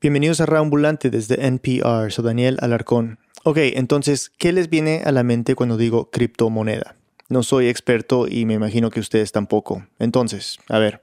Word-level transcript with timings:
Bienvenidos 0.00 0.40
a 0.40 0.46
Raambulante 0.46 1.10
desde 1.10 1.44
NPR, 1.44 2.12
soy 2.12 2.24
Daniel 2.24 2.56
Alarcón. 2.60 3.18
Ok, 3.42 3.56
entonces, 3.58 4.30
¿qué 4.38 4.52
les 4.52 4.70
viene 4.70 5.02
a 5.04 5.10
la 5.10 5.24
mente 5.24 5.56
cuando 5.56 5.76
digo 5.76 6.08
criptomoneda? 6.12 6.94
No 7.28 7.42
soy 7.42 7.66
experto 7.66 8.28
y 8.28 8.44
me 8.44 8.54
imagino 8.54 8.90
que 8.90 9.00
ustedes 9.00 9.32
tampoco. 9.32 9.88
Entonces, 9.98 10.60
a 10.68 10.78
ver, 10.78 11.02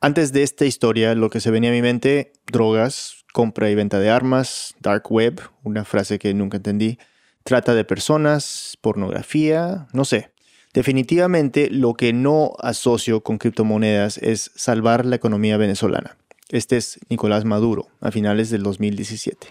antes 0.00 0.32
de 0.32 0.44
esta 0.44 0.66
historia, 0.66 1.16
lo 1.16 1.30
que 1.30 1.40
se 1.40 1.50
venía 1.50 1.70
a 1.70 1.72
mi 1.72 1.82
mente, 1.82 2.32
drogas, 2.46 3.24
compra 3.32 3.70
y 3.70 3.74
venta 3.74 3.98
de 3.98 4.08
armas, 4.08 4.76
dark 4.78 5.10
web, 5.10 5.40
una 5.64 5.84
frase 5.84 6.20
que 6.20 6.32
nunca 6.32 6.58
entendí, 6.58 6.96
trata 7.42 7.74
de 7.74 7.84
personas, 7.84 8.78
pornografía, 8.80 9.88
no 9.92 10.04
sé. 10.04 10.30
Definitivamente 10.72 11.70
lo 11.70 11.94
que 11.94 12.12
no 12.12 12.52
asocio 12.60 13.20
con 13.24 13.38
criptomonedas 13.38 14.16
es 14.18 14.52
salvar 14.54 15.06
la 15.06 15.16
economía 15.16 15.56
venezolana. 15.56 16.16
Este 16.50 16.78
es 16.78 16.98
Nicolás 17.10 17.44
Maduro, 17.44 17.88
a 18.00 18.10
finales 18.10 18.48
del 18.48 18.62
2017. 18.62 19.48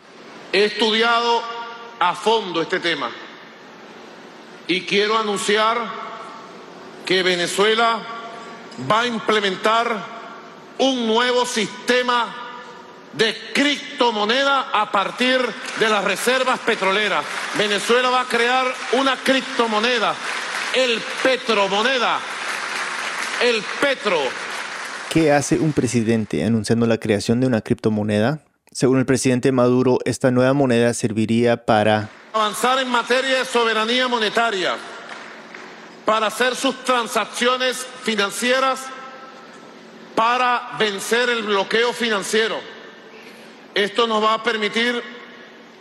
He 0.51 0.65
estudiado 0.65 1.43
a 1.99 2.15
fondo 2.15 2.59
este 2.59 2.79
tema 2.79 3.11
y 4.67 4.81
quiero 4.81 5.15
anunciar 5.15 5.77
que 7.05 7.21
Venezuela 7.21 7.99
va 8.89 9.01
a 9.01 9.07
implementar 9.07 9.95
un 10.79 11.05
nuevo 11.05 11.45
sistema 11.45 12.35
de 13.13 13.35
criptomoneda 13.53 14.71
a 14.73 14.91
partir 14.91 15.39
de 15.79 15.89
las 15.89 16.03
reservas 16.03 16.59
petroleras. 16.61 17.23
Venezuela 17.59 18.09
va 18.09 18.21
a 18.21 18.25
crear 18.25 18.73
una 18.93 19.17
criptomoneda, 19.17 20.15
el 20.73 20.99
petromoneda, 21.21 22.19
el 23.43 23.61
petro. 23.79 24.19
¿Qué 25.17 25.31
hace 25.31 25.57
un 25.57 25.73
presidente 25.73 26.45
anunciando 26.45 26.85
la 26.85 26.99
creación 26.99 27.39
de 27.39 27.47
una 27.47 27.61
criptomoneda? 27.61 28.41
Según 28.71 28.99
el 28.99 29.07
presidente 29.07 29.51
Maduro, 29.51 29.97
esta 30.05 30.29
nueva 30.29 30.53
moneda 30.53 30.93
serviría 30.93 31.65
para 31.65 32.11
avanzar 32.33 32.77
en 32.77 32.87
materia 32.87 33.39
de 33.39 33.45
soberanía 33.45 34.07
monetaria, 34.07 34.75
para 36.05 36.27
hacer 36.27 36.55
sus 36.55 36.83
transacciones 36.83 37.83
financieras, 38.03 38.81
para 40.13 40.73
vencer 40.77 41.29
el 41.29 41.41
bloqueo 41.41 41.93
financiero. 41.93 42.59
Esto 43.73 44.05
nos 44.05 44.23
va 44.23 44.35
a 44.35 44.43
permitir 44.43 45.01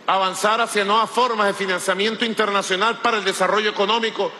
avanzar 0.07 0.61
hacia 0.61 0.83
nuevas 0.83 1.11
formas 1.11 1.45
de 1.45 1.53
financiamiento 1.53 2.25
internacional 2.25 3.03
para 3.03 3.19
el 3.19 3.23
desarrollo 3.23 3.69
económico 3.69 4.31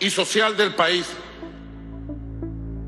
y 0.00 0.08
social 0.08 0.56
del 0.56 0.74
país. 0.74 1.04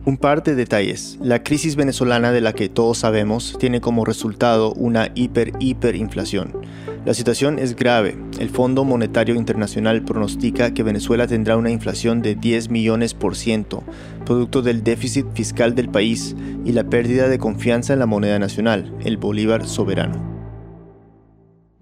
Un 0.08 0.16
par 0.16 0.42
de 0.42 0.54
detalles. 0.54 1.18
La 1.20 1.42
crisis 1.42 1.76
venezolana 1.76 2.32
de 2.32 2.40
la 2.40 2.54
que 2.54 2.70
todos 2.70 2.96
sabemos 2.96 3.58
tiene 3.58 3.82
como 3.82 4.06
resultado 4.06 4.72
una 4.72 5.12
hiper-hiperinflación. 5.14 6.62
La 7.04 7.12
situación 7.12 7.58
es 7.58 7.76
grave. 7.76 8.16
El 8.40 8.48
Fondo 8.48 8.84
Monetario 8.84 9.34
Internacional 9.34 10.06
pronostica 10.06 10.72
que 10.72 10.82
Venezuela 10.82 11.26
tendrá 11.26 11.58
una 11.58 11.70
inflación 11.70 12.22
de 12.22 12.36
10 12.36 12.70
millones 12.70 13.12
por 13.12 13.36
ciento, 13.36 13.84
producto 14.24 14.62
del 14.62 14.82
déficit 14.82 15.26
fiscal 15.34 15.74
del 15.74 15.90
país 15.90 16.34
y 16.64 16.72
la 16.72 16.84
pérdida 16.84 17.28
de 17.28 17.38
confianza 17.38 17.92
en 17.92 17.98
la 17.98 18.06
moneda 18.06 18.38
nacional, 18.38 18.90
el 19.04 19.18
bolívar 19.18 19.66
soberano. 19.66 20.37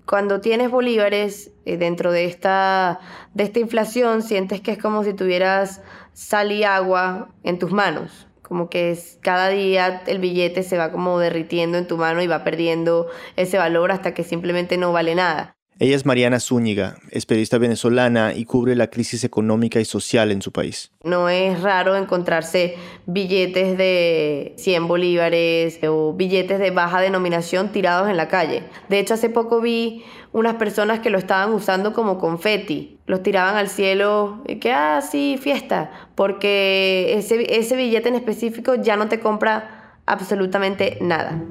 Cuando 0.06 0.40
tienes 0.40 0.70
bolívares 0.70 1.50
eh, 1.64 1.76
dentro 1.76 2.12
de 2.12 2.26
esta, 2.26 3.00
de 3.34 3.42
esta 3.42 3.58
inflación, 3.58 4.22
sientes 4.22 4.60
que 4.60 4.70
es 4.70 4.78
como 4.78 5.02
si 5.02 5.14
tuvieras 5.14 5.82
sal 6.12 6.52
y 6.52 6.62
agua 6.62 7.30
en 7.42 7.58
tus 7.58 7.72
manos. 7.72 8.28
Como 8.42 8.70
que 8.70 8.92
es, 8.92 9.18
cada 9.20 9.48
día 9.48 10.04
el 10.06 10.20
billete 10.20 10.62
se 10.62 10.78
va 10.78 10.92
como 10.92 11.18
derritiendo 11.18 11.76
en 11.76 11.88
tu 11.88 11.96
mano 11.96 12.22
y 12.22 12.28
va 12.28 12.44
perdiendo 12.44 13.08
ese 13.34 13.58
valor 13.58 13.90
hasta 13.90 14.14
que 14.14 14.22
simplemente 14.22 14.76
no 14.76 14.92
vale 14.92 15.16
nada. 15.16 15.55
Ella 15.78 15.94
es 15.94 16.06
Mariana 16.06 16.40
Zúñiga, 16.40 16.96
es 17.10 17.26
periodista 17.26 17.58
venezolana 17.58 18.32
y 18.32 18.46
cubre 18.46 18.74
la 18.74 18.86
crisis 18.86 19.24
económica 19.24 19.78
y 19.78 19.84
social 19.84 20.30
en 20.30 20.40
su 20.40 20.50
país. 20.50 20.90
No 21.04 21.28
es 21.28 21.60
raro 21.60 21.96
encontrarse 21.96 22.76
billetes 23.04 23.76
de 23.76 24.54
100 24.56 24.88
bolívares 24.88 25.78
o 25.86 26.14
billetes 26.14 26.60
de 26.60 26.70
baja 26.70 27.02
denominación 27.02 27.72
tirados 27.72 28.08
en 28.08 28.16
la 28.16 28.28
calle. 28.28 28.62
De 28.88 28.98
hecho, 28.98 29.12
hace 29.12 29.28
poco 29.28 29.60
vi 29.60 30.02
unas 30.32 30.54
personas 30.54 31.00
que 31.00 31.10
lo 31.10 31.18
estaban 31.18 31.52
usando 31.52 31.92
como 31.92 32.16
confeti. 32.16 32.98
Los 33.04 33.22
tiraban 33.22 33.56
al 33.56 33.68
cielo 33.68 34.42
y 34.48 34.56
que, 34.56 34.72
ah, 34.72 35.02
sí, 35.02 35.38
fiesta. 35.38 35.90
Porque 36.14 37.18
ese, 37.18 37.54
ese 37.54 37.76
billete 37.76 38.08
en 38.08 38.14
específico 38.14 38.76
ya 38.76 38.96
no 38.96 39.08
te 39.08 39.20
compra 39.20 39.98
absolutamente 40.06 40.96
nada. 41.02 41.42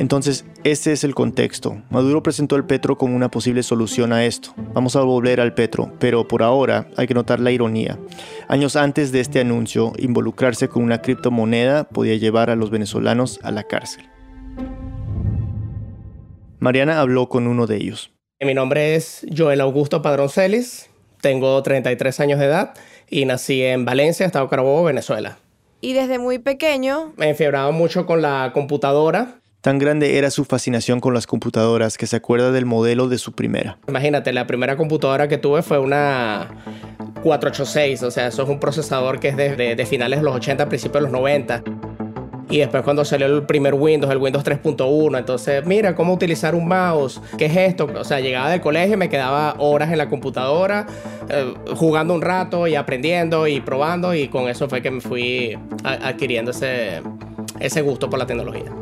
Entonces, 0.00 0.46
este 0.64 0.92
es 0.92 1.04
el 1.04 1.14
contexto. 1.14 1.82
Maduro 1.90 2.22
presentó 2.22 2.56
el 2.56 2.64
petro 2.64 2.96
como 2.96 3.14
una 3.14 3.30
posible 3.30 3.62
solución 3.62 4.14
a 4.14 4.24
esto. 4.24 4.54
Vamos 4.72 4.96
a 4.96 5.02
volver 5.02 5.42
al 5.42 5.52
petro, 5.52 5.92
pero 5.98 6.26
por 6.26 6.42
ahora 6.42 6.88
hay 6.96 7.06
que 7.06 7.12
notar 7.12 7.38
la 7.38 7.50
ironía. 7.50 7.98
Años 8.48 8.76
antes 8.76 9.12
de 9.12 9.20
este 9.20 9.40
anuncio, 9.40 9.92
involucrarse 9.98 10.68
con 10.68 10.84
una 10.84 11.02
criptomoneda 11.02 11.84
podía 11.84 12.16
llevar 12.16 12.48
a 12.48 12.56
los 12.56 12.70
venezolanos 12.70 13.40
a 13.42 13.50
la 13.50 13.64
cárcel. 13.64 14.08
Mariana 16.60 16.98
habló 16.98 17.28
con 17.28 17.46
uno 17.46 17.66
de 17.66 17.76
ellos. 17.76 18.10
Mi 18.40 18.54
nombre 18.54 18.94
es 18.94 19.26
Joel 19.36 19.60
Augusto 19.60 20.00
Padrón 20.00 20.30
Celis, 20.30 20.88
tengo 21.20 21.62
33 21.62 22.20
años 22.20 22.38
de 22.38 22.46
edad 22.46 22.72
y 23.10 23.26
nací 23.26 23.62
en 23.62 23.84
Valencia, 23.84 24.24
Estado 24.24 24.48
Carabobo, 24.48 24.82
Venezuela. 24.82 25.36
Y 25.82 25.92
desde 25.92 26.18
muy 26.18 26.38
pequeño... 26.38 27.12
Me 27.18 27.28
enfiebraba 27.28 27.70
mucho 27.70 28.06
con 28.06 28.22
la 28.22 28.52
computadora 28.54 29.40
Tan 29.60 29.78
grande 29.78 30.16
era 30.16 30.30
su 30.30 30.46
fascinación 30.46 31.00
con 31.00 31.12
las 31.12 31.26
computadoras 31.26 31.98
que 31.98 32.06
se 32.06 32.16
acuerda 32.16 32.50
del 32.50 32.64
modelo 32.64 33.08
de 33.08 33.18
su 33.18 33.32
primera. 33.32 33.76
Imagínate, 33.88 34.32
la 34.32 34.46
primera 34.46 34.78
computadora 34.78 35.28
que 35.28 35.36
tuve 35.36 35.60
fue 35.60 35.78
una 35.78 36.48
486, 37.22 38.02
o 38.04 38.10
sea, 38.10 38.28
eso 38.28 38.42
es 38.42 38.48
un 38.48 38.58
procesador 38.58 39.20
que 39.20 39.28
es 39.28 39.36
de, 39.36 39.86
finales 39.86 40.20
de 40.20 40.24
los 40.24 40.34
80, 40.34 40.66
principios 40.66 40.94
de 40.94 41.00
los 41.02 41.12
90. 41.12 41.62
Y 42.48 42.58
después 42.58 42.82
cuando 42.82 43.04
salió 43.04 43.26
el 43.26 43.42
primer 43.44 43.74
Windows, 43.74 44.10
el 44.10 44.16
Windows 44.16 44.44
3.1, 44.44 45.18
entonces, 45.18 45.64
mira, 45.66 45.94
cómo 45.94 46.14
utilizar 46.14 46.54
un 46.54 46.66
mouse, 46.66 47.20
¿qué 47.36 47.44
es 47.44 47.56
esto? 47.56 47.86
O 47.94 48.04
sea, 48.04 48.18
llegaba 48.18 48.50
del 48.50 48.62
colegio 48.62 48.94
y 48.94 48.96
me 48.96 49.10
quedaba 49.10 49.56
horas 49.58 49.92
en 49.92 49.98
la 49.98 50.08
computadora, 50.08 50.86
eh, 51.28 51.52
jugando 51.76 52.14
un 52.14 52.22
rato 52.22 52.66
y 52.66 52.76
aprendiendo 52.76 53.46
y 53.46 53.60
probando, 53.60 54.14
y 54.14 54.28
con 54.28 54.48
eso 54.48 54.70
fue 54.70 54.80
que 54.80 54.90
me 54.90 55.02
fui 55.02 55.56
adquiriendo 55.84 56.50
ese, 56.50 57.02
ese 57.60 57.82
gusto 57.82 58.08
por 58.08 58.18
la 58.18 58.26
tecnología. 58.26 58.72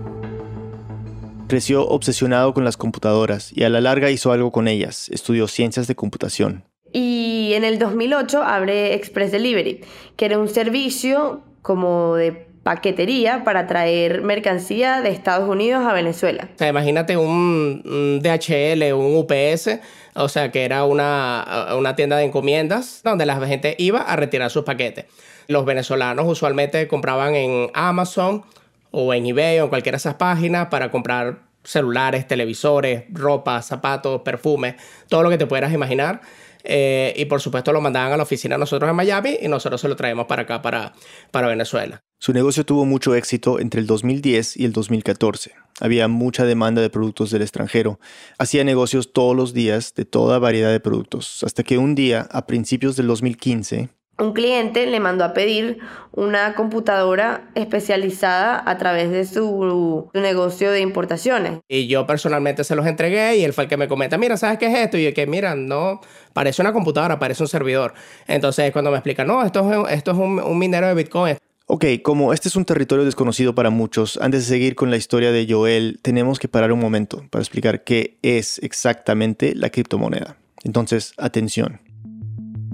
Creció 1.48 1.88
obsesionado 1.88 2.52
con 2.52 2.64
las 2.64 2.76
computadoras 2.76 3.52
y 3.54 3.64
a 3.64 3.70
la 3.70 3.80
larga 3.80 4.10
hizo 4.10 4.32
algo 4.32 4.52
con 4.52 4.68
ellas. 4.68 5.08
Estudió 5.08 5.48
ciencias 5.48 5.86
de 5.86 5.94
computación. 5.94 6.64
Y 6.92 7.52
en 7.54 7.64
el 7.64 7.78
2008 7.78 8.42
abre 8.42 8.92
Express 8.92 9.32
Delivery, 9.32 9.80
que 10.16 10.26
era 10.26 10.38
un 10.38 10.48
servicio 10.48 11.40
como 11.62 12.16
de 12.16 12.48
paquetería 12.62 13.44
para 13.44 13.66
traer 13.66 14.20
mercancía 14.20 15.00
de 15.00 15.08
Estados 15.08 15.48
Unidos 15.48 15.86
a 15.86 15.94
Venezuela. 15.94 16.50
O 16.54 16.58
sea, 16.58 16.68
imagínate 16.68 17.16
un, 17.16 17.82
un 17.86 18.20
DHL, 18.22 18.92
un 18.92 19.16
UPS, 19.16 19.80
o 20.16 20.28
sea, 20.28 20.52
que 20.52 20.66
era 20.66 20.84
una, 20.84 21.68
una 21.78 21.96
tienda 21.96 22.18
de 22.18 22.24
encomiendas 22.24 23.00
donde 23.04 23.24
la 23.24 23.40
gente 23.46 23.74
iba 23.78 24.02
a 24.02 24.16
retirar 24.16 24.50
sus 24.50 24.64
paquetes. 24.64 25.06
Los 25.46 25.64
venezolanos 25.64 26.26
usualmente 26.28 26.86
compraban 26.88 27.34
en 27.36 27.70
Amazon 27.72 28.44
o 28.90 29.12
en 29.14 29.26
eBay 29.26 29.60
o 29.60 29.64
en 29.64 29.68
cualquiera 29.68 29.96
de 29.96 30.00
esas 30.00 30.14
páginas 30.14 30.68
para 30.68 30.90
comprar 30.90 31.48
celulares, 31.64 32.26
televisores, 32.26 33.04
ropa, 33.10 33.60
zapatos, 33.62 34.22
perfumes, 34.22 34.76
todo 35.08 35.22
lo 35.22 35.30
que 35.30 35.38
te 35.38 35.46
pudieras 35.46 35.72
imaginar. 35.72 36.20
Eh, 36.64 37.14
y 37.16 37.24
por 37.26 37.40
supuesto 37.40 37.72
lo 37.72 37.80
mandaban 37.80 38.12
a 38.12 38.16
la 38.16 38.24
oficina 38.24 38.58
nosotros 38.58 38.90
en 38.90 38.96
Miami 38.96 39.38
y 39.40 39.48
nosotros 39.48 39.80
se 39.80 39.88
lo 39.88 39.96
traemos 39.96 40.26
para 40.26 40.42
acá, 40.42 40.60
para, 40.60 40.92
para 41.30 41.48
Venezuela. 41.48 42.00
Su 42.20 42.32
negocio 42.32 42.66
tuvo 42.66 42.84
mucho 42.84 43.14
éxito 43.14 43.60
entre 43.60 43.80
el 43.80 43.86
2010 43.86 44.56
y 44.56 44.64
el 44.64 44.72
2014. 44.72 45.52
Había 45.80 46.08
mucha 46.08 46.44
demanda 46.44 46.82
de 46.82 46.90
productos 46.90 47.30
del 47.30 47.42
extranjero. 47.42 48.00
Hacía 48.38 48.64
negocios 48.64 49.12
todos 49.12 49.36
los 49.36 49.54
días 49.54 49.94
de 49.94 50.04
toda 50.04 50.40
variedad 50.40 50.72
de 50.72 50.80
productos, 50.80 51.44
hasta 51.44 51.62
que 51.62 51.78
un 51.78 51.94
día, 51.94 52.26
a 52.32 52.46
principios 52.46 52.96
del 52.96 53.06
2015, 53.06 53.90
un 54.18 54.32
cliente 54.32 54.86
le 54.86 55.00
mandó 55.00 55.24
a 55.24 55.32
pedir 55.32 55.78
una 56.12 56.54
computadora 56.54 57.48
especializada 57.54 58.62
a 58.66 58.76
través 58.76 59.10
de 59.10 59.24
su, 59.24 60.10
negocio 60.14 60.72
de 60.72 60.80
importaciones. 60.80 61.60
Y 61.68 61.86
yo 61.86 62.06
personalmente 62.06 62.64
se 62.64 62.74
los 62.74 62.86
entregué 62.86 63.36
y 63.36 63.44
él 63.44 63.52
fue 63.52 63.64
el 63.64 63.70
que 63.70 63.76
me 63.76 63.86
comenta, 63.86 64.18
mira, 64.18 64.36
¿sabes 64.36 64.58
qué 64.58 64.66
es 64.66 64.78
esto? 64.78 64.98
Y 64.98 65.04
yo 65.04 65.14
que, 65.14 65.26
mira, 65.26 65.54
no, 65.54 66.00
parece 66.32 66.62
una 66.62 66.72
computadora, 66.72 67.18
parece 67.18 67.44
un 67.44 67.48
servidor. 67.48 67.94
Entonces 68.26 68.72
cuando 68.72 68.90
me 68.90 68.96
explica, 68.96 69.24
no, 69.24 69.44
esto 69.44 69.86
es, 69.86 69.92
esto 69.92 70.10
es 70.10 70.16
un, 70.16 70.40
un 70.40 70.58
minero 70.58 70.88
de 70.88 70.94
Bitcoin. 70.94 71.36
Ok, 71.66 71.84
como 72.02 72.32
este 72.32 72.48
es 72.48 72.56
un 72.56 72.64
territorio 72.64 73.04
desconocido 73.04 73.54
para 73.54 73.70
muchos, 73.70 74.18
antes 74.22 74.40
de 74.40 74.54
seguir 74.54 74.74
con 74.74 74.90
la 74.90 74.96
historia 74.96 75.30
de 75.30 75.46
Joel, 75.48 76.00
tenemos 76.02 76.38
que 76.38 76.48
parar 76.48 76.72
un 76.72 76.80
momento 76.80 77.26
para 77.30 77.42
explicar 77.42 77.84
qué 77.84 78.16
es 78.22 78.58
exactamente 78.60 79.54
la 79.54 79.68
criptomoneda. 79.68 80.38
Entonces, 80.64 81.12
atención. 81.18 81.87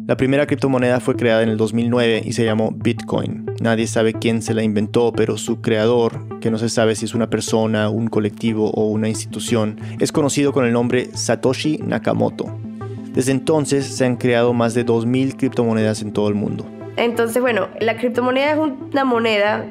La 0.06 0.18
primera 0.18 0.46
criptomoneda 0.46 1.00
fue 1.00 1.16
creada 1.16 1.42
en 1.42 1.48
el 1.48 1.56
2009 1.56 2.24
y 2.26 2.34
se 2.34 2.44
llamó 2.44 2.72
Bitcoin. 2.72 3.46
Nadie 3.62 3.86
sabe 3.86 4.12
quién 4.12 4.42
se 4.42 4.52
la 4.52 4.62
inventó, 4.62 5.12
pero 5.12 5.38
su 5.38 5.62
creador, 5.62 6.40
que 6.40 6.50
no 6.50 6.58
se 6.58 6.68
sabe 6.68 6.94
si 6.94 7.06
es 7.06 7.14
una 7.14 7.30
persona, 7.30 7.88
un 7.88 8.08
colectivo 8.08 8.70
o 8.72 8.90
una 8.90 9.08
institución, 9.08 9.80
es 10.00 10.12
conocido 10.12 10.52
con 10.52 10.66
el 10.66 10.74
nombre 10.74 11.08
Satoshi 11.14 11.78
Nakamoto. 11.78 12.54
Desde 13.14 13.32
entonces 13.32 13.86
se 13.86 14.04
han 14.04 14.16
creado 14.16 14.52
más 14.52 14.74
de 14.74 14.84
2.000 14.84 15.38
criptomonedas 15.38 16.02
en 16.02 16.12
todo 16.12 16.28
el 16.28 16.34
mundo. 16.34 16.66
Entonces, 16.98 17.40
bueno, 17.40 17.68
la 17.80 17.96
criptomoneda 17.96 18.52
es 18.52 18.58
una 18.58 19.04
moneda 19.06 19.64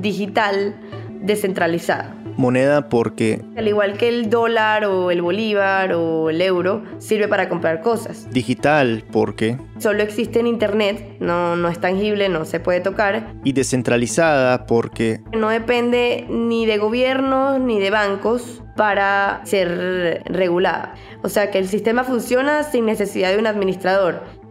digital 0.00 0.76
descentralizada. 1.22 2.21
Moneda 2.42 2.88
porque... 2.88 3.40
Al 3.56 3.68
igual 3.68 3.96
que 3.96 4.08
el 4.08 4.28
dólar 4.28 4.84
o 4.84 5.12
el 5.12 5.22
bolívar 5.22 5.92
o 5.92 6.28
el 6.28 6.42
euro, 6.42 6.82
sirve 6.98 7.28
para 7.28 7.48
comprar 7.48 7.80
cosas. 7.80 8.28
Digital 8.32 9.04
porque... 9.12 9.56
Solo 9.78 10.02
existe 10.02 10.40
en 10.40 10.48
Internet, 10.48 11.16
no, 11.20 11.54
no 11.54 11.68
es 11.68 11.80
tangible, 11.80 12.28
no 12.28 12.44
se 12.44 12.58
puede 12.58 12.80
tocar. 12.80 13.32
Y 13.44 13.52
descentralizada 13.52 14.66
porque... 14.66 15.20
No 15.32 15.50
depende 15.50 16.26
ni 16.28 16.66
de 16.66 16.78
gobiernos 16.78 17.60
ni 17.60 17.78
de 17.78 17.90
bancos 17.90 18.62
para 18.76 19.40
ser 19.44 20.22
regulada. 20.26 20.94
O 21.22 21.28
sea 21.28 21.52
que 21.52 21.58
el 21.58 21.68
sistema 21.68 22.02
funciona 22.02 22.64
sin 22.64 22.86
necesidad 22.86 23.30
de 23.30 23.38
un 23.38 23.46
administrador. 23.46 24.41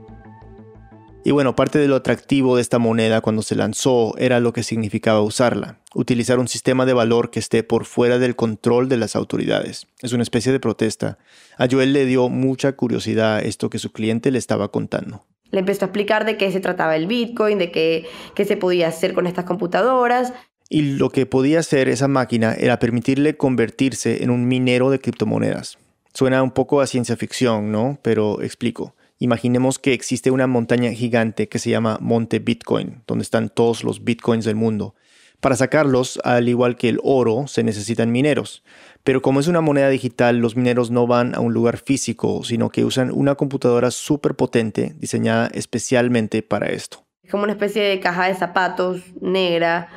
Y 1.23 1.29
bueno, 1.29 1.55
parte 1.55 1.77
de 1.77 1.87
lo 1.87 1.97
atractivo 1.97 2.55
de 2.55 2.63
esta 2.63 2.79
moneda 2.79 3.21
cuando 3.21 3.43
se 3.43 3.55
lanzó 3.55 4.17
era 4.17 4.39
lo 4.39 4.53
que 4.53 4.63
significaba 4.63 5.21
usarla, 5.21 5.77
utilizar 5.93 6.39
un 6.39 6.47
sistema 6.47 6.87
de 6.87 6.93
valor 6.93 7.29
que 7.29 7.39
esté 7.39 7.61
por 7.61 7.85
fuera 7.85 8.17
del 8.17 8.35
control 8.35 8.89
de 8.89 8.97
las 8.97 9.15
autoridades. 9.15 9.85
Es 10.01 10.13
una 10.13 10.23
especie 10.23 10.51
de 10.51 10.59
protesta. 10.59 11.19
A 11.59 11.67
Joel 11.69 11.93
le 11.93 12.05
dio 12.05 12.27
mucha 12.29 12.71
curiosidad 12.71 13.45
esto 13.45 13.69
que 13.69 13.77
su 13.77 13.91
cliente 13.91 14.31
le 14.31 14.39
estaba 14.39 14.71
contando. 14.71 15.23
Le 15.51 15.59
empezó 15.59 15.85
a 15.85 15.89
explicar 15.89 16.25
de 16.25 16.37
qué 16.37 16.51
se 16.51 16.59
trataba 16.59 16.95
el 16.95 17.05
Bitcoin, 17.05 17.59
de 17.59 17.71
qué, 17.71 18.07
qué 18.33 18.45
se 18.45 18.57
podía 18.57 18.87
hacer 18.87 19.13
con 19.13 19.27
estas 19.27 19.45
computadoras. 19.45 20.33
Y 20.69 20.93
lo 20.93 21.09
que 21.11 21.27
podía 21.27 21.59
hacer 21.59 21.87
esa 21.89 22.07
máquina 22.07 22.53
era 22.53 22.79
permitirle 22.79 23.37
convertirse 23.37 24.23
en 24.23 24.31
un 24.31 24.47
minero 24.47 24.89
de 24.89 24.99
criptomonedas. 24.99 25.77
Suena 26.13 26.41
un 26.41 26.51
poco 26.51 26.81
a 26.81 26.87
ciencia 26.87 27.15
ficción, 27.15 27.71
¿no? 27.71 27.99
Pero 28.01 28.41
explico. 28.41 28.95
Imaginemos 29.21 29.77
que 29.77 29.93
existe 29.93 30.31
una 30.31 30.47
montaña 30.47 30.91
gigante 30.93 31.47
que 31.47 31.59
se 31.59 31.69
llama 31.69 31.99
Monte 32.01 32.39
Bitcoin, 32.39 33.03
donde 33.05 33.21
están 33.21 33.49
todos 33.49 33.83
los 33.83 34.03
bitcoins 34.03 34.45
del 34.45 34.55
mundo. 34.55 34.95
Para 35.39 35.55
sacarlos, 35.55 36.19
al 36.23 36.49
igual 36.49 36.75
que 36.75 36.89
el 36.89 36.99
oro, 37.03 37.45
se 37.45 37.61
necesitan 37.61 38.11
mineros. 38.11 38.63
Pero 39.03 39.21
como 39.21 39.39
es 39.39 39.45
una 39.47 39.61
moneda 39.61 39.89
digital, 39.89 40.37
los 40.37 40.55
mineros 40.55 40.89
no 40.89 41.05
van 41.05 41.35
a 41.35 41.39
un 41.39 41.53
lugar 41.53 41.77
físico, 41.77 42.43
sino 42.43 42.71
que 42.71 42.83
usan 42.83 43.11
una 43.13 43.35
computadora 43.35 43.91
súper 43.91 44.33
potente 44.33 44.95
diseñada 44.97 45.51
especialmente 45.53 46.41
para 46.41 46.69
esto. 46.71 47.05
Es 47.21 47.29
como 47.29 47.43
una 47.43 47.53
especie 47.53 47.83
de 47.83 47.99
caja 47.99 48.25
de 48.25 48.33
zapatos 48.33 49.03
negra 49.21 49.87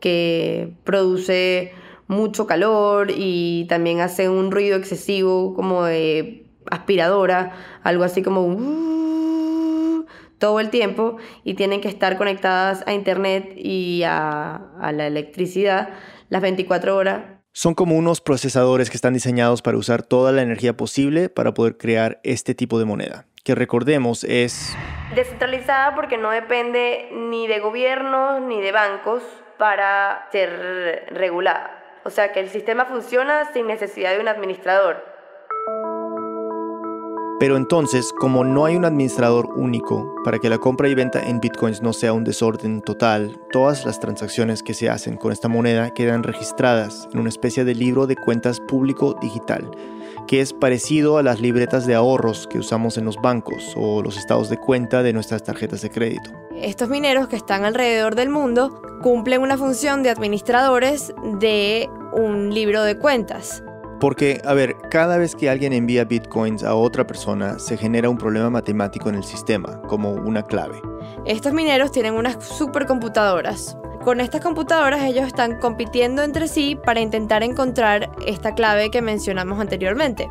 que 0.00 0.72
produce 0.82 1.70
mucho 2.08 2.48
calor 2.48 3.12
y 3.16 3.66
también 3.68 4.00
hace 4.00 4.28
un 4.28 4.50
ruido 4.50 4.76
excesivo 4.76 5.54
como 5.54 5.84
de 5.84 6.43
aspiradora, 6.70 7.52
algo 7.82 8.04
así 8.04 8.22
como 8.22 8.46
uh, 8.46 10.06
todo 10.38 10.60
el 10.60 10.70
tiempo 10.70 11.16
y 11.42 11.54
tienen 11.54 11.80
que 11.80 11.88
estar 11.88 12.16
conectadas 12.16 12.82
a 12.86 12.92
internet 12.92 13.52
y 13.56 14.02
a, 14.04 14.56
a 14.80 14.92
la 14.92 15.06
electricidad 15.06 15.90
las 16.28 16.42
24 16.42 16.96
horas. 16.96 17.22
Son 17.52 17.74
como 17.74 17.96
unos 17.96 18.20
procesadores 18.20 18.90
que 18.90 18.96
están 18.96 19.14
diseñados 19.14 19.62
para 19.62 19.78
usar 19.78 20.02
toda 20.02 20.32
la 20.32 20.42
energía 20.42 20.76
posible 20.76 21.28
para 21.28 21.54
poder 21.54 21.76
crear 21.76 22.20
este 22.24 22.54
tipo 22.54 22.80
de 22.80 22.84
moneda, 22.84 23.26
que 23.44 23.54
recordemos 23.54 24.24
es... 24.24 24.74
Descentralizada 25.14 25.94
porque 25.94 26.18
no 26.18 26.30
depende 26.30 27.08
ni 27.12 27.46
de 27.46 27.60
gobiernos 27.60 28.42
ni 28.42 28.60
de 28.60 28.72
bancos 28.72 29.22
para 29.58 30.26
ser 30.32 31.06
regulada. 31.10 32.00
O 32.04 32.10
sea 32.10 32.32
que 32.32 32.40
el 32.40 32.48
sistema 32.48 32.86
funciona 32.86 33.52
sin 33.52 33.66
necesidad 33.66 34.12
de 34.12 34.20
un 34.20 34.28
administrador. 34.28 35.13
Pero 37.44 37.58
entonces, 37.58 38.10
como 38.14 38.42
no 38.42 38.64
hay 38.64 38.74
un 38.74 38.86
administrador 38.86 39.50
único 39.54 40.14
para 40.24 40.38
que 40.38 40.48
la 40.48 40.56
compra 40.56 40.88
y 40.88 40.94
venta 40.94 41.20
en 41.20 41.40
bitcoins 41.40 41.82
no 41.82 41.92
sea 41.92 42.14
un 42.14 42.24
desorden 42.24 42.80
total, 42.80 43.38
todas 43.52 43.84
las 43.84 44.00
transacciones 44.00 44.62
que 44.62 44.72
se 44.72 44.88
hacen 44.88 45.18
con 45.18 45.30
esta 45.30 45.48
moneda 45.48 45.92
quedan 45.92 46.22
registradas 46.22 47.06
en 47.12 47.20
una 47.20 47.28
especie 47.28 47.66
de 47.66 47.74
libro 47.74 48.06
de 48.06 48.16
cuentas 48.16 48.60
público 48.60 49.18
digital, 49.20 49.70
que 50.26 50.40
es 50.40 50.54
parecido 50.54 51.18
a 51.18 51.22
las 51.22 51.38
libretas 51.38 51.86
de 51.86 51.94
ahorros 51.94 52.46
que 52.46 52.58
usamos 52.58 52.96
en 52.96 53.04
los 53.04 53.16
bancos 53.16 53.74
o 53.76 54.02
los 54.02 54.16
estados 54.16 54.48
de 54.48 54.56
cuenta 54.56 55.02
de 55.02 55.12
nuestras 55.12 55.42
tarjetas 55.42 55.82
de 55.82 55.90
crédito. 55.90 56.30
Estos 56.56 56.88
mineros 56.88 57.28
que 57.28 57.36
están 57.36 57.66
alrededor 57.66 58.14
del 58.14 58.30
mundo 58.30 58.80
cumplen 59.02 59.42
una 59.42 59.58
función 59.58 60.02
de 60.02 60.08
administradores 60.08 61.12
de 61.38 61.90
un 62.16 62.54
libro 62.54 62.84
de 62.84 62.96
cuentas. 62.96 63.62
Porque, 64.04 64.42
a 64.44 64.52
ver, 64.52 64.76
cada 64.90 65.16
vez 65.16 65.34
que 65.34 65.48
alguien 65.48 65.72
envía 65.72 66.04
bitcoins 66.04 66.62
a 66.62 66.74
otra 66.74 67.06
persona, 67.06 67.58
se 67.58 67.78
genera 67.78 68.10
un 68.10 68.18
problema 68.18 68.50
matemático 68.50 69.08
en 69.08 69.14
el 69.14 69.24
sistema, 69.24 69.80
como 69.88 70.10
una 70.10 70.42
clave. 70.42 70.78
Estos 71.24 71.54
mineros 71.54 71.90
tienen 71.90 72.12
unas 72.12 72.44
supercomputadoras. 72.44 73.78
Con 74.04 74.20
estas 74.20 74.42
computadoras 74.42 75.04
ellos 75.04 75.26
están 75.26 75.58
compitiendo 75.58 76.22
entre 76.22 76.48
sí 76.48 76.76
para 76.76 77.00
intentar 77.00 77.42
encontrar 77.42 78.10
esta 78.26 78.54
clave 78.54 78.90
que 78.90 79.00
mencionamos 79.00 79.58
anteriormente. 79.58 80.28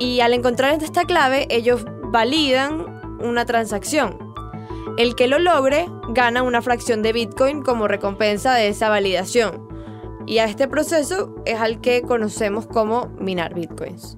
Y 0.00 0.18
al 0.18 0.34
encontrar 0.34 0.82
esta 0.82 1.04
clave, 1.04 1.46
ellos 1.48 1.84
validan 2.06 3.00
una 3.20 3.46
transacción. 3.46 4.18
El 4.98 5.14
que 5.14 5.28
lo 5.28 5.38
logre 5.38 5.86
gana 6.08 6.42
una 6.42 6.60
fracción 6.60 7.02
de 7.02 7.12
Bitcoin 7.12 7.62
como 7.62 7.86
recompensa 7.86 8.52
de 8.54 8.66
esa 8.66 8.88
validación. 8.88 9.69
Y 10.30 10.38
a 10.38 10.44
este 10.44 10.68
proceso 10.68 11.34
es 11.44 11.58
al 11.58 11.80
que 11.80 12.02
conocemos 12.02 12.68
como 12.68 13.08
minar 13.18 13.52
bitcoins. 13.52 14.16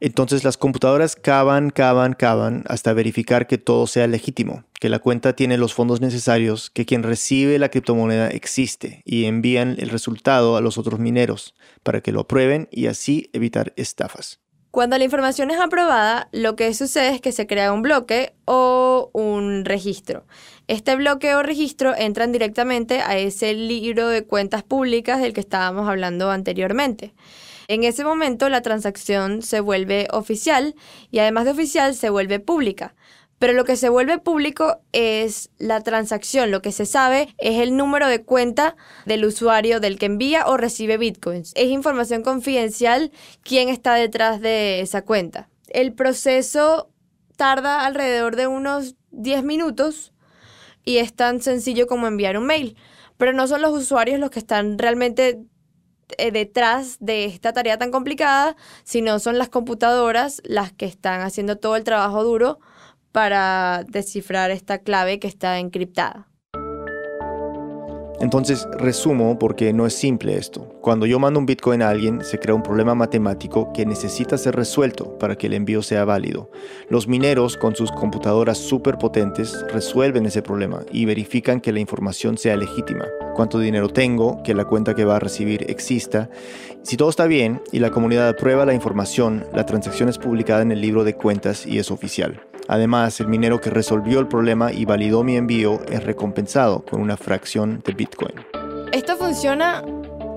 Entonces 0.00 0.42
las 0.42 0.56
computadoras 0.56 1.14
cavan, 1.14 1.70
cavan, 1.70 2.14
cavan 2.14 2.64
hasta 2.66 2.92
verificar 2.92 3.46
que 3.46 3.56
todo 3.56 3.86
sea 3.86 4.08
legítimo, 4.08 4.64
que 4.80 4.88
la 4.88 4.98
cuenta 4.98 5.36
tiene 5.36 5.58
los 5.58 5.74
fondos 5.74 6.00
necesarios, 6.00 6.70
que 6.70 6.84
quien 6.84 7.04
recibe 7.04 7.56
la 7.60 7.68
criptomoneda 7.68 8.30
existe 8.30 9.02
y 9.04 9.26
envían 9.26 9.76
el 9.78 9.90
resultado 9.90 10.56
a 10.56 10.60
los 10.60 10.76
otros 10.76 10.98
mineros 10.98 11.54
para 11.84 12.00
que 12.00 12.10
lo 12.10 12.22
aprueben 12.22 12.66
y 12.72 12.86
así 12.86 13.30
evitar 13.32 13.72
estafas. 13.76 14.41
Cuando 14.72 14.96
la 14.96 15.04
información 15.04 15.50
es 15.50 15.60
aprobada, 15.60 16.30
lo 16.32 16.56
que 16.56 16.72
sucede 16.72 17.10
es 17.10 17.20
que 17.20 17.32
se 17.32 17.46
crea 17.46 17.74
un 17.74 17.82
bloque 17.82 18.32
o 18.46 19.10
un 19.12 19.66
registro. 19.66 20.24
Este 20.66 20.96
bloque 20.96 21.34
o 21.34 21.42
registro 21.42 21.94
entran 21.94 22.32
directamente 22.32 23.02
a 23.02 23.18
ese 23.18 23.52
libro 23.52 24.08
de 24.08 24.24
cuentas 24.24 24.62
públicas 24.62 25.20
del 25.20 25.34
que 25.34 25.40
estábamos 25.40 25.90
hablando 25.90 26.30
anteriormente. 26.30 27.12
En 27.68 27.84
ese 27.84 28.02
momento 28.02 28.48
la 28.48 28.62
transacción 28.62 29.42
se 29.42 29.60
vuelve 29.60 30.08
oficial 30.10 30.74
y 31.10 31.18
además 31.18 31.44
de 31.44 31.50
oficial 31.50 31.94
se 31.94 32.08
vuelve 32.08 32.40
pública. 32.40 32.94
Pero 33.42 33.54
lo 33.54 33.64
que 33.64 33.74
se 33.74 33.88
vuelve 33.88 34.18
público 34.18 34.78
es 34.92 35.50
la 35.58 35.80
transacción. 35.80 36.52
Lo 36.52 36.62
que 36.62 36.70
se 36.70 36.86
sabe 36.86 37.34
es 37.38 37.58
el 37.58 37.76
número 37.76 38.06
de 38.06 38.22
cuenta 38.22 38.76
del 39.04 39.24
usuario 39.24 39.80
del 39.80 39.98
que 39.98 40.06
envía 40.06 40.46
o 40.46 40.56
recibe 40.56 40.96
bitcoins. 40.96 41.50
Es 41.56 41.66
información 41.66 42.22
confidencial 42.22 43.10
quién 43.42 43.68
está 43.68 43.94
detrás 43.94 44.40
de 44.40 44.80
esa 44.80 45.02
cuenta. 45.02 45.48
El 45.70 45.92
proceso 45.92 46.88
tarda 47.36 47.84
alrededor 47.84 48.36
de 48.36 48.46
unos 48.46 48.94
10 49.10 49.42
minutos 49.42 50.12
y 50.84 50.98
es 50.98 51.12
tan 51.12 51.42
sencillo 51.42 51.88
como 51.88 52.06
enviar 52.06 52.38
un 52.38 52.46
mail. 52.46 52.76
Pero 53.16 53.32
no 53.32 53.48
son 53.48 53.60
los 53.60 53.72
usuarios 53.72 54.20
los 54.20 54.30
que 54.30 54.38
están 54.38 54.78
realmente 54.78 55.40
eh, 56.16 56.30
detrás 56.30 56.98
de 57.00 57.24
esta 57.24 57.52
tarea 57.52 57.76
tan 57.76 57.90
complicada, 57.90 58.54
sino 58.84 59.18
son 59.18 59.36
las 59.36 59.48
computadoras 59.48 60.40
las 60.44 60.72
que 60.72 60.86
están 60.86 61.22
haciendo 61.22 61.58
todo 61.58 61.74
el 61.74 61.82
trabajo 61.82 62.22
duro 62.22 62.60
para 63.12 63.84
descifrar 63.88 64.50
esta 64.50 64.78
clave 64.78 65.18
que 65.18 65.28
está 65.28 65.58
encriptada. 65.58 66.28
Entonces, 68.22 68.68
resumo 68.78 69.36
porque 69.36 69.72
no 69.72 69.84
es 69.84 69.94
simple 69.94 70.36
esto. 70.36 70.68
Cuando 70.80 71.06
yo 71.06 71.18
mando 71.18 71.40
un 71.40 71.46
Bitcoin 71.46 71.82
a 71.82 71.88
alguien, 71.88 72.22
se 72.24 72.38
crea 72.38 72.54
un 72.54 72.62
problema 72.62 72.94
matemático 72.94 73.72
que 73.72 73.84
necesita 73.84 74.38
ser 74.38 74.54
resuelto 74.54 75.18
para 75.18 75.34
que 75.34 75.48
el 75.48 75.54
envío 75.54 75.82
sea 75.82 76.04
válido. 76.04 76.48
Los 76.88 77.08
mineros, 77.08 77.56
con 77.56 77.74
sus 77.74 77.90
computadoras 77.90 78.58
súper 78.58 78.96
potentes, 78.96 79.66
resuelven 79.72 80.24
ese 80.24 80.40
problema 80.40 80.84
y 80.92 81.04
verifican 81.04 81.60
que 81.60 81.72
la 81.72 81.80
información 81.80 82.38
sea 82.38 82.56
legítima. 82.56 83.06
Cuánto 83.34 83.58
dinero 83.58 83.88
tengo, 83.88 84.40
que 84.44 84.54
la 84.54 84.66
cuenta 84.66 84.94
que 84.94 85.04
va 85.04 85.16
a 85.16 85.20
recibir 85.20 85.68
exista. 85.68 86.30
Si 86.84 86.96
todo 86.96 87.10
está 87.10 87.26
bien 87.26 87.60
y 87.72 87.80
la 87.80 87.90
comunidad 87.90 88.28
aprueba 88.28 88.64
la 88.64 88.74
información, 88.74 89.46
la 89.52 89.66
transacción 89.66 90.08
es 90.08 90.18
publicada 90.18 90.62
en 90.62 90.70
el 90.70 90.80
libro 90.80 91.02
de 91.02 91.16
cuentas 91.16 91.66
y 91.66 91.78
es 91.78 91.90
oficial. 91.90 92.40
Además, 92.72 93.20
el 93.20 93.28
minero 93.28 93.60
que 93.60 93.68
resolvió 93.68 94.18
el 94.18 94.28
problema 94.28 94.72
y 94.72 94.86
validó 94.86 95.22
mi 95.22 95.36
envío 95.36 95.82
es 95.90 96.02
recompensado 96.04 96.82
con 96.86 97.02
una 97.02 97.18
fracción 97.18 97.82
de 97.84 97.92
Bitcoin. 97.92 98.32
Esto 98.92 99.18
funciona 99.18 99.84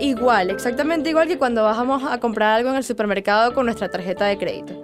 igual, 0.01 0.49
exactamente 0.49 1.09
igual 1.09 1.29
que 1.29 1.37
cuando 1.37 1.63
bajamos 1.63 2.03
a 2.03 2.19
comprar 2.19 2.57
algo 2.57 2.71
en 2.71 2.75
el 2.75 2.83
supermercado 2.83 3.53
con 3.53 3.65
nuestra 3.65 3.87
tarjeta 3.87 4.25
de 4.25 4.37
crédito. 4.37 4.81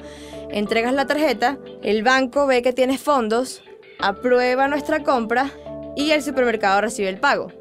entregas 0.49 0.93
la 0.93 1.05
tarjeta, 1.07 1.57
el 1.83 2.03
banco 2.03 2.47
ve 2.47 2.61
que 2.61 2.71
tienes 2.71 3.01
fondos, 3.01 3.61
aprueba 3.99 4.69
nuestra 4.69 5.03
compra 5.03 5.51
y 5.97 6.11
el 6.11 6.23
supermercado 6.23 6.79
recibe 6.79 7.09
el 7.09 7.19
pago. 7.19 7.51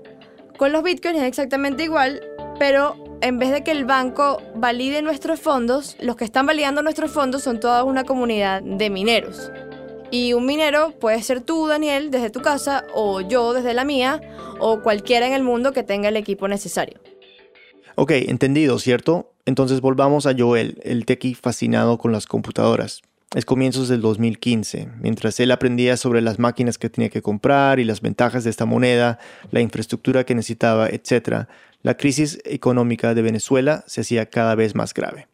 Con 0.56 0.70
los 0.70 0.84
bitcoins 0.84 1.18
es 1.18 1.24
exactamente 1.24 1.82
igual, 1.82 2.20
pero 2.60 2.94
en 3.22 3.40
vez 3.40 3.50
de 3.50 3.64
que 3.64 3.72
el 3.72 3.86
banco 3.86 4.40
valide 4.54 5.02
nuestros 5.02 5.40
fondos, 5.40 5.96
los 5.98 6.14
que 6.14 6.24
están 6.24 6.46
validando 6.46 6.80
nuestros 6.80 7.10
fondos 7.10 7.42
son 7.42 7.58
toda 7.58 7.82
una 7.82 8.04
comunidad 8.04 8.62
de 8.62 8.88
mineros. 8.88 9.50
Y 10.10 10.32
un 10.32 10.44
minero 10.44 10.92
puede 10.98 11.22
ser 11.22 11.40
tú, 11.40 11.68
Daniel, 11.68 12.10
desde 12.10 12.30
tu 12.30 12.40
casa, 12.40 12.84
o 12.94 13.20
yo 13.20 13.52
desde 13.52 13.74
la 13.74 13.84
mía, 13.84 14.20
o 14.58 14.80
cualquiera 14.82 15.26
en 15.26 15.32
el 15.32 15.42
mundo 15.42 15.72
que 15.72 15.84
tenga 15.84 16.08
el 16.08 16.16
equipo 16.16 16.48
necesario. 16.48 16.98
Ok, 17.94 18.10
entendido, 18.12 18.78
¿cierto? 18.78 19.32
Entonces 19.46 19.80
volvamos 19.80 20.26
a 20.26 20.34
Joel, 20.36 20.80
el 20.84 21.06
tequi 21.06 21.34
fascinado 21.34 21.98
con 21.98 22.12
las 22.12 22.26
computadoras. 22.26 23.02
Es 23.34 23.44
comienzos 23.44 23.88
del 23.88 24.00
2015, 24.00 24.88
mientras 25.00 25.38
él 25.38 25.52
aprendía 25.52 25.96
sobre 25.96 26.20
las 26.20 26.40
máquinas 26.40 26.78
que 26.78 26.90
tenía 26.90 27.10
que 27.10 27.22
comprar 27.22 27.78
y 27.78 27.84
las 27.84 28.00
ventajas 28.00 28.42
de 28.42 28.50
esta 28.50 28.64
moneda, 28.64 29.20
la 29.52 29.60
infraestructura 29.60 30.24
que 30.24 30.34
necesitaba, 30.34 30.88
etc., 30.88 31.46
la 31.82 31.96
crisis 31.96 32.40
económica 32.44 33.14
de 33.14 33.22
Venezuela 33.22 33.84
se 33.86 34.02
hacía 34.02 34.26
cada 34.26 34.56
vez 34.56 34.74
más 34.74 34.92
grave. 34.92 35.28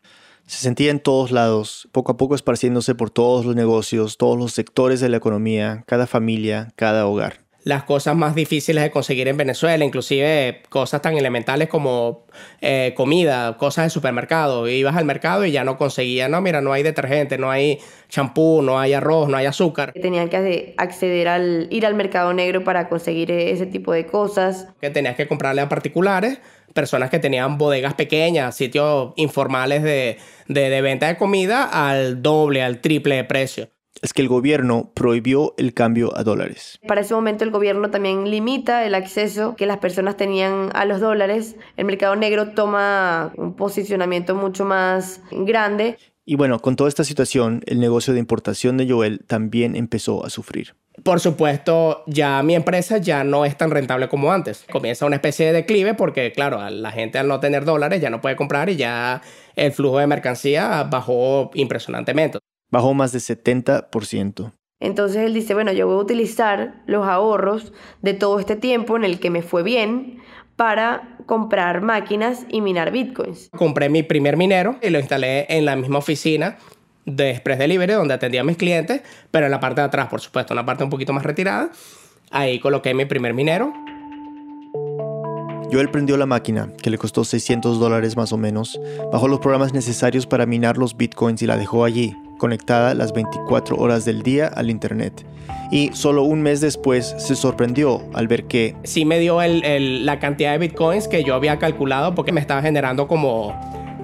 Se 0.46 0.58
sentía 0.58 0.90
en 0.90 1.00
todos 1.00 1.32
lados, 1.32 1.88
poco 1.92 2.12
a 2.12 2.16
poco 2.16 2.34
esparciéndose 2.34 2.94
por 2.94 3.10
todos 3.10 3.44
los 3.44 3.56
negocios, 3.56 4.16
todos 4.16 4.38
los 4.38 4.52
sectores 4.52 5.00
de 5.00 5.08
la 5.08 5.16
economía, 5.16 5.84
cada 5.86 6.06
familia, 6.06 6.72
cada 6.76 7.06
hogar 7.06 7.45
las 7.66 7.82
cosas 7.82 8.14
más 8.14 8.36
difíciles 8.36 8.84
de 8.84 8.92
conseguir 8.92 9.26
en 9.26 9.36
Venezuela, 9.36 9.84
inclusive 9.84 10.62
cosas 10.68 11.02
tan 11.02 11.16
elementales 11.16 11.68
como 11.68 12.24
eh, 12.60 12.94
comida, 12.96 13.56
cosas 13.56 13.86
de 13.86 13.90
supermercado. 13.90 14.68
Ibas 14.68 14.94
al 14.94 15.04
mercado 15.04 15.44
y 15.44 15.50
ya 15.50 15.64
no 15.64 15.76
conseguías, 15.76 16.30
no, 16.30 16.40
mira, 16.40 16.60
no 16.60 16.72
hay 16.72 16.84
detergente, 16.84 17.38
no 17.38 17.50
hay 17.50 17.80
champú, 18.08 18.62
no 18.62 18.78
hay 18.78 18.92
arroz, 18.92 19.28
no 19.28 19.36
hay 19.36 19.46
azúcar. 19.46 19.92
Tenían 20.00 20.28
que 20.28 20.74
acceder 20.76 21.26
al 21.26 21.66
ir 21.72 21.86
al 21.86 21.96
mercado 21.96 22.32
negro 22.32 22.62
para 22.62 22.88
conseguir 22.88 23.32
ese 23.32 23.66
tipo 23.66 23.92
de 23.92 24.06
cosas. 24.06 24.68
Que 24.80 24.90
tenías 24.90 25.16
que 25.16 25.26
comprarle 25.26 25.60
a 25.60 25.68
particulares, 25.68 26.38
personas 26.72 27.10
que 27.10 27.18
tenían 27.18 27.58
bodegas 27.58 27.94
pequeñas, 27.94 28.54
sitios 28.54 29.12
informales 29.16 29.82
de, 29.82 30.18
de, 30.46 30.70
de 30.70 30.82
venta 30.82 31.08
de 31.08 31.16
comida 31.16 31.64
al 31.64 32.22
doble, 32.22 32.62
al 32.62 32.80
triple 32.80 33.16
de 33.16 33.24
precio 33.24 33.75
es 34.02 34.12
que 34.12 34.22
el 34.22 34.28
gobierno 34.28 34.90
prohibió 34.94 35.54
el 35.58 35.74
cambio 35.74 36.16
a 36.16 36.24
dólares. 36.24 36.78
Para 36.86 37.00
ese 37.00 37.14
momento 37.14 37.44
el 37.44 37.50
gobierno 37.50 37.90
también 37.90 38.30
limita 38.30 38.84
el 38.84 38.94
acceso 38.94 39.56
que 39.56 39.66
las 39.66 39.78
personas 39.78 40.16
tenían 40.16 40.70
a 40.74 40.84
los 40.84 41.00
dólares. 41.00 41.56
El 41.76 41.86
mercado 41.86 42.16
negro 42.16 42.52
toma 42.52 43.32
un 43.36 43.54
posicionamiento 43.54 44.34
mucho 44.34 44.64
más 44.64 45.20
grande. 45.30 45.98
Y 46.24 46.34
bueno, 46.34 46.58
con 46.58 46.74
toda 46.74 46.88
esta 46.88 47.04
situación, 47.04 47.62
el 47.66 47.78
negocio 47.78 48.12
de 48.12 48.18
importación 48.18 48.76
de 48.76 48.90
Joel 48.90 49.24
también 49.26 49.76
empezó 49.76 50.26
a 50.26 50.30
sufrir. 50.30 50.74
Por 51.04 51.20
supuesto, 51.20 52.02
ya 52.06 52.42
mi 52.42 52.54
empresa 52.54 52.98
ya 52.98 53.22
no 53.22 53.44
es 53.44 53.56
tan 53.56 53.70
rentable 53.70 54.08
como 54.08 54.32
antes. 54.32 54.64
Comienza 54.72 55.06
una 55.06 55.16
especie 55.16 55.46
de 55.46 55.52
declive 55.52 55.94
porque, 55.94 56.32
claro, 56.32 56.68
la 56.70 56.90
gente 56.90 57.18
al 57.18 57.28
no 57.28 57.38
tener 57.38 57.64
dólares 57.64 58.00
ya 58.00 58.10
no 58.10 58.20
puede 58.20 58.34
comprar 58.34 58.70
y 58.70 58.76
ya 58.76 59.22
el 59.54 59.72
flujo 59.72 59.98
de 59.98 60.06
mercancía 60.06 60.82
bajó 60.84 61.50
impresionantemente 61.54 62.38
bajó 62.70 62.94
más 62.94 63.12
de 63.12 63.18
70%. 63.18 64.52
Entonces 64.78 65.18
él 65.24 65.32
dice, 65.32 65.54
bueno, 65.54 65.72
yo 65.72 65.86
voy 65.86 65.96
a 65.96 66.00
utilizar 66.00 66.82
los 66.86 67.06
ahorros 67.06 67.72
de 68.02 68.14
todo 68.14 68.38
este 68.38 68.56
tiempo 68.56 68.96
en 68.96 69.04
el 69.04 69.18
que 69.18 69.30
me 69.30 69.42
fue 69.42 69.62
bien 69.62 70.18
para 70.56 71.16
comprar 71.26 71.80
máquinas 71.82 72.46
y 72.48 72.60
minar 72.60 72.90
bitcoins. 72.90 73.48
Compré 73.56 73.88
mi 73.88 74.02
primer 74.02 74.36
minero 74.36 74.76
y 74.82 74.90
lo 74.90 74.98
instalé 74.98 75.46
en 75.48 75.64
la 75.64 75.76
misma 75.76 75.98
oficina 75.98 76.58
de 77.04 77.30
Express 77.30 77.58
Delivery 77.58 77.92
donde 77.94 78.14
atendía 78.14 78.40
a 78.40 78.44
mis 78.44 78.56
clientes, 78.56 79.02
pero 79.30 79.46
en 79.46 79.52
la 79.52 79.60
parte 79.60 79.80
de 79.80 79.86
atrás, 79.86 80.08
por 80.08 80.20
supuesto, 80.20 80.52
una 80.52 80.66
parte 80.66 80.84
un 80.84 80.90
poquito 80.90 81.12
más 81.12 81.24
retirada. 81.24 81.70
Ahí 82.30 82.58
coloqué 82.58 82.92
mi 82.94 83.06
primer 83.06 83.32
minero. 83.32 83.72
Joel 85.70 85.90
prendió 85.90 86.16
la 86.16 86.26
máquina, 86.26 86.72
que 86.82 86.90
le 86.90 86.98
costó 86.98 87.24
600 87.24 87.80
dólares 87.80 88.16
más 88.16 88.32
o 88.32 88.36
menos, 88.36 88.80
bajó 89.12 89.26
los 89.26 89.40
programas 89.40 89.72
necesarios 89.72 90.26
para 90.26 90.46
minar 90.46 90.78
los 90.78 90.96
bitcoins 90.96 91.42
y 91.42 91.46
la 91.46 91.56
dejó 91.56 91.84
allí, 91.84 92.16
conectada 92.38 92.94
las 92.94 93.12
24 93.12 93.76
horas 93.76 94.04
del 94.04 94.22
día 94.22 94.46
al 94.48 94.70
Internet. 94.70 95.24
Y 95.70 95.90
solo 95.92 96.22
un 96.22 96.42
mes 96.42 96.60
después 96.60 97.14
se 97.18 97.34
sorprendió 97.34 98.02
al 98.14 98.28
ver 98.28 98.44
que... 98.44 98.76
Sí 98.84 99.04
me 99.04 99.18
dio 99.18 99.40
la 99.42 100.18
cantidad 100.18 100.52
de 100.52 100.58
bitcoins 100.58 101.08
que 101.08 101.24
yo 101.24 101.34
había 101.34 101.58
calculado 101.58 102.14
porque 102.14 102.32
me 102.32 102.40
estaba 102.40 102.62
generando 102.62 103.08
como 103.08 103.54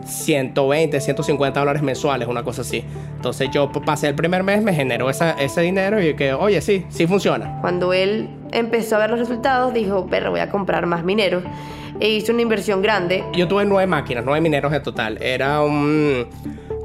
120, 0.04 1.00
150 1.00 1.60
dólares 1.60 1.82
mensuales, 1.82 2.26
una 2.26 2.42
cosa 2.42 2.62
así. 2.62 2.84
Entonces 3.14 3.48
yo 3.52 3.70
pasé 3.70 4.08
el 4.08 4.16
primer 4.16 4.42
mes, 4.42 4.62
me 4.62 4.74
generó 4.74 5.08
ese 5.08 5.60
dinero 5.60 6.02
y 6.02 6.14
que, 6.14 6.32
oye, 6.32 6.60
sí, 6.60 6.84
sí 6.88 7.06
funciona. 7.06 7.60
Cuando 7.60 7.92
él 7.92 8.28
empezó 8.50 8.96
a 8.96 8.98
ver 8.98 9.10
los 9.10 9.20
resultados, 9.20 9.72
dijo, 9.72 10.06
perro, 10.06 10.32
voy 10.32 10.40
a 10.40 10.50
comprar 10.50 10.86
más 10.86 11.04
mineros. 11.04 11.44
E 12.00 12.08
hizo 12.08 12.32
una 12.32 12.42
inversión 12.42 12.82
grande. 12.82 13.22
Yo 13.34 13.46
tuve 13.46 13.64
nueve 13.64 13.86
máquinas, 13.86 14.24
nueve 14.24 14.40
mineros 14.40 14.72
en 14.72 14.82
total. 14.82 15.22
Era 15.22 15.62
un 15.62 16.26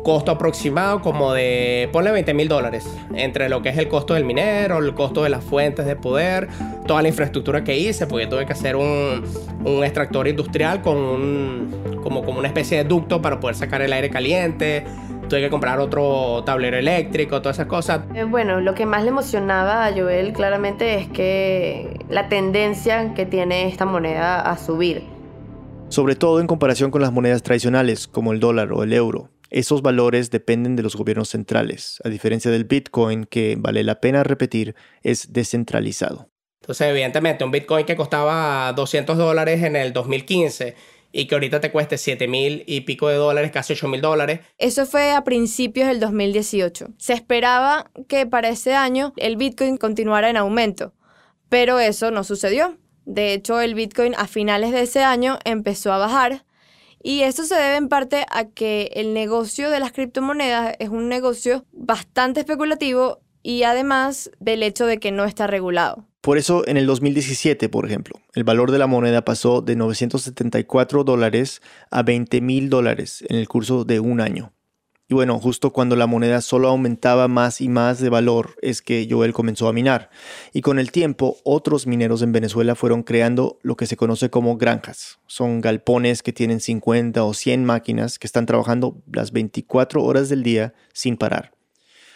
costo 0.07 0.31
aproximado 0.31 1.01
como 1.01 1.33
de, 1.33 1.89
ponle 1.91 2.13
20 2.13 2.33
mil 2.33 2.47
dólares, 2.47 2.89
entre 3.13 3.49
lo 3.49 3.61
que 3.61 3.67
es 3.67 3.77
el 3.77 3.89
costo 3.89 4.13
del 4.13 4.23
minero, 4.23 4.77
el 4.77 4.93
costo 4.93 5.21
de 5.21 5.27
las 5.27 5.43
fuentes 5.43 5.85
de 5.85 5.97
poder, 5.97 6.47
toda 6.87 7.01
la 7.01 7.09
infraestructura 7.09 7.65
que 7.65 7.77
hice, 7.77 8.07
porque 8.07 8.25
tuve 8.25 8.45
que 8.45 8.53
hacer 8.53 8.77
un, 8.77 9.25
un 9.65 9.83
extractor 9.83 10.29
industrial 10.29 10.81
con 10.81 10.95
un, 10.95 11.99
como, 12.01 12.23
como 12.23 12.39
una 12.39 12.47
especie 12.47 12.77
de 12.77 12.83
ducto 12.85 13.21
para 13.21 13.41
poder 13.41 13.57
sacar 13.57 13.81
el 13.81 13.91
aire 13.91 14.09
caliente. 14.09 14.85
Tuve 15.27 15.41
que 15.41 15.49
comprar 15.49 15.77
otro 15.81 16.41
tablero 16.45 16.77
eléctrico, 16.77 17.41
todas 17.41 17.57
esas 17.57 17.67
cosas. 17.67 18.03
Eh, 18.15 18.23
bueno, 18.23 18.61
lo 18.61 18.75
que 18.75 18.85
más 18.85 19.03
le 19.03 19.09
emocionaba 19.09 19.85
a 19.85 19.91
Joel 19.91 20.31
claramente 20.31 21.01
es 21.01 21.09
que 21.09 21.99
la 22.07 22.29
tendencia 22.29 23.13
que 23.13 23.25
tiene 23.25 23.67
esta 23.67 23.83
moneda 23.83 24.39
a 24.39 24.57
subir. 24.57 25.03
Sobre 25.89 26.15
todo 26.15 26.39
en 26.39 26.47
comparación 26.47 26.91
con 26.91 27.01
las 27.01 27.11
monedas 27.11 27.43
tradicionales 27.43 28.07
como 28.07 28.31
el 28.31 28.39
dólar 28.39 28.71
o 28.71 28.83
el 28.83 28.93
euro. 28.93 29.31
Esos 29.49 29.81
valores 29.81 30.31
dependen 30.31 30.75
de 30.75 30.83
los 30.83 30.95
gobiernos 30.95 31.29
centrales, 31.29 31.99
a 32.03 32.09
diferencia 32.09 32.51
del 32.51 32.65
Bitcoin, 32.65 33.25
que 33.25 33.55
vale 33.57 33.83
la 33.83 34.01
pena 34.01 34.23
repetir, 34.23 34.75
es 35.03 35.33
descentralizado. 35.33 36.29
Entonces, 36.61 36.87
evidentemente, 36.87 37.43
un 37.43 37.51
Bitcoin 37.51 37.85
que 37.85 37.95
costaba 37.95 38.73
200 38.73 39.17
dólares 39.17 39.63
en 39.63 39.75
el 39.75 39.93
2015 39.93 40.75
y 41.11 41.27
que 41.27 41.35
ahorita 41.35 41.61
te 41.61 41.71
cueste 41.71 41.97
7 41.97 42.27
mil 42.27 42.63
y 42.67 42.81
pico 42.81 43.07
de 43.07 43.15
dólares, 43.15 43.51
casi 43.51 43.73
8 43.73 43.87
mil 43.87 44.01
dólares. 44.01 44.41
Eso 44.57 44.85
fue 44.85 45.13
a 45.13 45.23
principios 45.23 45.87
del 45.87 45.99
2018. 45.99 46.89
Se 46.97 47.13
esperaba 47.13 47.89
que 48.07 48.25
para 48.25 48.49
ese 48.49 48.75
año 48.75 49.13
el 49.17 49.37
Bitcoin 49.37 49.77
continuara 49.77 50.29
en 50.29 50.37
aumento, 50.37 50.93
pero 51.49 51.79
eso 51.79 52.11
no 52.11 52.23
sucedió. 52.23 52.77
De 53.05 53.33
hecho, 53.33 53.61
el 53.61 53.73
Bitcoin 53.73 54.13
a 54.15 54.27
finales 54.27 54.73
de 54.73 54.81
ese 54.81 55.03
año 55.03 55.39
empezó 55.45 55.93
a 55.93 55.97
bajar 55.97 56.43
y 57.03 57.21
esto 57.21 57.43
se 57.43 57.55
debe 57.55 57.77
en 57.77 57.89
parte 57.89 58.25
a 58.31 58.45
que 58.45 58.91
el 58.93 59.13
negocio 59.13 59.69
de 59.69 59.79
las 59.79 59.91
criptomonedas 59.91 60.75
es 60.79 60.89
un 60.89 61.09
negocio 61.09 61.65
bastante 61.71 62.41
especulativo 62.41 63.21
y 63.43 63.63
además 63.63 64.29
del 64.39 64.63
hecho 64.63 64.85
de 64.85 64.99
que 64.99 65.11
no 65.11 65.25
está 65.25 65.47
regulado. 65.47 66.05
Por 66.21 66.37
eso 66.37 66.67
en 66.67 66.75
el 66.75 66.85
2017, 66.85 67.69
por 67.69 67.85
ejemplo, 67.85 68.19
el 68.33 68.43
valor 68.43 68.71
de 68.71 68.79
la 68.79 68.87
moneda 68.87 69.23
pasó 69.23 69.61
de 69.61 69.77
974 69.77 71.05
dólares 71.05 71.61
a 71.89 72.03
20 72.03 72.41
mil 72.41 72.69
dólares 72.69 73.23
en 73.29 73.37
el 73.37 73.47
curso 73.47 73.85
de 73.85 74.01
un 74.01 74.19
año. 74.19 74.51
Y 75.09 75.13
bueno, 75.13 75.39
justo 75.39 75.71
cuando 75.71 75.95
la 75.95 76.05
moneda 76.05 76.41
solo 76.41 76.67
aumentaba 76.67 77.29
más 77.29 77.61
y 77.61 77.69
más 77.69 78.01
de 78.01 78.09
valor 78.09 78.55
es 78.61 78.81
que 78.81 79.07
Joel 79.09 79.31
comenzó 79.31 79.69
a 79.69 79.73
minar. 79.73 80.09
Y 80.51 80.59
con 80.59 80.79
el 80.79 80.91
tiempo, 80.91 81.37
otros 81.45 81.87
mineros 81.87 82.21
en 82.21 82.33
Venezuela 82.33 82.75
fueron 82.75 83.03
creando 83.03 83.57
lo 83.61 83.77
que 83.77 83.85
se 83.85 83.95
conoce 83.95 84.29
como 84.29 84.57
granjas. 84.57 85.19
Son 85.25 85.61
galpones 85.61 86.23
que 86.23 86.33
tienen 86.33 86.59
50 86.59 87.23
o 87.23 87.33
100 87.33 87.63
máquinas 87.63 88.19
que 88.19 88.27
están 88.27 88.45
trabajando 88.45 89.01
las 89.09 89.31
24 89.31 90.03
horas 90.03 90.27
del 90.27 90.43
día 90.43 90.73
sin 90.91 91.15
parar. 91.15 91.53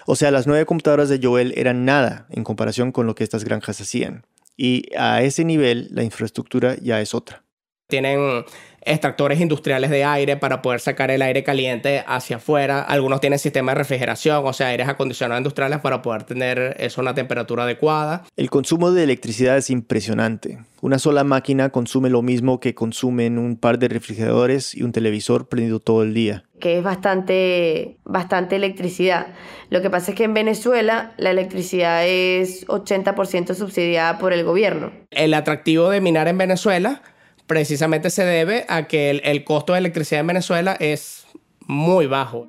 O 0.05 0.17
sea, 0.17 0.31
las 0.31 0.45
nueve 0.45 0.65
computadoras 0.65 1.07
de 1.07 1.19
Joel 1.23 1.53
eran 1.55 1.85
nada 1.85 2.27
en 2.29 2.43
comparación 2.43 2.91
con 2.91 3.07
lo 3.07 3.15
que 3.15 3.23
estas 3.23 3.45
granjas 3.45 3.79
hacían. 3.79 4.25
Y 4.57 4.93
a 4.97 5.21
ese 5.21 5.45
nivel, 5.45 5.87
la 5.91 6.03
infraestructura 6.03 6.75
ya 6.81 6.99
es 6.99 7.13
otra. 7.13 7.43
Tienen 7.87 8.43
extractores 8.81 9.39
industriales 9.39 9.89
de 9.89 10.03
aire 10.03 10.37
para 10.37 10.61
poder 10.61 10.79
sacar 10.79 11.11
el 11.11 11.21
aire 11.21 11.43
caliente 11.43 12.03
hacia 12.07 12.37
afuera. 12.37 12.81
Algunos 12.81 13.21
tienen 13.21 13.39
sistemas 13.39 13.75
de 13.75 13.79
refrigeración, 13.79 14.45
o 14.45 14.53
sea, 14.53 14.67
aires 14.67 14.87
acondicionados 14.87 15.39
industriales 15.39 15.79
para 15.79 16.01
poder 16.01 16.23
tener 16.23 16.75
eso 16.79 17.01
una 17.01 17.13
temperatura 17.13 17.63
adecuada. 17.63 18.23
El 18.35 18.49
consumo 18.49 18.91
de 18.91 19.03
electricidad 19.03 19.57
es 19.57 19.69
impresionante. 19.69 20.59
Una 20.81 20.97
sola 20.97 21.23
máquina 21.23 21.69
consume 21.69 22.09
lo 22.09 22.23
mismo 22.23 22.59
que 22.59 22.73
consumen 22.73 23.37
un 23.37 23.55
par 23.55 23.77
de 23.77 23.87
refrigeradores 23.87 24.73
y 24.73 24.81
un 24.81 24.91
televisor 24.91 25.47
prendido 25.47 25.79
todo 25.79 26.01
el 26.01 26.15
día. 26.15 26.43
Que 26.59 26.79
es 26.79 26.83
bastante, 26.83 27.97
bastante 28.03 28.55
electricidad. 28.55 29.27
Lo 29.69 29.81
que 29.83 29.91
pasa 29.91 30.11
es 30.11 30.17
que 30.17 30.23
en 30.23 30.33
Venezuela 30.33 31.13
la 31.17 31.29
electricidad 31.29 32.07
es 32.07 32.65
80% 32.67 33.53
subsidiada 33.53 34.17
por 34.17 34.33
el 34.33 34.43
gobierno. 34.43 34.91
El 35.11 35.35
atractivo 35.35 35.89
de 35.89 36.01
minar 36.01 36.27
en 36.27 36.39
Venezuela 36.39 37.03
precisamente 37.51 38.09
se 38.09 38.23
debe 38.23 38.63
a 38.69 38.87
que 38.87 39.09
el, 39.09 39.43
costo 39.43 39.73
de 39.73 39.79
electricidad 39.79 40.21
en 40.21 40.27
Venezuela 40.27 40.77
es 40.79 41.25
muy 41.67 42.05
bajo. 42.05 42.47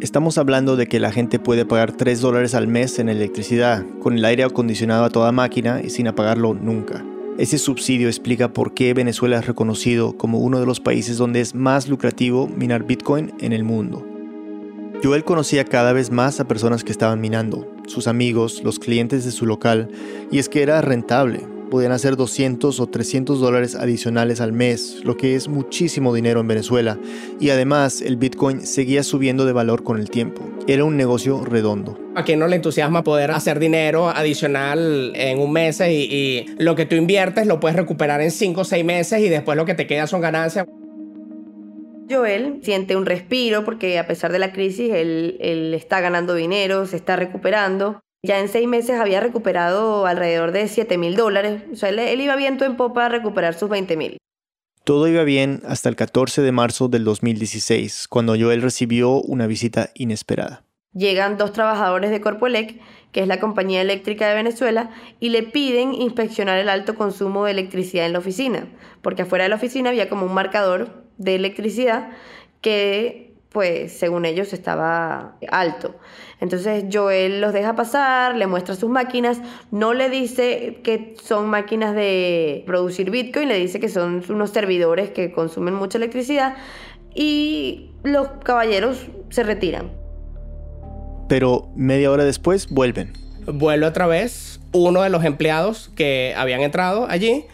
Estamos 0.00 0.38
hablando 0.38 0.74
de 0.74 0.88
que 0.88 0.98
la 0.98 1.12
gente 1.12 1.38
puede 1.38 1.64
pagar 1.64 1.92
3 1.92 2.20
dólares 2.20 2.56
al 2.56 2.66
mes 2.66 2.98
en 2.98 3.08
electricidad, 3.08 3.84
con 4.00 4.18
el 4.18 4.24
aire 4.24 4.42
acondicionado 4.42 5.04
a 5.04 5.10
toda 5.10 5.30
máquina 5.30 5.80
y 5.84 5.90
sin 5.90 6.08
apagarlo 6.08 6.52
nunca. 6.52 7.04
Ese 7.38 7.58
subsidio 7.58 8.08
explica 8.08 8.52
por 8.52 8.74
qué 8.74 8.92
Venezuela 8.92 9.38
es 9.38 9.46
reconocido 9.46 10.16
como 10.16 10.40
uno 10.40 10.58
de 10.58 10.66
los 10.66 10.80
países 10.80 11.16
donde 11.16 11.42
es 11.42 11.54
más 11.54 11.86
lucrativo 11.86 12.48
minar 12.48 12.82
Bitcoin 12.82 13.32
en 13.38 13.52
el 13.52 13.62
mundo. 13.62 14.04
Joel 15.00 15.22
conocía 15.22 15.64
cada 15.64 15.92
vez 15.92 16.10
más 16.10 16.40
a 16.40 16.48
personas 16.48 16.82
que 16.82 16.90
estaban 16.90 17.20
minando, 17.20 17.72
sus 17.86 18.08
amigos, 18.08 18.62
los 18.64 18.80
clientes 18.80 19.24
de 19.24 19.30
su 19.30 19.46
local, 19.46 19.88
y 20.32 20.40
es 20.40 20.48
que 20.48 20.64
era 20.64 20.80
rentable, 20.80 21.51
podían 21.72 21.92
hacer 21.92 22.16
200 22.16 22.80
o 22.80 22.86
300 22.86 23.40
dólares 23.40 23.76
adicionales 23.76 24.42
al 24.42 24.52
mes, 24.52 25.00
lo 25.04 25.16
que 25.16 25.36
es 25.36 25.48
muchísimo 25.48 26.12
dinero 26.12 26.40
en 26.40 26.46
Venezuela, 26.46 26.98
y 27.40 27.48
además 27.48 28.02
el 28.02 28.18
Bitcoin 28.18 28.60
seguía 28.60 29.02
subiendo 29.02 29.46
de 29.46 29.54
valor 29.54 29.82
con 29.82 29.98
el 29.98 30.10
tiempo. 30.10 30.42
Era 30.66 30.84
un 30.84 30.98
negocio 30.98 31.42
redondo. 31.46 31.98
A 32.14 32.24
quien 32.24 32.40
no 32.40 32.46
le 32.46 32.56
entusiasma 32.56 33.02
poder 33.02 33.30
hacer 33.30 33.58
dinero 33.58 34.10
adicional 34.10 35.12
en 35.14 35.38
un 35.38 35.50
mes 35.50 35.80
y, 35.80 35.84
y 35.84 36.46
lo 36.58 36.76
que 36.76 36.84
tú 36.84 36.94
inviertes 36.94 37.46
lo 37.46 37.58
puedes 37.58 37.74
recuperar 37.74 38.20
en 38.20 38.32
5 38.32 38.60
o 38.60 38.64
6 38.64 38.84
meses 38.84 39.20
y 39.20 39.30
después 39.30 39.56
lo 39.56 39.64
que 39.64 39.72
te 39.72 39.86
queda 39.86 40.06
son 40.06 40.20
ganancias. 40.20 40.66
Joel 42.10 42.60
siente 42.62 42.96
un 42.96 43.06
respiro 43.06 43.64
porque 43.64 43.98
a 43.98 44.06
pesar 44.06 44.30
de 44.30 44.38
la 44.38 44.52
crisis 44.52 44.92
él, 44.92 45.38
él 45.40 45.72
está 45.72 46.02
ganando 46.02 46.34
dinero, 46.34 46.84
se 46.84 46.96
está 46.96 47.16
recuperando 47.16 48.02
ya 48.22 48.38
en 48.38 48.48
seis 48.48 48.68
meses 48.68 49.00
había 49.00 49.20
recuperado 49.20 50.06
alrededor 50.06 50.52
de 50.52 50.68
7 50.68 50.96
mil 50.96 51.16
dólares. 51.16 51.62
O 51.72 51.76
sea, 51.76 51.88
él, 51.88 52.20
iba 52.20 52.36
viento 52.36 52.64
en 52.64 52.76
popa 52.76 53.06
a 53.06 53.08
recuperar 53.08 53.54
sus 53.54 53.68
20 53.68 53.96
mil. 53.96 54.16
Todo 54.84 55.08
iba 55.08 55.22
bien 55.24 55.62
hasta 55.66 55.88
el 55.88 55.96
14 55.96 56.42
de 56.42 56.52
marzo 56.52 56.88
del 56.88 57.04
2016, 57.04 58.08
cuando 58.08 58.36
Joel 58.38 58.62
recibió 58.62 59.20
una 59.22 59.46
visita 59.46 59.90
inesperada. 59.94 60.64
Llegan 60.92 61.38
dos 61.38 61.52
trabajadores 61.52 62.10
de 62.10 62.20
Corpoelec, 62.20 62.80
que 63.12 63.20
es 63.20 63.28
la 63.28 63.40
compañía 63.40 63.80
eléctrica 63.80 64.28
de 64.28 64.34
Venezuela, 64.34 64.90
y 65.20 65.30
le 65.30 65.42
piden 65.42 65.94
inspeccionar 65.94 66.58
el 66.58 66.68
alto 66.68 66.94
consumo 66.94 67.44
de 67.44 67.52
electricidad 67.52 68.06
en 68.06 68.12
la 68.12 68.18
oficina, 68.18 68.66
porque 69.02 69.22
afuera 69.22 69.44
de 69.44 69.50
la 69.50 69.56
oficina 69.56 69.90
había 69.90 70.08
como 70.08 70.26
un 70.26 70.34
marcador 70.34 71.04
de 71.16 71.36
electricidad 71.36 72.10
que 72.60 73.32
pues 73.52 73.92
según 73.92 74.24
ellos 74.24 74.52
estaba 74.52 75.36
alto. 75.50 75.94
Entonces 76.42 76.86
Joel 76.92 77.40
los 77.40 77.52
deja 77.52 77.76
pasar, 77.76 78.34
le 78.34 78.48
muestra 78.48 78.74
sus 78.74 78.90
máquinas, 78.90 79.40
no 79.70 79.94
le 79.94 80.10
dice 80.10 80.80
que 80.82 81.14
son 81.22 81.48
máquinas 81.48 81.94
de 81.94 82.64
producir 82.66 83.12
Bitcoin, 83.12 83.48
le 83.48 83.56
dice 83.60 83.78
que 83.78 83.88
son 83.88 84.24
unos 84.28 84.50
servidores 84.50 85.10
que 85.10 85.30
consumen 85.30 85.72
mucha 85.72 85.98
electricidad 85.98 86.56
y 87.14 87.92
los 88.02 88.26
caballeros 88.42 89.06
se 89.30 89.44
retiran. 89.44 89.92
Pero 91.28 91.68
media 91.76 92.10
hora 92.10 92.24
después 92.24 92.68
vuelven. 92.68 93.12
Vuelve 93.46 93.86
otra 93.86 94.08
vez 94.08 94.58
uno 94.72 95.02
de 95.02 95.10
los 95.10 95.24
empleados 95.24 95.92
que 95.94 96.34
habían 96.36 96.62
entrado 96.62 97.06
allí 97.08 97.44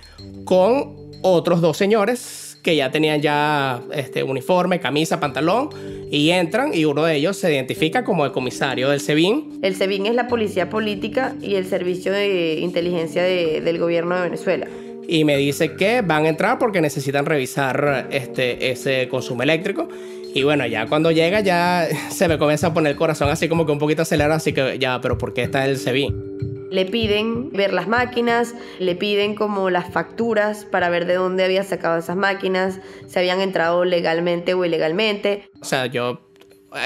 con 0.46 0.96
otros 1.20 1.60
dos 1.60 1.76
señores 1.76 2.47
que 2.62 2.76
ya 2.76 2.90
tenían 2.90 3.20
ya 3.20 3.82
este, 3.92 4.22
uniforme, 4.22 4.80
camisa, 4.80 5.20
pantalón, 5.20 5.70
y 6.10 6.30
entran 6.30 6.74
y 6.74 6.84
uno 6.84 7.04
de 7.04 7.16
ellos 7.16 7.36
se 7.36 7.52
identifica 7.52 8.04
como 8.04 8.24
el 8.24 8.32
comisario 8.32 8.88
del 8.90 9.00
SEBIN. 9.00 9.60
El 9.62 9.74
SEBIN 9.74 10.06
es 10.06 10.14
la 10.14 10.26
policía 10.28 10.68
política 10.70 11.34
y 11.40 11.54
el 11.54 11.66
servicio 11.66 12.12
de 12.12 12.58
inteligencia 12.60 13.22
del 13.22 13.78
gobierno 13.78 14.16
de 14.16 14.22
Venezuela. 14.22 14.66
Y 15.06 15.24
me 15.24 15.36
dice 15.36 15.74
que 15.74 16.02
van 16.02 16.26
a 16.26 16.28
entrar 16.28 16.58
porque 16.58 16.80
necesitan 16.80 17.24
revisar 17.24 18.08
este, 18.10 18.70
ese 18.70 19.08
consumo 19.08 19.42
eléctrico. 19.42 19.88
Y 20.34 20.42
bueno, 20.42 20.66
ya 20.66 20.86
cuando 20.86 21.10
llega 21.10 21.40
ya 21.40 21.88
se 22.10 22.28
me 22.28 22.38
comienza 22.38 22.68
a 22.68 22.74
poner 22.74 22.92
el 22.92 22.98
corazón 22.98 23.30
así 23.30 23.48
como 23.48 23.64
que 23.64 23.72
un 23.72 23.78
poquito 23.78 24.02
acelerado, 24.02 24.34
así 24.34 24.52
que 24.52 24.78
ya, 24.78 25.00
pero 25.00 25.16
¿por 25.16 25.32
qué 25.32 25.42
está 25.42 25.64
el 25.66 25.78
SEBIN? 25.78 26.27
Le 26.70 26.84
piden 26.84 27.50
ver 27.50 27.72
las 27.72 27.88
máquinas, 27.88 28.54
le 28.78 28.94
piden 28.94 29.34
como 29.34 29.70
las 29.70 29.90
facturas 29.90 30.64
para 30.64 30.88
ver 30.90 31.06
de 31.06 31.14
dónde 31.14 31.44
había 31.44 31.64
sacado 31.64 31.98
esas 31.98 32.16
máquinas, 32.16 32.80
si 33.06 33.18
habían 33.18 33.40
entrado 33.40 33.84
legalmente 33.84 34.54
o 34.54 34.64
ilegalmente. 34.64 35.48
O 35.60 35.64
sea, 35.64 35.86
yo 35.86 36.28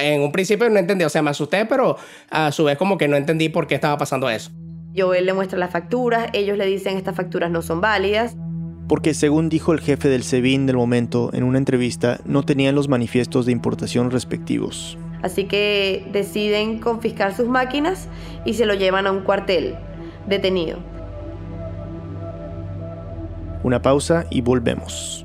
en 0.00 0.22
un 0.22 0.32
principio 0.32 0.68
no 0.70 0.78
entendí, 0.78 1.04
o 1.04 1.08
sea, 1.08 1.22
me 1.22 1.30
asusté, 1.30 1.66
pero 1.66 1.96
a 2.30 2.52
su 2.52 2.64
vez 2.64 2.78
como 2.78 2.98
que 2.98 3.08
no 3.08 3.16
entendí 3.16 3.48
por 3.48 3.66
qué 3.66 3.74
estaba 3.74 3.98
pasando 3.98 4.30
eso. 4.30 4.50
Yo 4.92 5.14
él 5.14 5.26
le 5.26 5.32
muestra 5.32 5.58
las 5.58 5.70
facturas, 5.70 6.28
ellos 6.32 6.58
le 6.58 6.66
dicen 6.66 6.96
estas 6.96 7.16
facturas 7.16 7.50
no 7.50 7.62
son 7.62 7.80
válidas. 7.80 8.36
Porque 8.88 9.14
según 9.14 9.48
dijo 9.48 9.72
el 9.72 9.80
jefe 9.80 10.08
del 10.08 10.22
SEBIN 10.22 10.66
del 10.66 10.76
momento 10.76 11.30
en 11.32 11.44
una 11.44 11.58
entrevista, 11.58 12.20
no 12.26 12.42
tenían 12.42 12.74
los 12.74 12.88
manifiestos 12.88 13.46
de 13.46 13.52
importación 13.52 14.10
respectivos. 14.10 14.98
Así 15.22 15.44
que 15.44 16.08
deciden 16.12 16.80
confiscar 16.80 17.34
sus 17.34 17.48
máquinas 17.48 18.08
y 18.44 18.54
se 18.54 18.66
lo 18.66 18.74
llevan 18.74 19.06
a 19.06 19.12
un 19.12 19.22
cuartel 19.22 19.76
detenido. 20.26 20.78
Una 23.62 23.80
pausa 23.80 24.26
y 24.30 24.40
volvemos. 24.40 25.24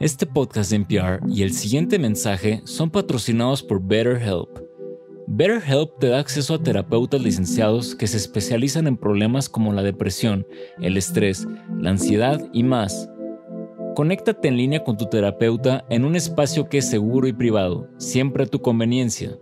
Este 0.00 0.26
podcast 0.26 0.70
de 0.70 0.76
NPR 0.76 1.20
y 1.30 1.42
el 1.42 1.52
siguiente 1.52 1.98
mensaje 1.98 2.60
son 2.64 2.90
patrocinados 2.90 3.62
por 3.62 3.80
BetterHelp. 3.80 4.58
BetterHelp 5.26 5.98
te 5.98 6.08
da 6.08 6.18
acceso 6.18 6.52
a 6.52 6.62
terapeutas 6.62 7.22
licenciados 7.22 7.94
que 7.94 8.06
se 8.06 8.18
especializan 8.18 8.86
en 8.86 8.98
problemas 8.98 9.48
como 9.48 9.72
la 9.72 9.82
depresión, 9.82 10.46
el 10.82 10.98
estrés, 10.98 11.46
la 11.78 11.90
ansiedad 11.90 12.46
y 12.52 12.64
más 12.64 13.08
Conéctate 13.94 14.48
en 14.48 14.56
línea 14.56 14.82
con 14.82 14.96
tu 14.96 15.06
terapeuta 15.06 15.84
en 15.88 16.04
un 16.04 16.16
espacio 16.16 16.68
que 16.68 16.78
es 16.78 16.90
seguro 16.90 17.28
y 17.28 17.32
privado, 17.32 17.88
siempre 17.96 18.42
a 18.42 18.46
tu 18.46 18.60
conveniencia. 18.60 19.38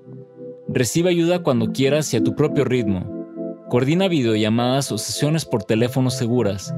Recibe 0.68 1.08
ayuda 1.08 1.42
cuando 1.42 1.72
quieras 1.72 2.12
y 2.12 2.18
a 2.18 2.22
tu 2.22 2.36
propio 2.36 2.64
ritmo. 2.64 3.24
Coordina 3.70 4.08
videollamadas 4.08 4.92
o 4.92 4.98
sesiones 4.98 5.46
por 5.46 5.64
teléfono 5.64 6.10
seguras. 6.10 6.74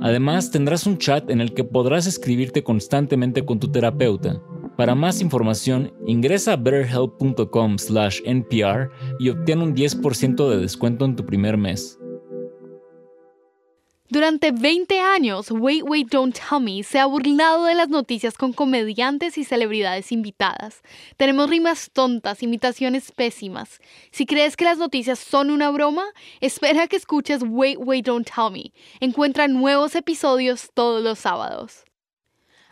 Además, 0.00 0.52
tendrás 0.52 0.86
un 0.86 0.98
chat 0.98 1.28
en 1.28 1.40
el 1.40 1.52
que 1.52 1.64
podrás 1.64 2.06
escribirte 2.06 2.62
constantemente 2.62 3.44
con 3.44 3.58
tu 3.58 3.72
terapeuta. 3.72 4.40
Para 4.76 4.94
más 4.94 5.20
información, 5.20 5.92
ingresa 6.06 6.52
a 6.52 6.56
betterhelp.com/npr 6.56 8.90
y 9.18 9.30
obtén 9.30 9.62
un 9.62 9.74
10% 9.74 10.48
de 10.48 10.58
descuento 10.58 11.04
en 11.04 11.16
tu 11.16 11.26
primer 11.26 11.56
mes. 11.56 11.98
Durante 14.08 14.52
20 14.52 15.00
años, 15.00 15.50
Wait 15.50 15.82
Wait 15.82 16.08
Don't 16.08 16.38
Tell 16.38 16.60
Me 16.60 16.84
se 16.84 17.00
ha 17.00 17.06
burlado 17.06 17.64
de 17.64 17.74
las 17.74 17.88
noticias 17.88 18.38
con 18.38 18.52
comediantes 18.52 19.36
y 19.36 19.42
celebridades 19.42 20.12
invitadas. 20.12 20.82
Tenemos 21.16 21.50
rimas 21.50 21.90
tontas, 21.92 22.44
imitaciones 22.44 23.10
pésimas. 23.10 23.80
Si 24.12 24.24
crees 24.24 24.56
que 24.56 24.64
las 24.64 24.78
noticias 24.78 25.18
son 25.18 25.50
una 25.50 25.70
broma, 25.70 26.04
espera 26.40 26.86
que 26.86 26.94
escuches 26.94 27.42
Wait 27.44 27.78
Wait 27.80 28.06
Don't 28.06 28.30
Tell 28.32 28.52
Me. 28.52 28.72
Encuentra 29.00 29.48
nuevos 29.48 29.96
episodios 29.96 30.70
todos 30.72 31.02
los 31.02 31.18
sábados. 31.18 31.84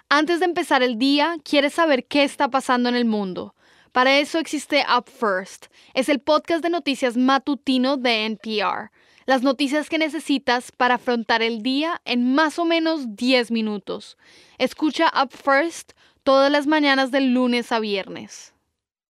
Antes 0.09 0.38
de 0.38 0.44
empezar 0.44 0.85
el 0.85 0.99
día, 0.99 1.37
quieres 1.42 1.75
saber 1.75 2.05
qué 2.05 2.23
está 2.23 2.49
pasando 2.49 2.88
en 2.88 2.94
el 2.94 3.07
mundo. 3.07 3.57
Para 3.90 4.20
eso 4.20 4.38
existe 4.38 4.85
Up 4.88 5.07
First. 5.11 5.66
Es 5.94 6.09
el 6.09 6.20
podcast 6.20 6.62
de 6.62 6.70
noticias 6.70 7.16
matutino 7.16 7.97
de 7.97 8.25
NPR 8.27 8.92
las 9.27 9.43
noticias 9.43 9.89
que 9.89 9.99
necesitas 9.99 10.73
para 10.73 10.97
afrontar 10.97 11.43
el 11.43 11.63
día 11.63 12.01
en 12.05 12.35
más 12.35 12.59
o 12.59 12.65
menos 12.65 13.17
10 13.17 13.51
minutos. 13.51 14.17
Escucha 14.59 15.13
Up 15.23 15.31
First 15.31 15.93
todas 16.23 16.51
las 16.51 16.67
mañanas 16.67 17.11
del 17.11 17.33
lunes 17.33 17.73
a 17.73 17.81
viernes. 17.81 18.55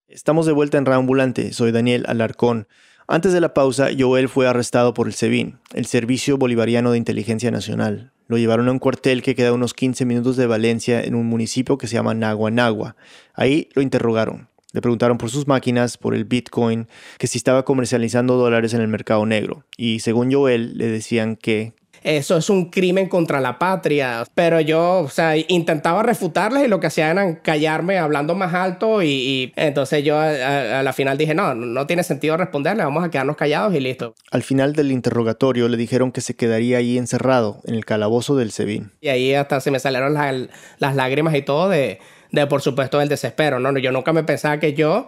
Estamos 0.09 0.47
de 0.47 0.53
vuelta 0.53 0.79
en 0.79 0.87
Reambulante. 0.87 1.53
Soy 1.53 1.73
Daniel 1.73 2.05
Alarcón. 2.07 2.69
Antes 3.07 3.33
de 3.33 3.41
la 3.41 3.53
pausa, 3.53 3.89
Joel 3.97 4.29
fue 4.29 4.47
arrestado 4.47 4.95
por 4.95 5.07
el 5.07 5.15
SEBIN, 5.15 5.59
el 5.75 5.87
Servicio 5.87 6.39
Bolivariano 6.39 6.93
de 6.93 6.99
Inteligencia 6.99 7.51
Nacional. 7.51 8.13
Lo 8.29 8.39
llevaron 8.39 8.69
a 8.69 8.73
un 8.73 8.79
cuartel 8.79 9.23
que 9.23 9.35
queda 9.35 9.51
a 9.51 9.53
unos 9.53 9.75
15 9.75 10.07
minutos 10.07 10.37
de 10.37 10.47
Valencia 10.47 11.03
en 11.03 11.15
un 11.15 11.27
municipio 11.27 11.77
que 11.77 11.87
se 11.87 11.95
llama 11.95 12.15
Naguanagua. 12.15 12.97
Ahí 13.35 13.69
lo 13.75 13.83
interrogaron. 13.83 14.49
Le 14.75 14.83
preguntaron 14.83 15.19
por 15.19 15.31
sus 15.31 15.47
máquinas, 15.47 15.97
por 15.97 16.17
el 16.17 16.25
Bitcoin, 16.25 16.89
que 17.19 17.29
si 17.29 17.39
estaba 17.39 17.65
comercializando 17.65 18.35
dólares 18.35 18.75
en 18.75 18.81
el 18.81 18.89
mercado 18.89 19.25
negro. 19.25 19.65
Y 19.77 20.01
según 20.01 20.33
Joel, 20.33 20.77
le 20.77 20.89
decían 20.89 21.37
que... 21.37 21.75
Eso 22.03 22.37
es 22.37 22.51
un 22.51 22.71
crimen 22.71 23.09
contra 23.09 23.41
la 23.41 23.57
patria. 23.59 24.25
Pero 24.35 24.61
yo, 24.61 24.99
o 24.99 25.09
sea, 25.09 25.37
intentaba 25.37 26.03
refutarles 26.03 26.67
y 26.67 26.69
lo 26.69 26.81
que 26.81 26.89
hacían 26.89 27.17
era 27.17 27.41
callarme 27.41 27.99
hablando 27.99 28.35
más 28.35 28.53
alto 28.53 29.01
y, 29.01 29.53
entonces 29.55 30.05
yo 30.05 30.19
a, 30.19 30.83
la 30.83 30.93
final 30.93 31.17
dije, 31.17 31.35
no, 31.35 31.55
no 31.55 31.87
tiene 31.87 32.03
sentido 32.03 32.37
responderle, 32.37 32.83
vamos 32.83 33.05
a 33.05 33.11
quedarnos 33.11 33.37
callados 33.37 33.75
y 33.75 33.81
listo. 33.81 34.17
Al 34.33 34.43
final 34.43 34.75
del 34.75 34.91
interrogatorio 34.91 35.69
le 35.69 35.77
dijeron 35.77 36.11
que 36.11 36.21
se 36.21 36.35
quedaría 36.35 36.79
ahí 36.79 36.99
encerrado, 36.99 37.61
en 37.65 37.77
el 37.77 37.85
calabozo 37.85 38.35
del 38.35 38.51
SEBIN. 38.51 38.91
Y 39.01 39.09
ahí 39.09 39.35
hasta 39.35 39.61
se 39.61 39.71
me 39.71 39.79
salieron 39.79 40.15
las 40.15 40.97
lágrimas 40.97 41.35
y 41.37 41.43
todo 41.43 41.69
de 41.69 42.01
de 42.35 42.47
por 42.47 42.61
supuesto 42.61 43.01
el 43.01 43.09
desespero, 43.09 43.61
¿no? 43.61 43.77
Yo 43.79 43.93
nunca 43.93 44.13
me 44.13 44.25
pensaba 44.25 44.59
que 44.59 44.75
yo 44.75 45.07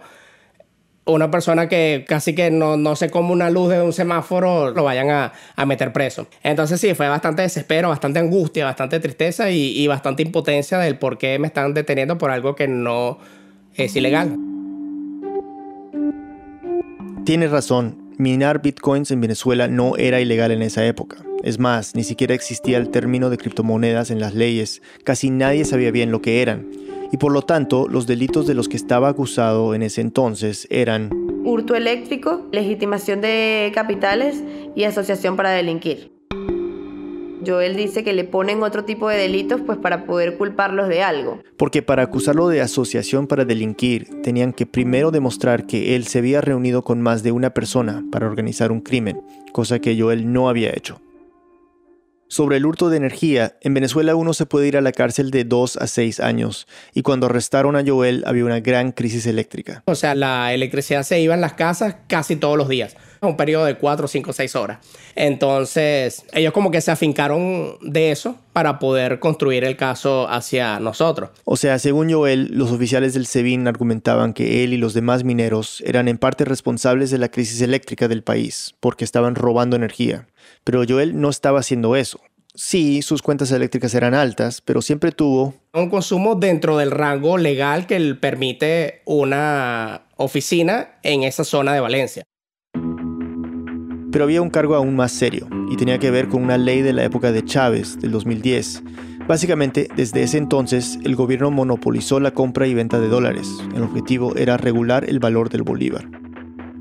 una 1.05 1.31
persona 1.31 1.69
que 1.69 2.05
casi 2.07 2.35
que 2.35 2.51
no, 2.51 2.75
no 2.77 2.95
se 2.95 3.09
come 3.09 3.31
una 3.31 3.49
luz 3.49 3.69
de 3.69 3.81
un 3.81 3.93
semáforo 3.93 4.71
lo 4.71 4.83
vayan 4.83 5.09
a, 5.09 5.33
a 5.55 5.65
meter 5.65 5.93
preso. 5.93 6.27
Entonces 6.43 6.81
sí, 6.81 6.93
fue 6.93 7.07
bastante 7.07 7.41
desespero, 7.41 7.89
bastante 7.89 8.19
angustia, 8.19 8.65
bastante 8.65 8.99
tristeza 8.99 9.49
y, 9.49 9.77
y 9.77 9.87
bastante 9.87 10.23
impotencia 10.23 10.77
del 10.79 10.97
por 10.97 11.17
qué 11.17 11.39
me 11.39 11.47
están 11.47 11.73
deteniendo 11.73 12.17
por 12.17 12.31
algo 12.31 12.55
que 12.55 12.67
no 12.67 13.19
es 13.75 13.95
ilegal. 13.95 14.35
Tienes 17.25 17.51
razón, 17.51 18.13
minar 18.17 18.61
bitcoins 18.61 19.11
en 19.11 19.21
Venezuela 19.21 19.67
no 19.67 19.97
era 19.97 20.19
ilegal 20.19 20.51
en 20.51 20.61
esa 20.61 20.85
época. 20.85 21.26
Es 21.47 21.59
más, 21.59 21.95
ni 21.95 22.03
siquiera 22.03 22.35
existía 22.35 22.77
el 22.77 22.89
término 22.89 23.29
de 23.29 23.37
criptomonedas 23.37 24.11
en 24.11 24.19
las 24.19 24.35
leyes, 24.35 24.81
casi 25.05 25.29
nadie 25.29 25.63
sabía 25.63 25.91
bien 25.91 26.11
lo 26.11 26.21
que 26.21 26.41
eran. 26.41 26.67
Y 27.09 27.15
por 27.15 27.31
lo 27.31 27.41
tanto, 27.41 27.87
los 27.87 28.05
delitos 28.05 28.47
de 28.47 28.53
los 28.53 28.67
que 28.67 28.75
estaba 28.75 29.07
acusado 29.07 29.73
en 29.73 29.81
ese 29.81 30.01
entonces 30.01 30.67
eran 30.69 31.09
hurto 31.45 31.75
eléctrico, 31.75 32.45
legitimación 32.51 33.21
de 33.21 33.71
capitales 33.73 34.43
y 34.75 34.83
asociación 34.83 35.37
para 35.37 35.51
delinquir. 35.51 36.11
Joel 37.45 37.77
dice 37.77 38.03
que 38.03 38.11
le 38.11 38.25
ponen 38.25 38.61
otro 38.61 38.83
tipo 38.83 39.07
de 39.07 39.15
delitos 39.15 39.61
pues 39.65 39.77
para 39.77 40.03
poder 40.05 40.37
culparlos 40.37 40.89
de 40.89 41.01
algo. 41.01 41.39
Porque 41.55 41.81
para 41.81 42.03
acusarlo 42.03 42.49
de 42.49 42.59
asociación 42.59 43.25
para 43.25 43.45
delinquir, 43.45 44.21
tenían 44.21 44.51
que 44.51 44.65
primero 44.65 45.11
demostrar 45.11 45.65
que 45.65 45.95
él 45.95 46.07
se 46.07 46.19
había 46.19 46.41
reunido 46.41 46.83
con 46.83 47.01
más 47.01 47.23
de 47.23 47.31
una 47.31 47.51
persona 47.51 48.03
para 48.11 48.27
organizar 48.27 48.73
un 48.73 48.81
crimen, 48.81 49.21
cosa 49.53 49.79
que 49.79 49.97
Joel 49.97 50.33
no 50.33 50.49
había 50.49 50.71
hecho. 50.71 50.99
Sobre 52.29 52.57
el 52.57 52.65
hurto 52.65 52.89
de 52.89 52.97
energía, 52.97 53.55
en 53.61 53.73
Venezuela 53.73 54.13
uno 54.15 54.33
se 54.33 54.45
puede 54.45 54.67
ir 54.67 54.75
a 54.75 54.81
la 54.81 54.91
cárcel 54.91 55.31
de 55.31 55.45
2 55.45 55.77
a 55.77 55.87
6 55.87 56.19
años, 56.19 56.67
y 56.93 57.01
cuando 57.01 57.27
arrestaron 57.27 57.77
a 57.77 57.83
Joel 57.85 58.23
había 58.27 58.43
una 58.43 58.59
gran 58.59 58.91
crisis 58.91 59.25
eléctrica. 59.27 59.83
O 59.85 59.95
sea, 59.95 60.13
la 60.13 60.53
electricidad 60.53 61.03
se 61.03 61.21
iba 61.21 61.33
en 61.33 61.39
las 61.39 61.53
casas 61.53 61.95
casi 62.07 62.35
todos 62.35 62.57
los 62.57 62.67
días, 62.67 62.97
un 63.21 63.37
periodo 63.37 63.63
de 63.63 63.77
4, 63.77 64.09
5, 64.09 64.33
6 64.33 64.55
horas. 64.57 64.79
Entonces, 65.15 66.25
ellos 66.33 66.51
como 66.51 66.69
que 66.69 66.81
se 66.81 66.91
afincaron 66.91 67.77
de 67.81 68.11
eso 68.11 68.35
para 68.51 68.77
poder 68.77 69.19
construir 69.19 69.63
el 69.63 69.77
caso 69.77 70.29
hacia 70.29 70.81
nosotros. 70.81 71.29
O 71.45 71.55
sea, 71.55 71.79
según 71.79 72.11
Joel, 72.11 72.49
los 72.51 72.71
oficiales 72.71 73.13
del 73.13 73.25
SEBIN 73.25 73.69
argumentaban 73.69 74.33
que 74.33 74.65
él 74.65 74.73
y 74.73 74.77
los 74.77 74.93
demás 74.93 75.23
mineros 75.23 75.81
eran 75.85 76.09
en 76.09 76.17
parte 76.17 76.43
responsables 76.43 77.09
de 77.09 77.19
la 77.19 77.29
crisis 77.29 77.61
eléctrica 77.61 78.09
del 78.09 78.21
país, 78.21 78.75
porque 78.81 79.05
estaban 79.05 79.35
robando 79.35 79.77
energía. 79.77 80.27
Pero 80.63 80.83
Joel 80.87 81.19
no 81.19 81.29
estaba 81.29 81.59
haciendo 81.59 81.95
eso. 81.95 82.19
Sí, 82.55 83.03
sus 83.03 83.21
cuentas 83.21 83.51
eléctricas 83.51 83.93
eran 83.93 84.15
altas, 84.15 84.61
pero 84.61 84.81
siempre 84.81 85.11
tuvo 85.11 85.53
un 85.73 85.91
consumo 85.91 86.33
dentro 86.33 86.75
del 86.77 86.89
rango 86.89 87.37
legal 87.37 87.85
que 87.85 87.99
le 87.99 88.15
permite 88.15 89.03
una 89.05 90.07
oficina 90.15 90.97
en 91.03 91.21
esa 91.21 91.43
zona 91.43 91.73
de 91.73 91.79
Valencia. 91.81 92.23
Pero 94.11 94.23
había 94.23 94.41
un 94.41 94.49
cargo 94.49 94.73
aún 94.73 94.95
más 94.95 95.11
serio 95.11 95.47
y 95.69 95.77
tenía 95.77 95.99
que 95.99 96.09
ver 96.09 96.29
con 96.29 96.41
una 96.41 96.57
ley 96.57 96.81
de 96.81 96.93
la 96.93 97.03
época 97.03 97.31
de 97.31 97.45
Chávez, 97.45 97.99
del 97.99 98.11
2010. 98.11 98.81
Básicamente, 99.27 99.87
desde 99.95 100.23
ese 100.23 100.39
entonces, 100.39 100.97
el 101.03 101.15
gobierno 101.15 101.51
monopolizó 101.51 102.19
la 102.19 102.31
compra 102.31 102.65
y 102.65 102.73
venta 102.73 102.99
de 102.99 103.09
dólares. 103.09 103.47
El 103.75 103.83
objetivo 103.83 104.35
era 104.35 104.57
regular 104.57 105.05
el 105.07 105.19
valor 105.19 105.49
del 105.49 105.61
bolívar. 105.61 106.09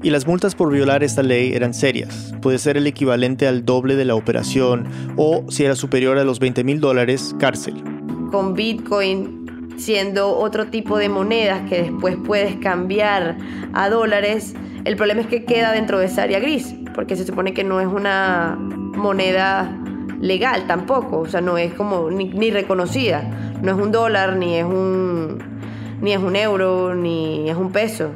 Y 0.02 0.10
las 0.10 0.26
multas 0.26 0.54
por 0.54 0.72
violar 0.72 1.02
esta 1.02 1.22
ley 1.22 1.52
eran 1.54 1.74
serias. 1.74 2.34
Puede 2.42 2.58
ser 2.58 2.76
el 2.76 2.86
equivalente 2.86 3.46
al 3.46 3.64
doble 3.64 3.96
de 3.96 4.04
la 4.04 4.14
operación 4.14 4.86
o, 5.16 5.44
si 5.48 5.64
era 5.64 5.74
superior 5.74 6.18
a 6.18 6.24
los 6.24 6.38
20 6.38 6.64
mil 6.64 6.80
dólares, 6.80 7.34
cárcel. 7.38 7.82
Con 8.30 8.54
Bitcoin 8.54 9.46
siendo 9.76 10.36
otro 10.36 10.66
tipo 10.66 10.98
de 10.98 11.08
monedas 11.08 11.68
que 11.68 11.82
después 11.82 12.16
puedes 12.24 12.56
cambiar 12.56 13.36
a 13.72 13.88
dólares, 13.88 14.54
el 14.84 14.96
problema 14.96 15.20
es 15.20 15.26
que 15.26 15.44
queda 15.44 15.72
dentro 15.72 15.98
de 15.98 16.06
esa 16.06 16.22
área 16.22 16.38
gris, 16.38 16.74
porque 16.94 17.16
se 17.16 17.24
supone 17.24 17.52
que 17.52 17.64
no 17.64 17.80
es 17.80 17.86
una 17.86 18.56
moneda 18.58 19.70
legal 20.20 20.66
tampoco, 20.66 21.18
o 21.18 21.26
sea, 21.26 21.40
no 21.40 21.58
es 21.58 21.74
como 21.74 22.10
ni, 22.10 22.26
ni 22.26 22.50
reconocida, 22.50 23.22
no 23.62 23.72
es 23.72 23.78
un 23.78 23.92
dólar, 23.92 24.36
ni 24.36 24.56
es 24.56 24.64
un, 24.64 25.38
ni 26.00 26.12
es 26.12 26.18
un 26.18 26.36
euro, 26.36 26.94
ni 26.94 27.48
es 27.48 27.56
un 27.56 27.70
peso. 27.70 28.10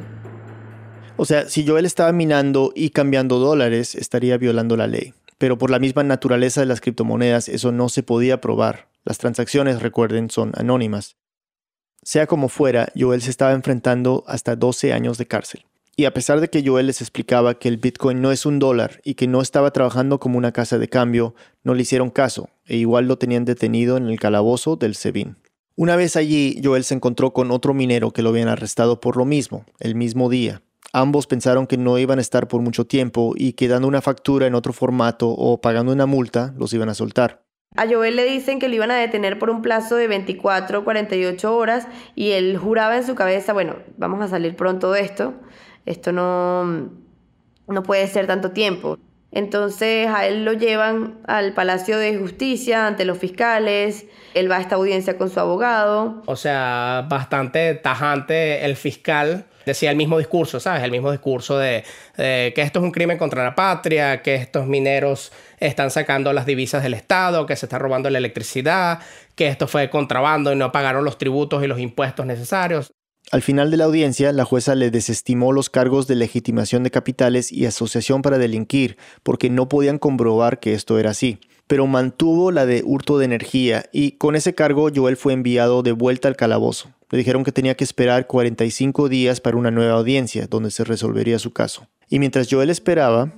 O 1.17 1.25
sea, 1.25 1.47
si 1.47 1.65
Joel 1.65 1.85
estaba 1.85 2.11
minando 2.11 2.71
y 2.75 2.89
cambiando 2.89 3.39
dólares, 3.39 3.95
estaría 3.95 4.37
violando 4.37 4.77
la 4.77 4.87
ley. 4.87 5.13
Pero 5.37 5.57
por 5.57 5.69
la 5.69 5.79
misma 5.79 6.03
naturaleza 6.03 6.61
de 6.61 6.67
las 6.67 6.81
criptomonedas, 6.81 7.49
eso 7.49 7.71
no 7.71 7.89
se 7.89 8.03
podía 8.03 8.41
probar. 8.41 8.87
Las 9.03 9.17
transacciones, 9.17 9.81
recuerden, 9.81 10.29
son 10.29 10.51
anónimas. 10.55 11.17
Sea 12.03 12.27
como 12.27 12.49
fuera, 12.49 12.91
Joel 12.97 13.21
se 13.21 13.29
estaba 13.29 13.53
enfrentando 13.53 14.23
hasta 14.27 14.55
12 14.55 14.93
años 14.93 15.17
de 15.17 15.27
cárcel. 15.27 15.65
Y 15.95 16.05
a 16.05 16.13
pesar 16.13 16.39
de 16.39 16.49
que 16.49 16.65
Joel 16.65 16.87
les 16.87 17.01
explicaba 17.01 17.59
que 17.59 17.67
el 17.67 17.77
Bitcoin 17.77 18.21
no 18.21 18.31
es 18.31 18.45
un 18.45 18.59
dólar 18.59 19.01
y 19.03 19.15
que 19.15 19.27
no 19.27 19.41
estaba 19.41 19.71
trabajando 19.71 20.19
como 20.19 20.37
una 20.37 20.51
casa 20.51 20.79
de 20.79 20.87
cambio, 20.87 21.35
no 21.63 21.73
le 21.73 21.81
hicieron 21.81 22.09
caso 22.09 22.49
e 22.65 22.77
igual 22.77 23.07
lo 23.07 23.17
tenían 23.17 23.45
detenido 23.45 23.97
en 23.97 24.07
el 24.07 24.19
calabozo 24.19 24.77
del 24.77 24.95
SEBIN. 24.95 25.35
Una 25.75 25.95
vez 25.95 26.15
allí, 26.15 26.61
Joel 26.63 26.83
se 26.83 26.93
encontró 26.93 27.33
con 27.33 27.51
otro 27.51 27.73
minero 27.73 28.11
que 28.11 28.21
lo 28.21 28.29
habían 28.29 28.47
arrestado 28.47 29.01
por 29.01 29.17
lo 29.17 29.25
mismo, 29.25 29.65
el 29.79 29.95
mismo 29.95 30.29
día. 30.29 30.61
Ambos 30.93 31.25
pensaron 31.25 31.67
que 31.67 31.77
no 31.77 31.97
iban 31.97 32.19
a 32.19 32.21
estar 32.21 32.47
por 32.47 32.61
mucho 32.61 32.85
tiempo 32.85 33.33
y 33.37 33.53
que 33.53 33.69
dando 33.69 33.87
una 33.87 34.01
factura 34.01 34.47
en 34.47 34.55
otro 34.55 34.73
formato 34.73 35.29
o 35.29 35.61
pagando 35.61 35.93
una 35.93 36.05
multa 36.05 36.53
los 36.57 36.73
iban 36.73 36.89
a 36.89 36.93
soltar. 36.93 37.43
A 37.77 37.87
Joel 37.87 38.17
le 38.17 38.25
dicen 38.25 38.59
que 38.59 38.67
lo 38.67 38.75
iban 38.75 38.91
a 38.91 38.97
detener 38.97 39.39
por 39.39 39.49
un 39.49 39.61
plazo 39.61 39.95
de 39.95 40.09
24 40.09 40.79
o 40.79 40.83
48 40.83 41.55
horas 41.55 41.87
y 42.15 42.31
él 42.31 42.57
juraba 42.57 42.97
en 42.97 43.05
su 43.05 43.15
cabeza, 43.15 43.53
bueno, 43.53 43.77
vamos 43.97 44.21
a 44.21 44.27
salir 44.27 44.57
pronto 44.57 44.91
de 44.91 45.01
esto, 45.01 45.33
esto 45.85 46.11
no, 46.11 46.89
no 47.67 47.83
puede 47.83 48.07
ser 48.07 48.27
tanto 48.27 48.51
tiempo. 48.51 48.97
Entonces 49.31 50.07
a 50.07 50.27
él 50.27 50.43
lo 50.43 50.53
llevan 50.53 51.19
al 51.25 51.53
Palacio 51.53 51.97
de 51.97 52.17
Justicia 52.17 52.87
ante 52.87 53.05
los 53.05 53.17
fiscales, 53.17 54.05
él 54.33 54.51
va 54.51 54.57
a 54.57 54.61
esta 54.61 54.75
audiencia 54.75 55.17
con 55.17 55.29
su 55.29 55.39
abogado. 55.39 56.21
O 56.25 56.35
sea, 56.35 57.05
bastante 57.09 57.75
tajante 57.75 58.65
el 58.65 58.75
fiscal 58.75 59.45
decía 59.65 59.91
el 59.91 59.95
mismo 59.95 60.17
discurso, 60.17 60.59
¿sabes? 60.59 60.83
El 60.83 60.91
mismo 60.91 61.11
discurso 61.11 61.57
de, 61.57 61.83
que 62.15 62.53
esto 62.55 62.79
es 62.79 62.83
un 62.83 62.91
crimen 62.91 63.17
contra 63.17 63.43
la 63.43 63.55
patria, 63.55 64.21
que 64.21 64.35
estos 64.35 64.65
mineros 64.65 65.31
están 65.59 65.91
sacando 65.91 66.33
las 66.33 66.45
divisas 66.45 66.83
del 66.83 66.93
Estado, 66.93 67.45
que 67.45 67.55
se 67.55 67.65
está 67.65 67.79
robando 67.79 68.09
la 68.09 68.17
electricidad, 68.17 68.99
que 69.35 69.47
esto 69.47 69.67
fue 69.67 69.89
contrabando 69.89 70.51
y 70.51 70.55
no 70.55 70.71
pagaron 70.71 71.05
los 71.05 71.17
tributos 71.17 71.63
y 71.63 71.67
los 71.67 71.79
impuestos 71.79 72.25
necesarios. 72.25 72.91
Al 73.31 73.41
final 73.41 73.71
de 73.71 73.77
la 73.77 73.85
audiencia, 73.85 74.33
la 74.33 74.45
jueza 74.45 74.75
le 74.75 74.91
desestimó 74.91 75.53
los 75.53 75.69
cargos 75.69 76.07
de 76.07 76.15
legitimación 76.15 76.83
de 76.83 76.91
capitales 76.91 77.51
y 77.51 77.65
asociación 77.65 78.21
para 78.21 78.37
delinquir, 78.37 78.97
porque 79.23 79.49
no 79.49 79.69
podían 79.69 79.99
comprobar 79.99 80.59
que 80.59 80.73
esto 80.73 80.99
era 80.99 81.11
así 81.11 81.39
pero 81.71 81.87
mantuvo 81.87 82.51
la 82.51 82.65
de 82.65 82.83
hurto 82.85 83.17
de 83.17 83.23
energía 83.23 83.85
y 83.93 84.17
con 84.17 84.35
ese 84.35 84.53
cargo 84.53 84.89
Joel 84.93 85.15
fue 85.15 85.31
enviado 85.31 85.83
de 85.83 85.93
vuelta 85.93 86.27
al 86.27 86.35
calabozo. 86.35 86.89
Le 87.09 87.17
dijeron 87.17 87.45
que 87.45 87.53
tenía 87.53 87.75
que 87.75 87.85
esperar 87.85 88.27
45 88.27 89.07
días 89.07 89.39
para 89.39 89.55
una 89.55 89.71
nueva 89.71 89.93
audiencia 89.93 90.47
donde 90.47 90.69
se 90.69 90.83
resolvería 90.83 91.39
su 91.39 91.53
caso. 91.53 91.87
Y 92.09 92.19
mientras 92.19 92.49
Joel 92.51 92.71
esperaba... 92.71 93.31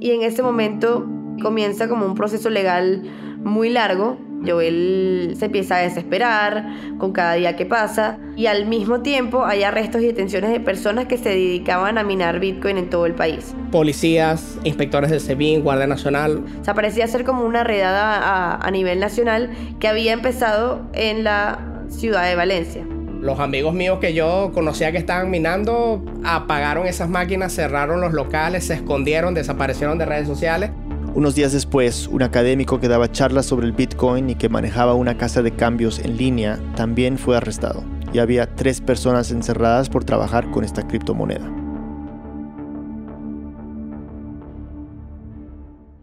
Y 0.00 0.10
en 0.10 0.22
ese 0.22 0.42
momento 0.42 1.06
comienza 1.42 1.88
como 1.88 2.06
un 2.06 2.14
proceso 2.14 2.50
legal 2.50 3.02
muy 3.42 3.70
largo 3.70 4.18
Joel 4.44 5.34
se 5.38 5.46
empieza 5.46 5.76
a 5.76 5.78
desesperar 5.80 6.66
con 6.98 7.12
cada 7.12 7.34
día 7.34 7.56
que 7.56 7.66
pasa 7.66 8.18
y 8.36 8.46
al 8.46 8.66
mismo 8.66 9.00
tiempo 9.00 9.44
hay 9.44 9.62
arrestos 9.62 10.02
y 10.02 10.06
detenciones 10.06 10.50
de 10.50 10.60
personas 10.60 11.06
que 11.06 11.16
se 11.16 11.30
dedicaban 11.30 11.98
a 11.98 12.04
minar 12.04 12.40
Bitcoin 12.40 12.76
en 12.78 12.90
todo 12.90 13.06
el 13.06 13.14
país. 13.14 13.54
Policías, 13.70 14.58
inspectores 14.64 15.10
del 15.10 15.20
SEBIN, 15.20 15.62
Guardia 15.62 15.86
Nacional. 15.86 16.44
O 16.60 16.64
sea, 16.64 16.74
parecía 16.74 17.06
ser 17.06 17.24
como 17.24 17.44
una 17.44 17.64
redada 17.64 18.18
a, 18.18 18.56
a 18.56 18.70
nivel 18.70 19.00
nacional 19.00 19.50
que 19.78 19.88
había 19.88 20.12
empezado 20.12 20.82
en 20.92 21.24
la 21.24 21.84
ciudad 21.88 22.28
de 22.28 22.36
Valencia. 22.36 22.86
Los 23.26 23.40
amigos 23.40 23.74
míos 23.74 23.98
que 24.00 24.14
yo 24.14 24.52
conocía 24.54 24.92
que 24.92 24.98
estaban 24.98 25.30
minando 25.30 26.00
apagaron 26.24 26.86
esas 26.86 27.08
máquinas, 27.08 27.52
cerraron 27.52 28.00
los 28.00 28.12
locales, 28.12 28.64
se 28.64 28.74
escondieron, 28.74 29.34
desaparecieron 29.34 29.98
de 29.98 30.06
redes 30.06 30.28
sociales 30.28 30.70
unos 31.16 31.34
días 31.34 31.52
después, 31.52 32.08
un 32.08 32.22
académico 32.22 32.78
que 32.78 32.88
daba 32.88 33.10
charlas 33.10 33.46
sobre 33.46 33.66
el 33.66 33.72
Bitcoin 33.72 34.28
y 34.28 34.34
que 34.34 34.50
manejaba 34.50 34.92
una 34.92 35.16
casa 35.16 35.40
de 35.40 35.50
cambios 35.50 35.98
en 35.98 36.18
línea 36.18 36.60
también 36.76 37.16
fue 37.16 37.38
arrestado. 37.38 37.82
Y 38.12 38.18
había 38.18 38.54
tres 38.54 38.82
personas 38.82 39.30
encerradas 39.30 39.88
por 39.88 40.04
trabajar 40.04 40.50
con 40.50 40.62
esta 40.62 40.86
criptomoneda. 40.86 41.50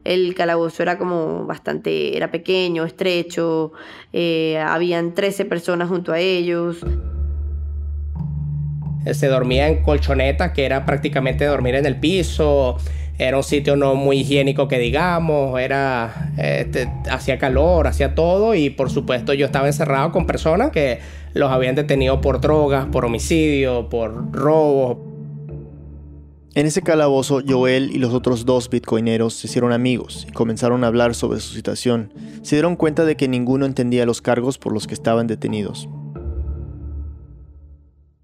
El 0.03 0.33
calabozo 0.33 0.81
era 0.81 0.97
como 0.97 1.45
bastante, 1.45 2.17
era 2.17 2.31
pequeño, 2.31 2.83
estrecho, 2.83 3.71
eh, 4.11 4.57
habían 4.57 5.13
13 5.13 5.45
personas 5.45 5.89
junto 5.89 6.11
a 6.11 6.19
ellos. 6.19 6.83
Se 9.11 9.27
dormía 9.27 9.67
en 9.67 9.83
colchoneta, 9.83 10.53
que 10.53 10.65
era 10.65 10.85
prácticamente 10.85 11.45
dormir 11.45 11.75
en 11.75 11.85
el 11.85 11.97
piso. 11.97 12.77
Era 13.19 13.37
un 13.37 13.43
sitio 13.43 13.75
no 13.75 13.93
muy 13.93 14.21
higiénico 14.21 14.67
que 14.67 14.79
digamos, 14.79 15.59
era 15.59 16.31
este, 16.37 16.89
hacía 17.11 17.37
calor, 17.37 17.85
hacía 17.85 18.15
todo 18.15 18.55
y 18.55 18.71
por 18.71 18.89
supuesto 18.89 19.33
yo 19.33 19.45
estaba 19.45 19.67
encerrado 19.67 20.11
con 20.11 20.25
personas 20.25 20.71
que 20.71 20.99
los 21.33 21.51
habían 21.51 21.75
detenido 21.75 22.21
por 22.21 22.41
drogas, 22.41 22.87
por 22.87 23.05
homicidio, 23.05 23.87
por 23.89 24.31
robo. 24.31 25.13
En 26.55 26.67
ese 26.67 26.81
calabozo, 26.83 27.41
Joel 27.47 27.91
y 27.95 27.97
los 27.97 28.13
otros 28.13 28.45
dos 28.45 28.69
bitcoineros 28.69 29.33
se 29.33 29.47
hicieron 29.47 29.71
amigos 29.71 30.25
y 30.29 30.31
comenzaron 30.31 30.83
a 30.83 30.87
hablar 30.87 31.15
sobre 31.15 31.39
su 31.39 31.53
situación. 31.53 32.11
Se 32.43 32.55
dieron 32.55 32.75
cuenta 32.75 33.05
de 33.05 33.15
que 33.15 33.27
ninguno 33.27 33.65
entendía 33.65 34.05
los 34.05 34.21
cargos 34.21 34.59
por 34.59 34.71
los 34.71 34.85
que 34.85 34.93
estaban 34.93 35.25
detenidos. 35.25 35.89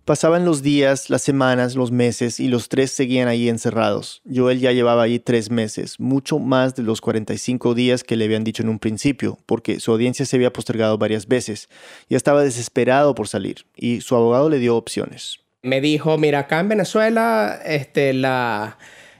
Pasaban 0.10 0.43
los 0.43 0.63
días, 0.63 1.12
las 1.12 1.22
semanas, 1.22 1.76
los 1.76 1.91
meses 1.91 2.39
y 2.39 2.48
los 2.48 2.67
tres 2.67 2.89
seguían 2.89 3.28
ahí 3.28 3.48
encerrados. 3.48 4.24
Joel 4.28 4.60
ya 4.60 4.72
llevaba 4.72 5.04
allí 5.04 5.19
tres 5.19 5.52
meses, 5.52 6.00
mucho 6.00 6.39
más 6.39 6.74
de 6.74 6.82
los 6.82 7.00
45 7.00 7.76
días 7.76 8.04
que 8.04 8.15
le 8.15 8.26
habían 8.26 8.43
dicho 8.43 8.63
en 8.63 8.69
un 8.69 8.80
principio, 8.80 9.38
porque 9.45 9.80
su 9.80 9.91
audiencia 9.91 10.26
se 10.26 10.36
había 10.36 10.52
postergado 10.52 10.98
varias 10.98 11.28
veces. 11.28 11.69
Ya 12.10 12.17
estaba 12.17 12.41
desesperado 12.41 13.13
por 13.13 13.28
salir 13.28 13.67
y 13.76 14.02
su 14.02 14.15
abogado 14.15 14.50
le 14.50 14.58
dio 14.58 14.78
opciones. 14.78 15.41
Me 15.62 15.80
dijo, 15.80 16.17
mira, 16.17 16.39
acá 16.39 16.60
en 16.60 16.69
Venezuela 16.69 17.60
este, 17.63 18.12
las 18.13 18.76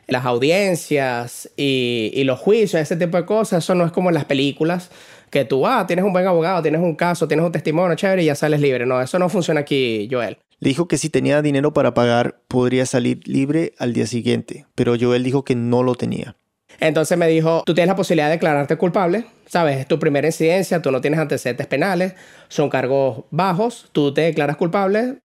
audiencias 0.10 1.52
y, 1.56 2.10
y 2.15 2.23
los 2.23 2.39
juicios, 2.39 2.82
ese 2.82 2.95
tipo 2.95 3.15
de 3.15 3.25
cosas, 3.25 3.63
eso 3.63 3.75
no 3.75 3.86
es 3.86 3.91
como 3.91 4.10
en 4.10 4.15
las 4.15 4.25
películas 4.25 4.89
que 5.30 5.45
tú, 5.45 5.67
ah, 5.67 5.86
tienes 5.86 6.04
un 6.04 6.13
buen 6.13 6.25
abogado, 6.25 6.63
tienes 6.63 6.82
un 6.82 6.95
caso, 6.95 7.28
tienes 7.28 7.45
un 7.45 7.52
testimonio 7.52 7.95
chévere 7.95 8.23
y 8.23 8.25
ya 8.25 8.34
sales 8.34 8.60
libre. 8.60 8.88
No, 8.88 8.99
eso 8.99 9.19
no 9.19 9.30
funciona 9.30 9.60
aquí, 9.60 10.10
Joel. 10.12 10.39
Le 10.60 10.69
dijo 10.69 10.88
que 10.88 10.98
si 10.98 11.10
tenía 11.10 11.41
dinero 11.41 11.72
para 11.72 11.93
pagar, 11.93 12.41
podría 12.50 12.86
salir 12.86 13.22
libre 13.26 13.74
al 13.78 13.93
día 13.93 14.06
siguiente, 14.06 14.65
pero 14.76 14.95
Joel 15.00 15.24
dijo 15.24 15.45
que 15.45 15.56
no 15.56 15.84
lo 15.84 15.95
tenía. 15.95 16.36
Entonces 16.82 17.17
me 17.17 17.28
dijo, 17.28 17.63
tú 17.65 17.74
tienes 17.74 17.88
la 17.88 17.95
posibilidad 17.95 18.28
de 18.28 18.34
declararte 18.34 18.78
culpable, 18.78 19.26
sabes, 19.48 19.78
es 19.78 19.88
tu 19.88 20.00
primera 20.00 20.28
incidencia, 20.28 20.82
tú 20.82 20.91
no 20.91 21.02
tienes 21.02 21.19
antecedentes 21.19 21.67
penales, 21.67 22.13
son 22.50 22.69
cargos 22.69 23.24
bajos, 23.32 23.89
tú 23.93 24.13
te 24.13 24.22
declaras 24.22 24.58
culpable. 24.58 25.19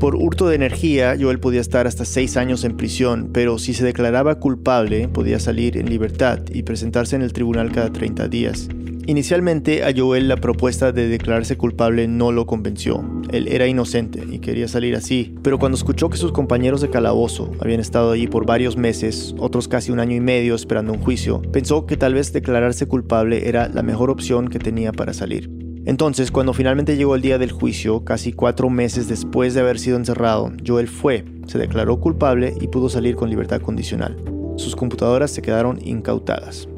Por 0.00 0.16
hurto 0.16 0.48
de 0.48 0.56
energía, 0.56 1.16
Joel 1.18 1.40
podía 1.40 1.60
estar 1.60 1.86
hasta 1.86 2.04
seis 2.04 2.36
años 2.36 2.64
en 2.64 2.76
prisión, 2.76 3.30
pero 3.32 3.58
si 3.58 3.74
se 3.74 3.84
declaraba 3.84 4.38
culpable, 4.40 5.08
podía 5.08 5.38
salir 5.38 5.76
en 5.76 5.88
libertad 5.88 6.40
y 6.52 6.62
presentarse 6.62 7.16
en 7.16 7.22
el 7.22 7.32
tribunal 7.32 7.72
cada 7.72 7.92
30 7.92 8.28
días. 8.28 8.68
Inicialmente 9.06 9.84
a 9.84 9.92
Joel 9.94 10.28
la 10.28 10.36
propuesta 10.36 10.90
de 10.90 11.08
declararse 11.08 11.58
culpable 11.58 12.08
no 12.08 12.32
lo 12.32 12.46
convenció. 12.46 13.04
Él 13.30 13.48
era 13.48 13.66
inocente 13.66 14.22
y 14.30 14.38
quería 14.38 14.66
salir 14.66 14.96
así, 14.96 15.34
pero 15.42 15.58
cuando 15.58 15.76
escuchó 15.76 16.08
que 16.08 16.16
sus 16.16 16.32
compañeros 16.32 16.80
de 16.80 16.88
calabozo 16.88 17.52
habían 17.60 17.80
estado 17.80 18.12
allí 18.12 18.26
por 18.26 18.46
varios 18.46 18.78
meses, 18.78 19.34
otros 19.38 19.68
casi 19.68 19.92
un 19.92 20.00
año 20.00 20.16
y 20.16 20.20
medio 20.20 20.54
esperando 20.54 20.92
un 20.92 21.00
juicio, 21.00 21.42
pensó 21.52 21.84
que 21.86 21.98
tal 21.98 22.14
vez 22.14 22.32
declararse 22.32 22.86
culpable 22.86 23.48
era 23.48 23.68
la 23.68 23.82
mejor 23.82 24.10
opción 24.10 24.48
que 24.48 24.58
tenía 24.58 24.92
para 24.92 25.12
salir. 25.12 25.63
Entonces, 25.86 26.30
cuando 26.30 26.54
finalmente 26.54 26.96
llegó 26.96 27.14
el 27.14 27.20
día 27.20 27.36
del 27.36 27.52
juicio, 27.52 28.04
casi 28.04 28.32
cuatro 28.32 28.70
meses 28.70 29.06
después 29.06 29.52
de 29.52 29.60
haber 29.60 29.78
sido 29.78 29.98
encerrado, 29.98 30.50
Joel 30.66 30.88
fue, 30.88 31.24
se 31.46 31.58
declaró 31.58 32.00
culpable 32.00 32.54
y 32.58 32.68
pudo 32.68 32.88
salir 32.88 33.16
con 33.16 33.28
libertad 33.28 33.60
condicional. 33.60 34.16
Sus 34.56 34.74
computadoras 34.74 35.30
se 35.30 35.42
quedaron 35.42 35.78
incautadas. 35.84 36.68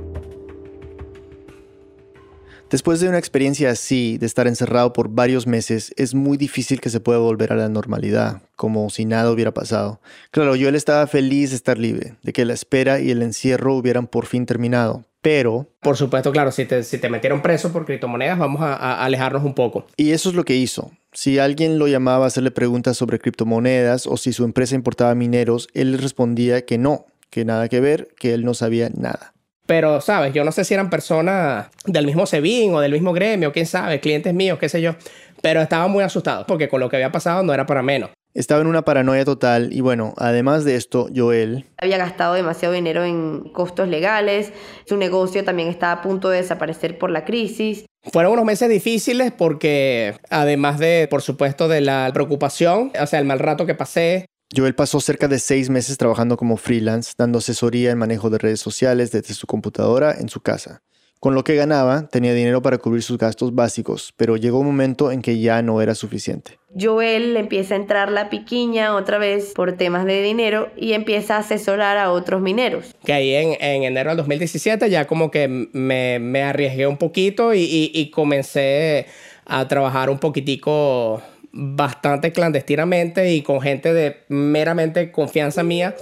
Después 2.68 2.98
de 2.98 3.08
una 3.08 3.18
experiencia 3.18 3.70
así, 3.70 4.18
de 4.18 4.26
estar 4.26 4.48
encerrado 4.48 4.92
por 4.92 5.08
varios 5.08 5.46
meses, 5.46 5.94
es 5.96 6.14
muy 6.14 6.36
difícil 6.36 6.80
que 6.80 6.90
se 6.90 6.98
pueda 6.98 7.20
volver 7.20 7.52
a 7.52 7.56
la 7.56 7.68
normalidad, 7.68 8.42
como 8.56 8.90
si 8.90 9.04
nada 9.04 9.30
hubiera 9.30 9.54
pasado. 9.54 10.00
Claro, 10.32 10.56
yo 10.56 10.68
él 10.68 10.74
estaba 10.74 11.06
feliz 11.06 11.50
de 11.50 11.56
estar 11.56 11.78
libre, 11.78 12.16
de 12.24 12.32
que 12.32 12.44
la 12.44 12.54
espera 12.54 12.98
y 12.98 13.12
el 13.12 13.22
encierro 13.22 13.76
hubieran 13.76 14.08
por 14.08 14.26
fin 14.26 14.46
terminado, 14.46 15.04
pero... 15.26 15.66
Por 15.80 15.96
supuesto, 15.96 16.30
claro, 16.30 16.52
si 16.52 16.66
te, 16.66 16.84
si 16.84 16.98
te 16.98 17.10
metieron 17.10 17.42
preso 17.42 17.72
por 17.72 17.84
criptomonedas, 17.84 18.38
vamos 18.38 18.60
a, 18.62 18.74
a 18.74 19.04
alejarnos 19.04 19.42
un 19.42 19.54
poco. 19.54 19.84
Y 19.96 20.12
eso 20.12 20.28
es 20.28 20.36
lo 20.36 20.44
que 20.44 20.54
hizo. 20.54 20.92
Si 21.12 21.40
alguien 21.40 21.80
lo 21.80 21.88
llamaba 21.88 22.26
a 22.26 22.28
hacerle 22.28 22.52
preguntas 22.52 22.96
sobre 22.96 23.18
criptomonedas 23.18 24.06
o 24.06 24.16
si 24.18 24.32
su 24.32 24.44
empresa 24.44 24.76
importaba 24.76 25.16
mineros, 25.16 25.66
él 25.74 25.98
respondía 25.98 26.64
que 26.64 26.78
no, 26.78 27.06
que 27.28 27.44
nada 27.44 27.68
que 27.68 27.80
ver, 27.80 28.06
que 28.20 28.34
él 28.34 28.44
no 28.44 28.54
sabía 28.54 28.88
nada. 28.96 29.32
Pero, 29.66 30.00
¿sabes? 30.00 30.32
Yo 30.32 30.44
no 30.44 30.52
sé 30.52 30.64
si 30.64 30.74
eran 30.74 30.90
personas 30.90 31.70
del 31.86 32.06
mismo 32.06 32.24
SEBIN 32.24 32.72
o 32.74 32.80
del 32.80 32.92
mismo 32.92 33.12
gremio, 33.12 33.50
quién 33.50 33.66
sabe, 33.66 33.98
clientes 33.98 34.32
míos, 34.32 34.60
qué 34.60 34.68
sé 34.68 34.80
yo. 34.80 34.94
Pero 35.42 35.60
estaba 35.60 35.88
muy 35.88 36.04
asustado 36.04 36.46
porque 36.46 36.68
con 36.68 36.78
lo 36.78 36.88
que 36.88 36.94
había 36.94 37.10
pasado 37.10 37.42
no 37.42 37.52
era 37.52 37.66
para 37.66 37.82
menos. 37.82 38.10
Estaba 38.36 38.60
en 38.60 38.66
una 38.66 38.82
paranoia 38.82 39.24
total 39.24 39.72
y 39.72 39.80
bueno, 39.80 40.12
además 40.18 40.66
de 40.66 40.76
esto, 40.76 41.08
Joel... 41.16 41.64
Había 41.78 41.96
gastado 41.96 42.34
demasiado 42.34 42.74
dinero 42.74 43.02
en 43.02 43.48
costos 43.50 43.88
legales, 43.88 44.52
su 44.84 44.98
negocio 44.98 45.42
también 45.42 45.68
estaba 45.68 45.92
a 45.92 46.02
punto 46.02 46.28
de 46.28 46.42
desaparecer 46.42 46.98
por 46.98 47.10
la 47.10 47.24
crisis. 47.24 47.86
Fueron 48.12 48.34
unos 48.34 48.44
meses 48.44 48.68
difíciles 48.68 49.32
porque 49.32 50.18
además 50.28 50.78
de, 50.78 51.08
por 51.10 51.22
supuesto, 51.22 51.66
de 51.66 51.80
la 51.80 52.10
preocupación, 52.12 52.92
o 53.00 53.06
sea, 53.06 53.20
el 53.20 53.24
mal 53.24 53.38
rato 53.38 53.64
que 53.64 53.74
pasé, 53.74 54.26
Joel 54.54 54.74
pasó 54.74 55.00
cerca 55.00 55.28
de 55.28 55.38
seis 55.38 55.70
meses 55.70 55.96
trabajando 55.96 56.36
como 56.36 56.58
freelance, 56.58 57.14
dando 57.16 57.38
asesoría 57.38 57.90
en 57.90 57.98
manejo 57.98 58.28
de 58.28 58.36
redes 58.36 58.60
sociales 58.60 59.12
desde 59.12 59.32
su 59.32 59.46
computadora 59.46 60.12
en 60.12 60.28
su 60.28 60.42
casa. 60.42 60.82
Con 61.26 61.34
lo 61.34 61.42
que 61.42 61.56
ganaba, 61.56 62.06
tenía 62.06 62.32
dinero 62.34 62.62
para 62.62 62.78
cubrir 62.78 63.02
sus 63.02 63.18
gastos 63.18 63.52
básicos, 63.52 64.14
pero 64.16 64.36
llegó 64.36 64.60
un 64.60 64.66
momento 64.66 65.10
en 65.10 65.22
que 65.22 65.40
ya 65.40 65.60
no 65.60 65.82
era 65.82 65.96
suficiente. 65.96 66.60
Joel 66.80 67.34
le 67.34 67.40
empieza 67.40 67.74
a 67.74 67.78
entrar 67.78 68.12
la 68.12 68.30
piquiña 68.30 68.94
otra 68.94 69.18
vez 69.18 69.52
por 69.52 69.72
temas 69.72 70.04
de 70.04 70.22
dinero 70.22 70.70
y 70.76 70.92
empieza 70.92 71.34
a 71.34 71.40
asesorar 71.40 71.98
a 71.98 72.12
otros 72.12 72.40
mineros. 72.40 72.94
Que 73.04 73.12
ahí 73.12 73.34
en, 73.34 73.56
enero 73.82 74.10
del 74.10 74.18
2017 74.18 74.88
ya 74.88 75.08
como 75.08 75.32
que 75.32 75.48
me, 75.48 76.44
arriesgué 76.44 76.86
un 76.86 76.96
poquito 76.96 77.54
y, 77.54 77.90
y 77.92 78.10
comencé 78.12 79.06
a 79.46 79.66
trabajar 79.66 80.10
un 80.10 80.20
poquitico 80.20 81.20
bastante 81.50 82.30
clandestinamente 82.30 83.32
y 83.32 83.42
con 83.42 83.60
gente 83.60 83.92
de 83.92 84.18
meramente 84.28 85.10
confianza 85.10 85.64
mía. 85.64 85.96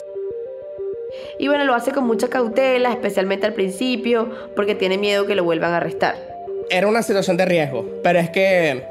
Y 1.38 1.48
bueno, 1.48 1.64
lo 1.64 1.74
hace 1.74 1.92
con 1.92 2.04
mucha 2.04 2.28
cautela, 2.28 2.90
especialmente 2.90 3.46
al 3.46 3.54
principio, 3.54 4.30
porque 4.54 4.74
tiene 4.74 4.98
miedo 4.98 5.26
que 5.26 5.34
lo 5.34 5.44
vuelvan 5.44 5.72
a 5.72 5.78
arrestar. 5.78 6.16
Era 6.70 6.86
una 6.86 7.02
situación 7.02 7.36
de 7.36 7.44
riesgo, 7.44 7.86
pero 8.02 8.18
es 8.18 8.30
que, 8.30 8.84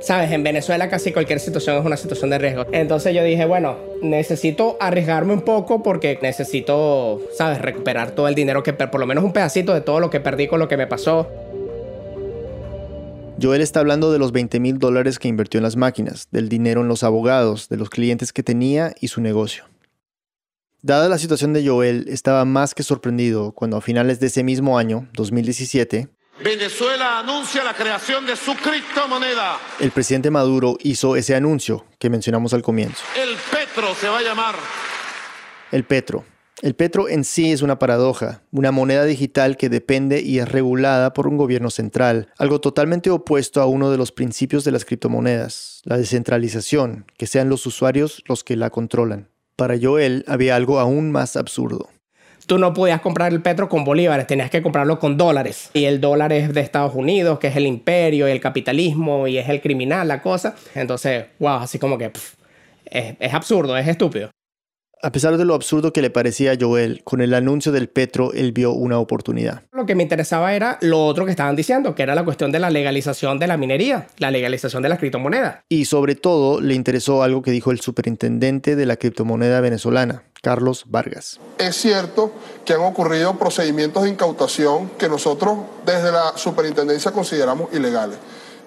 sabes, 0.00 0.32
en 0.32 0.42
Venezuela 0.42 0.88
casi 0.88 1.12
cualquier 1.12 1.40
situación 1.40 1.78
es 1.78 1.84
una 1.84 1.96
situación 1.96 2.30
de 2.30 2.38
riesgo. 2.38 2.66
Entonces 2.72 3.14
yo 3.14 3.22
dije, 3.22 3.44
bueno, 3.44 3.76
necesito 4.02 4.76
arriesgarme 4.80 5.32
un 5.32 5.42
poco 5.42 5.82
porque 5.82 6.18
necesito, 6.22 7.20
sabes, 7.36 7.60
recuperar 7.60 8.12
todo 8.12 8.28
el 8.28 8.34
dinero 8.34 8.62
que, 8.62 8.72
por 8.72 9.00
lo 9.00 9.06
menos 9.06 9.22
un 9.22 9.32
pedacito 9.32 9.74
de 9.74 9.80
todo 9.80 10.00
lo 10.00 10.10
que 10.10 10.20
perdí 10.20 10.48
con 10.48 10.58
lo 10.58 10.68
que 10.68 10.76
me 10.76 10.86
pasó. 10.86 11.28
Joel 13.40 13.62
está 13.62 13.80
hablando 13.80 14.12
de 14.12 14.18
los 14.18 14.32
20 14.32 14.60
mil 14.60 14.78
dólares 14.78 15.18
que 15.18 15.28
invirtió 15.28 15.58
en 15.58 15.64
las 15.64 15.76
máquinas, 15.76 16.28
del 16.30 16.50
dinero 16.50 16.82
en 16.82 16.88
los 16.88 17.02
abogados, 17.02 17.70
de 17.70 17.78
los 17.78 17.88
clientes 17.88 18.34
que 18.34 18.42
tenía 18.42 18.92
y 19.00 19.08
su 19.08 19.22
negocio. 19.22 19.69
Dada 20.82 21.10
la 21.10 21.18
situación 21.18 21.52
de 21.52 21.66
Joel, 21.66 22.06
estaba 22.08 22.44
más 22.46 22.74
que 22.74 22.82
sorprendido 22.82 23.52
cuando 23.52 23.76
a 23.76 23.82
finales 23.82 24.18
de 24.18 24.28
ese 24.28 24.42
mismo 24.42 24.78
año, 24.78 25.08
2017, 25.12 26.08
Venezuela 26.42 27.18
anuncia 27.18 27.62
la 27.62 27.74
creación 27.74 28.24
de 28.24 28.34
su 28.34 28.54
criptomoneda. 28.54 29.58
El 29.78 29.90
presidente 29.90 30.30
Maduro 30.30 30.78
hizo 30.80 31.16
ese 31.16 31.34
anuncio 31.34 31.84
que 31.98 32.08
mencionamos 32.08 32.54
al 32.54 32.62
comienzo. 32.62 33.04
El 33.14 33.36
Petro 33.50 33.94
se 33.94 34.08
va 34.08 34.20
a 34.20 34.22
llamar. 34.22 34.54
El 35.70 35.84
Petro, 35.84 36.24
el 36.62 36.74
petro 36.74 37.08
en 37.08 37.24
sí 37.24 37.52
es 37.52 37.62
una 37.62 37.78
paradoja, 37.78 38.42
una 38.52 38.70
moneda 38.70 39.06
digital 39.06 39.56
que 39.56 39.70
depende 39.70 40.20
y 40.20 40.40
es 40.40 40.48
regulada 40.48 41.14
por 41.14 41.26
un 41.26 41.38
gobierno 41.38 41.70
central, 41.70 42.28
algo 42.36 42.60
totalmente 42.60 43.08
opuesto 43.08 43.62
a 43.62 43.66
uno 43.66 43.90
de 43.90 43.96
los 43.96 44.12
principios 44.12 44.62
de 44.64 44.70
las 44.70 44.84
criptomonedas, 44.84 45.80
la 45.84 45.96
descentralización, 45.96 47.06
que 47.16 47.26
sean 47.26 47.48
los 47.48 47.64
usuarios 47.64 48.22
los 48.26 48.44
que 48.44 48.56
la 48.56 48.68
controlan. 48.68 49.29
Para 49.60 49.76
Joel 49.78 50.24
había 50.26 50.56
algo 50.56 50.78
aún 50.78 51.12
más 51.12 51.36
absurdo. 51.36 51.90
Tú 52.46 52.56
no 52.56 52.72
podías 52.72 53.02
comprar 53.02 53.30
el 53.30 53.42
petro 53.42 53.68
con 53.68 53.84
bolívares, 53.84 54.26
tenías 54.26 54.48
que 54.48 54.62
comprarlo 54.62 54.98
con 54.98 55.18
dólares. 55.18 55.68
Y 55.74 55.84
el 55.84 56.00
dólar 56.00 56.32
es 56.32 56.54
de 56.54 56.62
Estados 56.62 56.94
Unidos, 56.94 57.38
que 57.38 57.48
es 57.48 57.56
el 57.56 57.66
imperio 57.66 58.26
y 58.26 58.30
el 58.30 58.40
capitalismo 58.40 59.28
y 59.28 59.36
es 59.36 59.50
el 59.50 59.60
criminal, 59.60 60.08
la 60.08 60.22
cosa. 60.22 60.54
Entonces, 60.74 61.26
wow, 61.38 61.58
así 61.58 61.78
como 61.78 61.98
que 61.98 62.10
es 62.86 63.34
absurdo, 63.34 63.76
es 63.76 63.86
estúpido. 63.86 64.30
A 65.02 65.12
pesar 65.12 65.38
de 65.38 65.46
lo 65.46 65.54
absurdo 65.54 65.94
que 65.94 66.02
le 66.02 66.10
parecía 66.10 66.52
a 66.52 66.56
Joel, 66.60 67.02
con 67.04 67.22
el 67.22 67.32
anuncio 67.32 67.72
del 67.72 67.88
Petro 67.88 68.34
él 68.34 68.52
vio 68.52 68.72
una 68.72 68.98
oportunidad. 68.98 69.62
Lo 69.72 69.86
que 69.86 69.94
me 69.94 70.02
interesaba 70.02 70.54
era 70.54 70.76
lo 70.82 71.06
otro 71.06 71.24
que 71.24 71.30
estaban 71.30 71.56
diciendo, 71.56 71.94
que 71.94 72.02
era 72.02 72.14
la 72.14 72.22
cuestión 72.22 72.52
de 72.52 72.58
la 72.58 72.68
legalización 72.68 73.38
de 73.38 73.46
la 73.46 73.56
minería, 73.56 74.08
la 74.18 74.30
legalización 74.30 74.82
de 74.82 74.90
la 74.90 74.98
criptomoneda. 74.98 75.64
Y 75.70 75.86
sobre 75.86 76.16
todo 76.16 76.60
le 76.60 76.74
interesó 76.74 77.22
algo 77.22 77.40
que 77.40 77.50
dijo 77.50 77.70
el 77.70 77.80
superintendente 77.80 78.76
de 78.76 78.84
la 78.84 78.96
criptomoneda 78.96 79.62
venezolana, 79.62 80.24
Carlos 80.42 80.84
Vargas. 80.86 81.40
Es 81.56 81.76
cierto 81.76 82.32
que 82.66 82.74
han 82.74 82.80
ocurrido 82.80 83.38
procedimientos 83.38 84.02
de 84.02 84.10
incautación 84.10 84.90
que 84.98 85.08
nosotros 85.08 85.60
desde 85.86 86.12
la 86.12 86.36
superintendencia 86.36 87.10
consideramos 87.10 87.72
ilegales. 87.72 88.18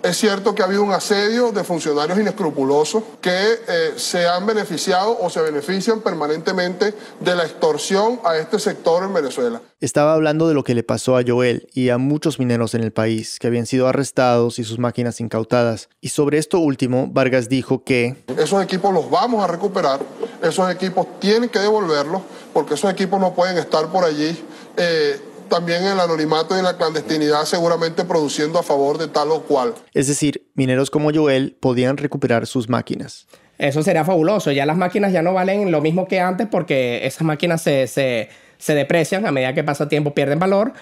Es 0.04 0.18
cierto 0.18 0.54
que 0.54 0.62
ha 0.62 0.66
habido 0.66 0.84
un 0.84 0.92
asedio 0.92 1.54
de 1.54 1.63
funcionarios 1.63 2.20
inescrupulosos 2.20 3.04
que 3.22 3.32
eh, 3.32 3.94
se 3.96 4.28
han 4.28 4.46
beneficiado 4.46 5.18
o 5.18 5.30
se 5.30 5.42
benefician 5.42 6.02
permanentemente 6.02 6.94
de 7.22 7.36
la 7.36 7.44
extorsión 7.44 8.20
a 8.26 8.36
este 8.36 8.60
sector 8.60 9.04
en 9.04 9.13
Venezuela. 9.13 9.62
Estaba 9.80 10.13
hablando 10.13 10.50
de 10.50 10.56
lo 10.56 10.66
que 10.66 10.76
le 10.76 10.84
pasó 10.84 11.16
a 11.16 11.24
Joel 11.26 11.70
y 11.74 11.88
a 11.88 11.98
muchos 11.98 12.38
mineros 12.38 12.76
en 12.76 12.84
el 12.84 12.92
país 12.92 13.39
que 13.39 13.48
habían 13.48 13.66
sido 13.66 13.88
arrestados 13.88 14.60
y 14.60 14.66
sus 14.66 14.78
máquinas 14.78 15.22
incautadas. 15.22 15.88
Y 16.02 16.10
sobre 16.10 16.38
esto 16.38 16.60
último, 16.60 17.08
Vargas 17.10 17.48
dijo 17.48 17.86
que... 17.86 18.26
Esos 18.38 18.62
equipos 18.62 18.94
los 18.94 19.10
vamos 19.10 19.42
a 19.42 19.48
recuperar 19.48 20.02
esos 20.44 20.70
equipos 20.70 21.08
tienen 21.20 21.50
que 21.50 21.60
devolverlos 21.60 22.22
porque 22.52 22.74
esos 22.74 22.92
equipos 22.92 23.20
no 23.20 23.34
pueden 23.34 23.58
estar 23.58 23.88
por 23.88 24.04
allí. 24.04 24.38
Eh, 24.76 25.20
también 25.50 25.84
en 25.84 25.94
el 25.94 26.00
anonimato 26.00 26.56
y 26.56 26.60
en 26.60 26.66
la 26.66 26.78
clandestinidad 26.78 27.46
seguramente 27.46 28.04
produciendo 28.04 28.60
a 28.60 28.64
favor 28.64 28.98
de 28.98 29.08
tal 29.08 29.32
o 29.32 29.42
cual. 29.44 29.74
Es 29.94 30.08
decir, 30.08 30.48
mineros 30.56 30.90
como 30.90 31.12
Joel 31.14 31.58
podían 31.60 31.98
recuperar 31.98 32.48
sus 32.48 32.70
máquinas. 32.70 33.28
Eso 33.58 33.84
sería 33.84 34.04
fabuloso. 34.04 34.52
Ya 34.52 34.66
las 34.66 34.78
máquinas 34.78 35.14
ya 35.14 35.22
no 35.22 35.34
valen 35.34 35.72
lo 35.72 35.82
mismo 35.82 36.08
que 36.08 36.20
antes 36.20 36.48
porque 36.50 37.06
esas 37.06 37.22
máquinas 37.24 37.62
se, 37.62 37.88
se, 37.88 38.30
se 38.58 38.76
deprecian 38.76 39.26
a 39.26 39.32
medida 39.32 39.54
que 39.54 39.64
pasa 39.64 39.88
tiempo, 39.88 40.14
pierden 40.14 40.40
valor. 40.40 40.74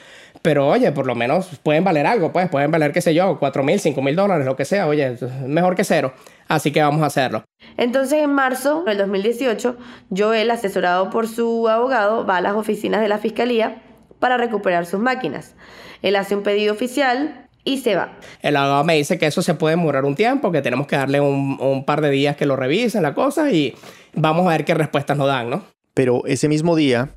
Pero 0.42 0.68
oye, 0.70 0.92
por 0.92 1.06
lo 1.06 1.14
menos 1.14 1.50
pueden 1.62 1.84
valer 1.84 2.08
algo, 2.08 2.32
pues 2.32 2.50
pueden 2.50 2.72
valer, 2.72 2.92
qué 2.94 3.02
sé 3.02 3.14
yo, 3.14 3.38
4 3.38 3.64
mil, 3.64 3.80
5 3.80 4.02
mil 4.02 4.16
dólares, 4.16 4.46
lo 4.46 4.56
que 4.56 4.66
sea. 4.66 4.88
Oye, 4.88 5.18
mejor 5.46 5.76
que 5.76 5.84
cero. 5.84 6.14
Así 6.48 6.72
que 6.72 6.82
vamos 6.82 7.04
a 7.04 7.08
hacerlo. 7.08 7.44
Entonces, 7.78 8.20
en 8.24 8.34
marzo 8.34 8.84
del 8.84 8.98
2018, 8.98 9.78
Joel, 10.16 10.50
asesorado 10.50 11.10
por 11.10 11.28
su 11.28 11.68
abogado, 11.68 12.26
va 12.26 12.38
a 12.38 12.42
las 12.42 12.56
oficinas 12.56 13.02
de 13.02 13.10
la 13.10 13.20
fiscalía 13.20 13.82
para 14.22 14.38
recuperar 14.38 14.86
sus 14.86 15.02
máquinas. 15.02 15.56
Él 16.02 16.16
hace 16.16 16.36
un 16.38 16.44
pedido 16.44 16.74
oficial 16.74 17.50
y 17.66 17.80
se 17.80 17.96
va. 17.96 18.18
El 18.42 18.56
abogado 18.56 18.86
me 18.86 18.96
dice 18.96 19.18
que 19.18 19.26
eso 19.26 19.42
se 19.42 19.56
puede 19.56 19.76
demorar 19.76 20.06
un 20.06 20.16
tiempo, 20.16 20.54
que 20.54 20.62
tenemos 20.62 20.88
que 20.88 20.96
darle 20.96 21.20
un, 21.20 21.58
un 21.60 21.84
par 21.84 22.00
de 22.00 22.10
días 22.10 22.38
que 22.38 22.46
lo 22.46 22.56
revisen 22.56 23.04
la 23.04 23.14
cosa 23.14 23.52
y 23.52 23.76
vamos 24.14 24.48
a 24.48 24.52
ver 24.52 24.64
qué 24.64 24.74
respuestas 24.74 25.18
nos 25.18 25.28
dan, 25.28 25.50
¿no? 25.50 25.64
Pero 25.94 26.26
ese 26.26 26.48
mismo 26.48 26.78
día, 26.78 27.10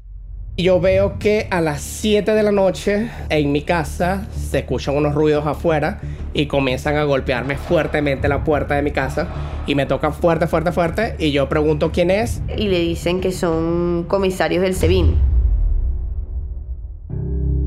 yo 0.56 0.80
veo 0.80 1.18
que 1.18 1.48
a 1.50 1.60
las 1.60 1.80
7 1.82 2.32
de 2.32 2.42
la 2.42 2.52
noche 2.52 3.10
en 3.28 3.52
mi 3.52 3.62
casa 3.62 4.26
se 4.32 4.60
escuchan 4.60 4.96
unos 4.96 5.14
ruidos 5.14 5.46
afuera 5.46 6.00
y 6.32 6.46
comienzan 6.46 6.96
a 6.96 7.04
golpearme 7.04 7.56
fuertemente 7.56 8.28
la 8.28 8.44
puerta 8.44 8.76
de 8.76 8.82
mi 8.82 8.92
casa 8.92 9.28
y 9.66 9.74
me 9.74 9.86
tocan 9.86 10.14
fuerte, 10.14 10.46
fuerte, 10.46 10.72
fuerte 10.72 11.16
y 11.18 11.32
yo 11.32 11.48
pregunto 11.48 11.90
quién 11.92 12.10
es. 12.10 12.40
Y 12.56 12.68
le 12.68 12.80
dicen 12.80 13.20
que 13.20 13.32
son 13.32 14.04
comisarios 14.08 14.62
del 14.62 14.74
SEBIN. 14.74 15.33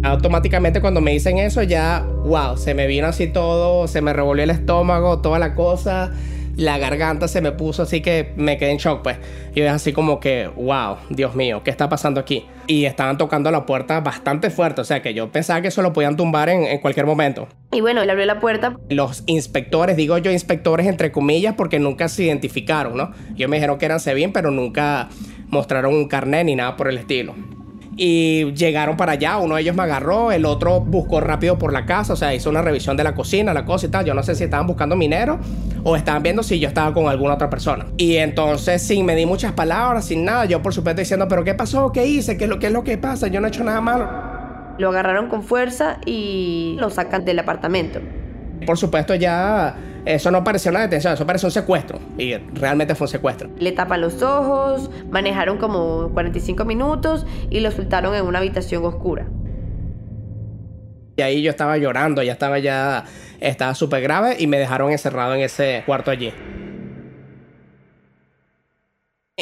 Automáticamente 0.04 0.80
cuando 0.80 1.02
me 1.02 1.12
dicen 1.12 1.38
eso 1.38 1.64
ya, 1.64 2.06
wow, 2.26 2.58
se 2.58 2.74
me 2.74 2.88
vino 2.88 3.08
así 3.08 3.28
todo, 3.28 3.88
se 3.88 4.02
me 4.02 4.14
revolvió 4.14 4.44
el 4.44 4.52
estómago, 4.52 5.20
toda 5.20 5.40
la 5.40 5.56
cosa, 5.56 6.12
la 6.56 6.78
garganta 6.78 7.28
se 7.28 7.42
me 7.42 7.52
puso 7.52 7.84
así 7.84 8.02
que 8.02 8.34
me 8.36 8.58
quedé 8.58 8.72
en 8.72 8.78
shock 8.78 9.02
pues. 9.02 9.18
Y 9.56 9.62
es 9.62 9.72
así 9.72 9.94
como 9.94 10.20
que, 10.20 10.48
wow, 10.56 10.98
Dios 11.10 11.36
mío, 11.36 11.62
¿qué 11.64 11.72
está 11.72 11.90
pasando 11.90 12.20
aquí? 12.20 12.46
Y 12.68 12.86
estaban 12.86 13.18
tocando 13.18 13.50
la 13.52 13.66
puerta 13.66 14.00
bastante 14.02 14.50
fuerte, 14.50 14.82
o 14.82 14.84
sea 14.84 15.02
que 15.02 15.14
yo 15.14 15.32
pensaba 15.32 15.62
que 15.62 15.70
eso 15.70 15.82
lo 15.82 15.94
podían 15.94 16.16
tumbar 16.16 16.50
en, 16.50 16.64
en 16.64 16.80
cualquier 16.80 17.06
momento. 17.06 17.48
Y 17.72 17.82
bueno, 17.82 18.02
él 18.02 18.10
abrió 18.10 18.26
la 18.26 18.40
puerta. 18.40 18.78
Los 18.90 19.24
inspectores, 19.26 19.98
digo 19.98 20.18
yo 20.20 20.32
inspectores 20.32 20.88
entre 20.88 21.12
comillas 21.12 21.56
porque 21.56 21.80
nunca 21.80 22.08
se 22.08 22.24
identificaron, 22.24 22.98
¿no? 22.98 23.12
Yo 23.36 23.50
me 23.50 23.58
dijeron 23.58 23.78
que 23.78 23.86
eran 23.86 24.00
Sebin, 24.00 24.32
pero 24.32 24.52
nunca 24.52 25.10
mostraron 25.48 25.94
un 25.94 26.08
carnet 26.08 26.46
ni 26.46 26.56
nada 26.56 26.76
por 26.76 26.88
el 26.88 26.98
estilo 26.98 27.34
y 27.98 28.54
llegaron 28.54 28.96
para 28.96 29.14
allá. 29.14 29.38
Uno 29.38 29.56
de 29.56 29.62
ellos 29.62 29.76
me 29.76 29.84
agarró, 29.84 30.32
el 30.32 30.46
otro 30.46 30.80
buscó 30.80 31.20
rápido 31.20 31.58
por 31.58 31.74
la 31.74 31.86
casa, 31.86 32.14
o 32.14 32.16
sea, 32.16 32.34
hizo 32.34 32.50
una 32.50 32.62
revisión 32.62 32.96
de 32.96 33.04
la 33.04 33.16
cocina, 33.16 33.54
la 33.54 33.66
cosa 33.66 33.88
y 33.88 33.90
tal. 33.90 34.06
Yo 34.06 34.14
no 34.14 34.24
sé 34.24 34.36
si 34.36 34.44
estaban 34.44 34.68
buscando 34.68 34.96
minero 34.96 35.40
o 35.84 35.96
estaban 35.96 36.24
viendo 36.24 36.44
si 36.44 36.60
yo 36.60 36.68
estaba 36.68 36.94
con 36.94 37.08
alguna 37.08 37.34
otra 37.34 37.50
persona. 37.50 37.88
Y 37.98 38.18
entonces, 38.18 38.82
sin 38.84 39.06
me 39.06 39.16
di 39.16 39.26
muchas 39.26 39.52
palabras, 39.52 40.06
sin 40.06 40.24
nada, 40.24 40.46
yo 40.46 40.62
por 40.62 40.74
supuesto 40.74 41.02
diciendo, 41.02 41.28
¿pero 41.28 41.44
qué 41.44 41.56
pasó? 41.56 41.92
¿Qué 41.92 42.06
hice? 42.06 42.38
¿Qué 42.38 42.44
es 42.44 42.50
lo, 42.50 42.60
qué 42.60 42.68
es 42.68 42.74
lo 42.74 42.84
que 42.84 42.98
pasa? 42.98 43.28
Yo 43.28 43.42
no 43.42 43.48
he 43.48 43.50
hecho 43.50 43.64
nada 43.64 43.82
malo. 43.82 44.08
Lo 44.78 44.90
agarraron 44.90 45.28
con 45.28 45.44
fuerza 45.44 45.98
y 46.06 46.78
lo 46.80 46.92
sacan 46.92 47.26
del 47.26 47.40
apartamento. 47.40 48.00
Por 48.66 48.78
supuesto, 48.78 49.16
ya 49.16 49.76
eso 50.08 50.32
no 50.32 50.44
pareció 50.44 50.72
una 50.72 50.82
detención, 50.82 51.14
eso 51.14 51.26
pareció 51.26 51.48
un 51.48 51.52
secuestro. 51.52 52.00
Y 52.18 52.36
realmente 52.36 52.96
fue 52.96 53.06
un 53.06 53.10
secuestro. 53.10 53.50
Le 53.60 53.74
tapan 53.74 54.02
los 54.02 54.22
ojos, 54.22 54.90
manejaron 55.10 55.58
como 55.58 56.10
45 56.14 56.64
minutos 56.66 57.26
y 57.50 57.60
lo 57.60 57.72
soltaron 57.72 58.16
en 58.16 58.26
una 58.26 58.40
habitación 58.40 58.86
oscura. 58.86 59.28
Y 61.18 61.22
ahí 61.22 61.42
yo 61.42 61.50
estaba 61.50 61.78
llorando, 61.78 62.22
ya 62.24 62.32
estaba 62.32 62.60
ya, 62.60 63.06
estaba 63.40 63.74
súper 63.74 64.02
grave 64.02 64.38
y 64.40 64.48
me 64.48 64.60
dejaron 64.60 64.92
encerrado 64.92 65.34
en 65.34 65.42
ese 65.42 65.84
cuarto 65.86 66.12
allí. 66.12 66.32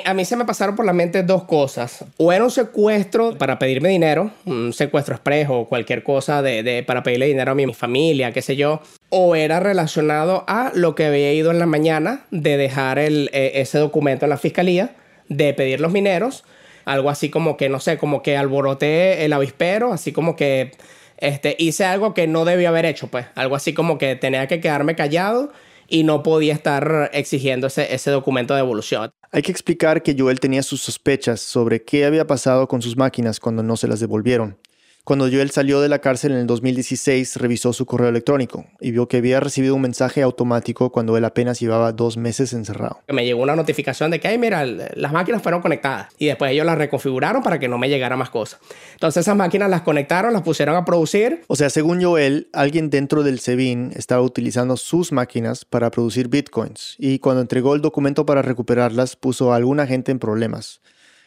A 0.03 0.13
mí 0.13 0.25
se 0.25 0.36
me 0.36 0.43
pasaron 0.43 0.75
por 0.75 0.86
la 0.86 0.91
mente 0.91 1.23
dos 1.23 1.45
cosas. 1.45 2.03
O 2.17 2.34
era 2.34 2.43
un 2.43 2.51
secuestro 2.51 3.38
para 3.38 3.58
pedirme 3.58 3.88
dinero, 3.88 4.29
un 4.45 4.73
secuestro 4.73 5.15
expreso 5.15 5.53
o 5.53 5.69
cualquier 5.69 6.03
cosa 6.03 6.41
de, 6.41 6.84
para 6.86 7.01
pedirle 7.01 7.27
dinero 7.27 7.53
a 7.53 7.55
mi 7.55 7.73
familia, 7.73 8.34
qué 8.34 8.41
sé 8.41 8.58
yo. 8.58 8.81
O 9.08 9.38
era 9.38 9.62
relacionado 9.62 10.43
a 10.47 10.73
lo 10.75 10.95
que 10.95 11.05
había 11.05 11.31
ido 11.31 11.49
en 11.51 11.60
la 11.60 11.65
mañana 11.65 12.25
de 12.29 12.58
dejar 12.58 12.99
e, 12.99 13.29
ese 13.31 13.77
documento 13.77 14.25
en 14.25 14.31
la 14.31 14.38
fiscalía, 14.38 14.95
de 15.29 15.53
pedir 15.53 15.79
los 15.79 15.93
mineros. 15.93 16.43
Algo 16.84 17.10
así 17.10 17.29
como 17.29 17.55
que, 17.55 17.69
no 17.69 17.79
sé, 17.79 17.97
como 17.97 18.21
que 18.21 18.36
alboroté 18.36 19.23
el 19.23 19.31
avispero, 19.31 19.93
así 19.93 20.12
como 20.12 20.36
que 20.36 20.71
este, 21.19 21.55
hice 21.58 21.86
algo 21.86 22.13
que 22.13 22.27
no 22.27 22.43
debía 22.43 22.67
haber 22.67 22.84
hecho, 22.84 23.08
pues. 23.08 23.27
Algo 23.36 23.55
así 23.55 23.73
como 23.73 23.97
que 23.97 24.17
tenía 24.17 24.45
que 24.47 24.60
quedarme 24.60 24.95
callado 24.95 25.53
y 25.88 26.04
no 26.04 26.24
podía 26.24 26.54
estar 26.54 27.10
exigiendo 27.13 27.67
ese, 27.67 27.93
ese 27.93 28.12
documento 28.12 28.54
de 28.54 28.62
devolución. 28.62 29.12
Hay 29.32 29.41
que 29.41 29.52
explicar 29.52 30.02
que 30.04 30.15
Joel 30.17 30.39
tenía 30.39 30.63
sus 30.63 30.82
sospechas 30.82 31.41
sobre 31.41 31.84
qué 31.84 32.06
había 32.06 32.26
pasado 32.28 32.67
con 32.67 32.82
sus 32.82 32.95
máquinas 32.95 33.39
cuando 33.39 33.63
no 33.63 33.78
se 33.78 33.88
las 33.88 34.00
devolvieron. 34.00 34.58
Cuando 35.05 35.29
Joel 35.29 35.51
salió 35.51 35.81
de 35.81 35.87
la 35.87 35.99
cárcel 35.99 36.31
en 36.31 36.39
el 36.39 36.47
2016, 36.47 37.35
revisó 37.35 37.73
su 37.73 37.85
correo 37.85 38.09
electrónico 38.09 38.65
y 38.81 38.89
vio 38.89 39.07
que 39.07 39.17
había 39.17 39.39
recibido 39.39 39.75
un 39.75 39.81
mensaje 39.81 40.23
automático 40.23 40.91
cuando 40.91 41.15
él 41.15 41.23
apenas 41.25 41.59
llevaba 41.59 41.91
dos 41.91 42.17
meses 42.17 42.53
encerrado. 42.53 43.01
Me 43.07 43.23
llegó 43.23 43.43
una 43.43 43.55
notificación 43.55 44.09
de 44.09 44.19
que, 44.19 44.29
ay, 44.29 44.39
mira, 44.39 44.65
las 44.65 45.13
máquinas 45.13 45.43
fueron 45.43 45.61
conectadas 45.61 46.07
y 46.17 46.25
después 46.25 46.51
ellos 46.51 46.65
las 46.65 46.79
reconfiguraron 46.79 47.43
para 47.43 47.59
que 47.59 47.67
no 47.67 47.77
me 47.77 47.87
llegara 47.87 48.17
más 48.17 48.31
cosas. 48.31 48.59
Entonces 48.93 49.21
esas 49.21 49.35
máquinas 49.35 49.69
las 49.69 49.83
conectaron, 49.83 50.33
las 50.33 50.41
pusieron 50.41 50.75
a 50.75 50.85
producir. 50.85 51.43
O 51.45 51.55
sea, 51.55 51.69
según 51.69 52.01
Joel, 52.01 52.47
alguien 52.51 52.89
dentro 52.89 53.21
del 53.21 53.39
SEBIN 53.39 53.91
estaba 53.95 54.23
utilizando 54.23 54.75
sus 54.75 55.11
máquinas 55.11 55.65
para 55.65 55.91
producir 55.91 56.29
bitcoins 56.29 56.95
y 56.97 57.19
cuando 57.19 57.41
entregó 57.41 57.75
el 57.75 57.81
documento 57.81 58.25
para 58.25 58.41
recuperarlas 58.41 59.15
puso 59.15 59.53
a 59.53 59.57
alguna 59.57 59.85
gente 59.85 60.11
en 60.11 60.17
problemas. 60.17 60.81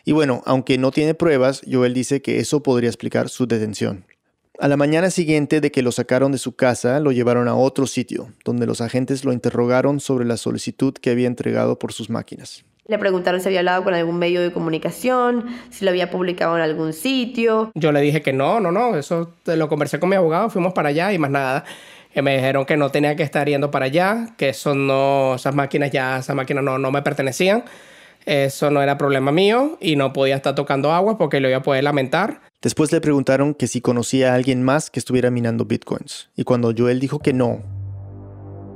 Y 0.09 0.13
bueno, 0.13 0.43
aunque 0.47 0.79
no 0.79 0.91
tiene 0.91 1.13
pruebas, 1.13 1.61
Joel 1.71 1.93
dice 1.93 2.23
que 2.23 2.39
eso 2.39 2.63
podría 2.63 2.89
explicar 2.89 3.29
su 3.29 3.47
detención. 3.47 4.07
A 4.59 4.67
la 4.67 4.79
mañana 4.79 5.11
siguiente 5.11 5.61
de 5.61 5.71
que 5.71 5.83
lo 5.83 5.93
sacaron 5.93 6.33
de 6.33 6.39
su 6.39 6.57
casa, 6.57 6.99
lo 6.99 7.13
llevaron 7.13 7.47
a 7.47 7.55
otro 7.55 7.87
sitio, 7.87 8.33
donde 8.43 8.65
los 8.65 8.81
agentes 8.81 9.27
lo 9.27 9.35
interrogaron 9.35 10.01
sobre 10.01 10.25
la 10.25 10.39
solicitud 10.39 10.95
que 10.95 11.11
había 11.11 11.27
entregado 11.27 11.79
por 11.79 11.93
sus 11.93 12.09
máquinas. 12.09 12.65
Le 12.87 12.99
preguntaron 12.99 13.43
si 13.43 13.49
había 13.49 13.59
hablado 13.59 13.85
con 13.85 13.93
algún 13.93 14.19
medio 14.19 14.41
de 14.41 14.51
comunicación, 14.51 15.45
si 15.69 15.85
lo 15.85 15.91
había 15.91 16.11
publicado 16.11 16.57
en 16.57 16.63
algún 16.63 16.95
sitio. 16.95 17.71
Yo 17.75 17.93
le 17.93 18.01
dije 18.01 18.23
que 18.23 18.33
no, 18.33 18.61
no, 18.61 18.73
no, 18.73 18.97
eso 18.97 19.35
lo 19.45 19.69
conversé 19.69 20.01
con 20.01 20.09
mi 20.09 20.17
abogado, 20.17 20.49
fuimos 20.49 20.73
para 20.73 20.89
allá 20.89 21.13
y 21.13 21.19
más 21.19 21.31
nada. 21.31 21.67
Que 22.15 22.23
me 22.23 22.35
dijeron 22.35 22.65
que 22.65 22.79
no 22.79 22.89
tenía 22.89 23.15
que 23.15 23.25
estar 23.25 23.47
yendo 23.47 23.71
para 23.71 23.85
allá, 23.85 24.35
que 24.39 24.49
eso 24.49 24.75
no, 24.75 25.35
esas 25.35 25.55
máquinas 25.55 25.91
ya, 25.91 26.17
esas 26.17 26.35
máquinas 26.35 26.65
no, 26.65 26.79
no 26.79 26.91
me 26.91 27.03
pertenecían 27.03 27.65
eso 28.27 28.71
no 28.71 28.83
era 28.83 28.99
problema 28.99 29.33
mío 29.33 29.79
y 29.81 29.97
no 29.97 30.13
podía 30.13 30.37
estar 30.37 30.55
tocando 30.55 30.93
agua 30.93 31.19
porque 31.19 31.41
lo 31.41 31.49
iba 31.49 31.59
a 31.59 31.63
poder 31.63 31.85
lamentar. 31.85 32.41
Después 32.61 32.93
le 32.93 33.01
preguntaron 33.01 33.55
que 33.55 33.67
si 33.67 33.81
conocía 33.81 34.33
a 34.33 34.35
alguien 34.35 34.63
más 34.63 34.91
que 34.91 34.99
estuviera 34.99 35.31
minando 35.31 35.65
bitcoins. 35.65 36.31
Y 36.37 36.45
cuando 36.45 36.73
Joel 36.77 37.01
dijo 37.01 37.21
que 37.21 37.33
no. 37.33 37.63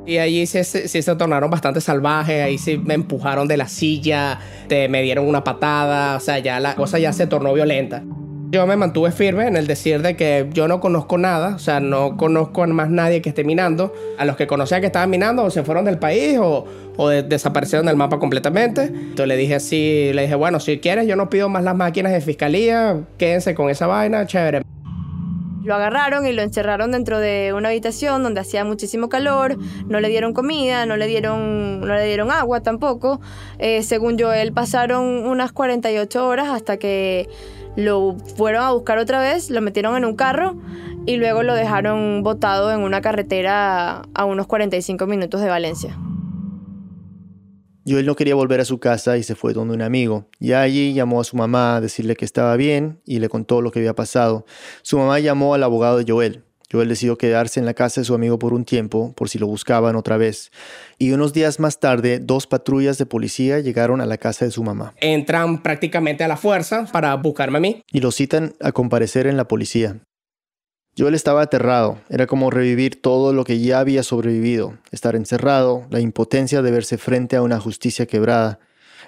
Y 0.06 0.18
allí 0.18 0.46
sí 0.46 0.64
se, 0.64 0.88
se, 0.88 1.16
tornaron 1.16 1.50
bastante 1.50 1.80
salvajes, 1.80 2.42
ahí 2.42 2.58
sí 2.58 2.76
me 2.76 2.94
empujaron 2.94 3.46
de 3.46 3.56
la 3.56 3.68
silla, 3.68 4.40
te, 4.68 4.88
me 4.88 5.00
dieron 5.02 5.28
una 5.28 5.44
patada, 5.44 6.16
o 6.16 6.20
sea, 6.20 6.40
ya 6.40 6.58
la 6.58 6.74
cosa 6.74 6.98
ya 6.98 7.12
se 7.12 7.28
tornó 7.28 7.52
violenta. 7.54 8.02
Yo 8.52 8.66
me 8.66 8.76
mantuve 8.76 9.12
firme 9.12 9.46
en 9.46 9.56
el 9.56 9.66
decir 9.66 10.02
de 10.02 10.14
que 10.14 10.46
yo 10.52 10.68
no 10.68 10.78
conozco 10.78 11.16
nada, 11.16 11.54
o 11.54 11.58
sea, 11.58 11.80
no 11.80 12.18
conozco 12.18 12.62
a 12.62 12.66
más 12.66 12.90
nadie 12.90 13.22
que 13.22 13.30
esté 13.30 13.44
minando. 13.44 13.94
A 14.18 14.26
los 14.26 14.36
que 14.36 14.46
conocía 14.46 14.78
que 14.78 14.88
estaban 14.88 15.08
minando 15.08 15.42
o 15.42 15.50
se 15.50 15.62
fueron 15.62 15.86
del 15.86 15.98
país 15.98 16.38
o, 16.38 16.66
desaparecieron 17.26 17.86
del 17.86 17.96
mapa 17.96 18.18
completamente. 18.18 18.82
Entonces 18.82 19.26
le 19.26 19.38
dije 19.38 19.54
así, 19.54 20.10
le 20.12 20.20
dije, 20.24 20.34
bueno, 20.34 20.60
si 20.60 20.80
quieres 20.80 21.06
yo 21.06 21.16
no 21.16 21.30
pido 21.30 21.48
más 21.48 21.64
las 21.64 21.74
máquinas 21.74 22.12
de 22.12 22.20
fiscalía, 22.20 23.00
quédense 23.16 23.54
con 23.54 23.70
esa 23.70 23.86
vaina, 23.86 24.26
chévere. 24.26 24.60
Lo 25.64 25.74
agarraron 25.74 26.26
y 26.26 26.32
lo 26.32 26.42
encerraron 26.42 26.90
dentro 26.90 27.20
de 27.20 27.54
una 27.56 27.70
habitación 27.70 28.22
donde 28.22 28.40
hacía 28.40 28.64
muchísimo 28.64 29.08
calor, 29.08 29.56
no 29.86 29.98
le 30.00 30.08
dieron 30.08 30.34
comida, 30.34 30.84
no 30.84 30.98
le 30.98 31.06
dieron, 31.06 31.80
no 31.80 31.94
le 31.94 32.04
dieron 32.04 32.30
agua 32.30 32.60
tampoco. 32.60 33.18
Eh, 33.58 33.82
según 33.82 34.18
yo, 34.18 34.30
él 34.30 34.52
pasaron 34.52 35.26
unas 35.26 35.52
48 35.52 36.26
horas 36.26 36.48
hasta 36.48 36.76
que 36.76 37.30
lo 37.76 38.16
fueron 38.36 38.62
a 38.62 38.72
buscar 38.72 38.98
otra 38.98 39.20
vez, 39.20 39.50
lo 39.50 39.60
metieron 39.60 39.96
en 39.96 40.04
un 40.04 40.16
carro 40.16 40.56
y 41.06 41.16
luego 41.16 41.42
lo 41.42 41.54
dejaron 41.54 42.22
botado 42.22 42.72
en 42.72 42.80
una 42.80 43.00
carretera 43.00 44.02
a 44.14 44.24
unos 44.24 44.46
45 44.46 45.06
minutos 45.06 45.40
de 45.40 45.48
Valencia. 45.48 45.98
Joel 47.84 48.06
no 48.06 48.14
quería 48.14 48.36
volver 48.36 48.60
a 48.60 48.64
su 48.64 48.78
casa 48.78 49.18
y 49.18 49.24
se 49.24 49.34
fue 49.34 49.54
donde 49.54 49.74
un 49.74 49.82
amigo. 49.82 50.28
Ya 50.38 50.60
allí 50.60 50.94
llamó 50.94 51.20
a 51.20 51.24
su 51.24 51.36
mamá 51.36 51.76
a 51.76 51.80
decirle 51.80 52.14
que 52.14 52.24
estaba 52.24 52.56
bien 52.56 53.00
y 53.04 53.18
le 53.18 53.28
contó 53.28 53.60
lo 53.60 53.72
que 53.72 53.80
había 53.80 53.94
pasado. 53.94 54.44
Su 54.82 54.98
mamá 54.98 55.18
llamó 55.18 55.54
al 55.54 55.64
abogado 55.64 55.98
de 55.98 56.04
Joel, 56.06 56.44
Joel 56.72 56.88
decidió 56.88 57.18
quedarse 57.18 57.60
en 57.60 57.66
la 57.66 57.74
casa 57.74 58.00
de 58.00 58.06
su 58.06 58.14
amigo 58.14 58.38
por 58.38 58.54
un 58.54 58.64
tiempo, 58.64 59.12
por 59.14 59.28
si 59.28 59.38
lo 59.38 59.46
buscaban 59.46 59.94
otra 59.94 60.16
vez. 60.16 60.50
Y 60.98 61.12
unos 61.12 61.34
días 61.34 61.60
más 61.60 61.80
tarde, 61.80 62.18
dos 62.18 62.46
patrullas 62.46 62.96
de 62.96 63.04
policía 63.04 63.60
llegaron 63.60 64.00
a 64.00 64.06
la 64.06 64.16
casa 64.16 64.46
de 64.46 64.50
su 64.50 64.62
mamá. 64.62 64.94
Entran 65.00 65.62
prácticamente 65.62 66.24
a 66.24 66.28
la 66.28 66.38
fuerza 66.38 66.86
para 66.90 67.14
buscarme 67.16 67.58
a 67.58 67.60
mí. 67.60 67.82
Y 67.92 68.00
lo 68.00 68.10
citan 68.10 68.54
a 68.60 68.72
comparecer 68.72 69.26
en 69.26 69.36
la 69.36 69.46
policía. 69.46 69.98
Joel 70.96 71.14
estaba 71.14 71.42
aterrado, 71.42 71.98
era 72.08 72.26
como 72.26 72.50
revivir 72.50 73.00
todo 73.00 73.32
lo 73.32 73.44
que 73.44 73.58
ya 73.60 73.78
había 73.80 74.02
sobrevivido, 74.02 74.76
estar 74.90 75.16
encerrado, 75.16 75.86
la 75.90 76.00
impotencia 76.00 76.60
de 76.60 76.70
verse 76.70 76.98
frente 76.98 77.36
a 77.36 77.42
una 77.42 77.60
justicia 77.60 78.06
quebrada. 78.06 78.60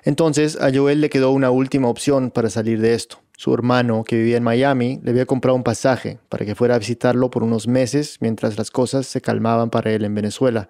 Entonces 0.03 0.59
a 0.61 0.71
Joel 0.73 1.01
le 1.01 1.11
quedó 1.11 1.31
una 1.31 1.51
última 1.51 1.89
opción 1.89 2.31
para 2.31 2.51
salir 2.51 2.81
de 2.81 2.95
esto. 2.95 3.24
Su 3.37 3.53
hermano, 3.53 4.05
que 4.05 4.17
vivía 4.17 4.37
en 4.37 4.45
Miami, 4.45 5.01
le 5.03 5.11
había 5.11 5.27
comprado 5.27 5.57
un 5.57 5.65
pasaje 5.65 6.19
para 6.29 6.47
que 6.47 6.55
fuera 6.55 6.77
a 6.77 6.79
visitarlo 6.79 7.31
por 7.31 7.43
unos 7.43 7.67
meses 7.67 8.19
mientras 8.21 8.57
las 8.57 8.71
cosas 8.71 9.07
se 9.07 9.21
calmaban 9.21 9.71
para 9.71 9.91
él 9.91 10.05
en 10.05 10.15
Venezuela. 10.15 10.69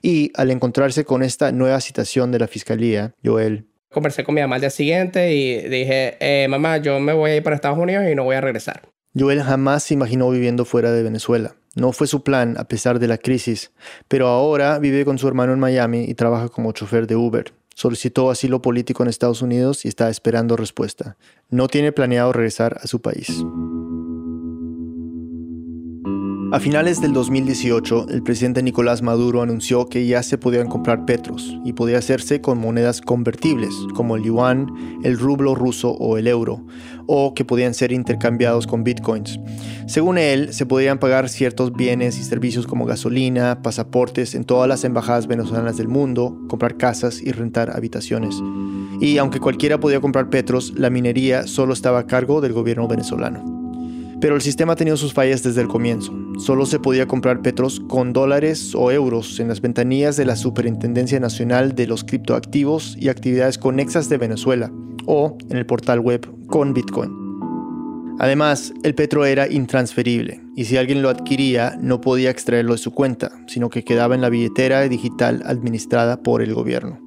Y 0.00 0.30
al 0.34 0.50
encontrarse 0.50 1.04
con 1.04 1.22
esta 1.22 1.52
nueva 1.52 1.80
citación 1.80 2.30
de 2.32 2.38
la 2.38 2.46
fiscalía, 2.46 3.14
Joel... 3.24 3.66
Conversé 3.90 4.24
con 4.24 4.34
mi 4.34 4.40
mamá 4.40 4.56
al 4.56 4.60
día 4.60 4.70
siguiente 4.70 5.34
y 5.34 5.68
dije, 5.68 6.16
eh, 6.20 6.48
mamá, 6.48 6.78
yo 6.78 6.98
me 6.98 7.12
voy 7.12 7.30
a 7.32 7.36
ir 7.36 7.42
para 7.42 7.56
Estados 7.56 7.78
Unidos 7.78 8.04
y 8.10 8.14
no 8.14 8.24
voy 8.24 8.36
a 8.36 8.40
regresar. 8.40 8.82
Joel 9.16 9.42
jamás 9.42 9.84
se 9.84 9.94
imaginó 9.94 10.30
viviendo 10.30 10.64
fuera 10.64 10.90
de 10.90 11.02
Venezuela. 11.04 11.54
No 11.76 11.92
fue 11.92 12.06
su 12.06 12.22
plan 12.22 12.56
a 12.58 12.64
pesar 12.64 12.98
de 12.98 13.08
la 13.08 13.18
crisis, 13.18 13.72
pero 14.08 14.28
ahora 14.28 14.78
vive 14.78 15.04
con 15.04 15.18
su 15.18 15.28
hermano 15.28 15.52
en 15.52 15.60
Miami 15.60 16.04
y 16.04 16.14
trabaja 16.14 16.48
como 16.48 16.72
chofer 16.72 17.06
de 17.06 17.16
Uber. 17.16 17.52
Solicitó 17.74 18.30
asilo 18.30 18.62
político 18.62 19.02
en 19.02 19.08
Estados 19.08 19.42
Unidos 19.42 19.84
y 19.84 19.88
está 19.88 20.08
esperando 20.08 20.56
respuesta. 20.56 21.16
No 21.50 21.68
tiene 21.68 21.92
planeado 21.92 22.32
regresar 22.32 22.78
a 22.82 22.86
su 22.86 23.00
país. 23.00 23.44
A 26.54 26.60
finales 26.60 27.00
del 27.00 27.12
2018, 27.12 28.10
el 28.10 28.22
presidente 28.22 28.62
Nicolás 28.62 29.02
Maduro 29.02 29.42
anunció 29.42 29.88
que 29.88 30.06
ya 30.06 30.22
se 30.22 30.38
podían 30.38 30.68
comprar 30.68 31.04
petros 31.04 31.58
y 31.64 31.72
podía 31.72 31.98
hacerse 31.98 32.40
con 32.40 32.58
monedas 32.58 33.00
convertibles, 33.00 33.74
como 33.96 34.14
el 34.14 34.22
yuan, 34.22 34.68
el 35.02 35.18
rublo 35.18 35.56
ruso 35.56 35.90
o 35.90 36.16
el 36.16 36.28
euro, 36.28 36.64
o 37.08 37.34
que 37.34 37.44
podían 37.44 37.74
ser 37.74 37.90
intercambiados 37.90 38.68
con 38.68 38.84
bitcoins. 38.84 39.40
Según 39.88 40.16
él, 40.16 40.54
se 40.54 40.64
podían 40.64 41.00
pagar 41.00 41.28
ciertos 41.28 41.72
bienes 41.72 42.20
y 42.20 42.22
servicios 42.22 42.68
como 42.68 42.86
gasolina, 42.86 43.60
pasaportes 43.60 44.36
en 44.36 44.44
todas 44.44 44.68
las 44.68 44.84
embajadas 44.84 45.26
venezolanas 45.26 45.76
del 45.76 45.88
mundo, 45.88 46.38
comprar 46.48 46.76
casas 46.76 47.20
y 47.20 47.32
rentar 47.32 47.72
habitaciones. 47.74 48.40
Y 49.00 49.18
aunque 49.18 49.40
cualquiera 49.40 49.80
podía 49.80 50.00
comprar 50.00 50.30
petros, 50.30 50.72
la 50.76 50.88
minería 50.88 51.48
solo 51.48 51.72
estaba 51.72 51.98
a 51.98 52.06
cargo 52.06 52.40
del 52.40 52.52
gobierno 52.52 52.86
venezolano. 52.86 53.53
Pero 54.24 54.36
el 54.36 54.40
sistema 54.40 54.72
ha 54.72 54.76
tenido 54.76 54.96
sus 54.96 55.12
fallas 55.12 55.42
desde 55.42 55.60
el 55.60 55.68
comienzo. 55.68 56.10
Solo 56.38 56.64
se 56.64 56.78
podía 56.78 57.06
comprar 57.06 57.42
petros 57.42 57.82
con 57.88 58.14
dólares 58.14 58.74
o 58.74 58.90
euros 58.90 59.38
en 59.38 59.48
las 59.48 59.60
ventanillas 59.60 60.16
de 60.16 60.24
la 60.24 60.34
Superintendencia 60.34 61.20
Nacional 61.20 61.74
de 61.74 61.86
los 61.86 62.04
Criptoactivos 62.04 62.96
y 62.98 63.10
Actividades 63.10 63.58
Conexas 63.58 64.08
de 64.08 64.16
Venezuela 64.16 64.72
o 65.04 65.36
en 65.50 65.58
el 65.58 65.66
portal 65.66 66.00
web 66.00 66.26
con 66.46 66.72
Bitcoin. 66.72 67.12
Además, 68.18 68.72
el 68.82 68.94
petro 68.94 69.26
era 69.26 69.46
intransferible 69.46 70.40
y 70.56 70.64
si 70.64 70.78
alguien 70.78 71.02
lo 71.02 71.10
adquiría 71.10 71.76
no 71.78 72.00
podía 72.00 72.30
extraerlo 72.30 72.72
de 72.72 72.78
su 72.78 72.92
cuenta, 72.92 73.30
sino 73.46 73.68
que 73.68 73.84
quedaba 73.84 74.14
en 74.14 74.22
la 74.22 74.30
billetera 74.30 74.88
digital 74.88 75.42
administrada 75.44 76.22
por 76.22 76.40
el 76.40 76.54
gobierno. 76.54 76.98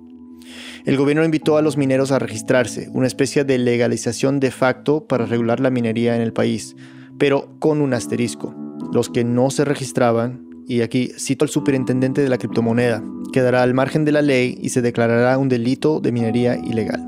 El 0.86 0.98
gobierno 0.98 1.26
invitó 1.26 1.58
a 1.58 1.64
los 1.64 1.78
mineros 1.78 2.12
a 2.12 2.20
registrarse, 2.20 2.90
una 2.94 3.08
especie 3.08 3.44
de 3.44 3.58
legalización 3.58 4.40
de 4.40 4.52
facto 4.52 5.08
para 5.08 5.26
regular 5.26 5.60
la 5.60 5.72
minería 5.72 6.16
en 6.16 6.22
el 6.22 6.32
país, 6.32 6.76
pero 7.18 7.58
con 7.60 7.82
un 7.82 7.94
asterisco. 7.94 8.54
Los 8.92 9.10
que 9.10 9.24
no 9.24 9.50
se 9.50 9.66
registraban, 9.66 10.48
y 10.68 10.82
aquí 10.82 11.12
cito 11.18 11.46
al 11.46 11.50
superintendente 11.50 12.22
de 12.22 12.30
la 12.30 12.38
criptomoneda, 12.38 13.04
quedará 13.32 13.64
al 13.64 13.74
margen 13.74 14.06
de 14.06 14.12
la 14.12 14.22
ley 14.22 14.58
y 14.62 14.70
se 14.70 14.82
declarará 14.82 15.38
un 15.38 15.50
delito 15.50 16.00
de 16.00 16.12
minería 16.12 16.58
ilegal. 16.58 17.04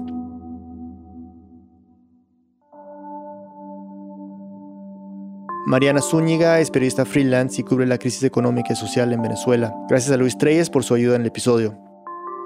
Mariana 5.66 6.02
Zúñiga 6.02 6.60
es 6.60 6.72
periodista 6.72 7.06
freelance 7.06 7.62
y 7.62 7.64
cubre 7.64 7.86
la 7.86 8.00
crisis 8.00 8.24
económica 8.24 8.74
y 8.74 8.76
social 8.76 9.14
en 9.14 9.22
Venezuela. 9.22 9.72
Gracias 9.88 10.12
a 10.12 10.18
Luis 10.18 10.36
Treyes 10.36 10.70
por 10.70 10.84
su 10.84 10.96
ayuda 10.96 11.16
en 11.16 11.22
el 11.22 11.28
episodio. 11.28 11.89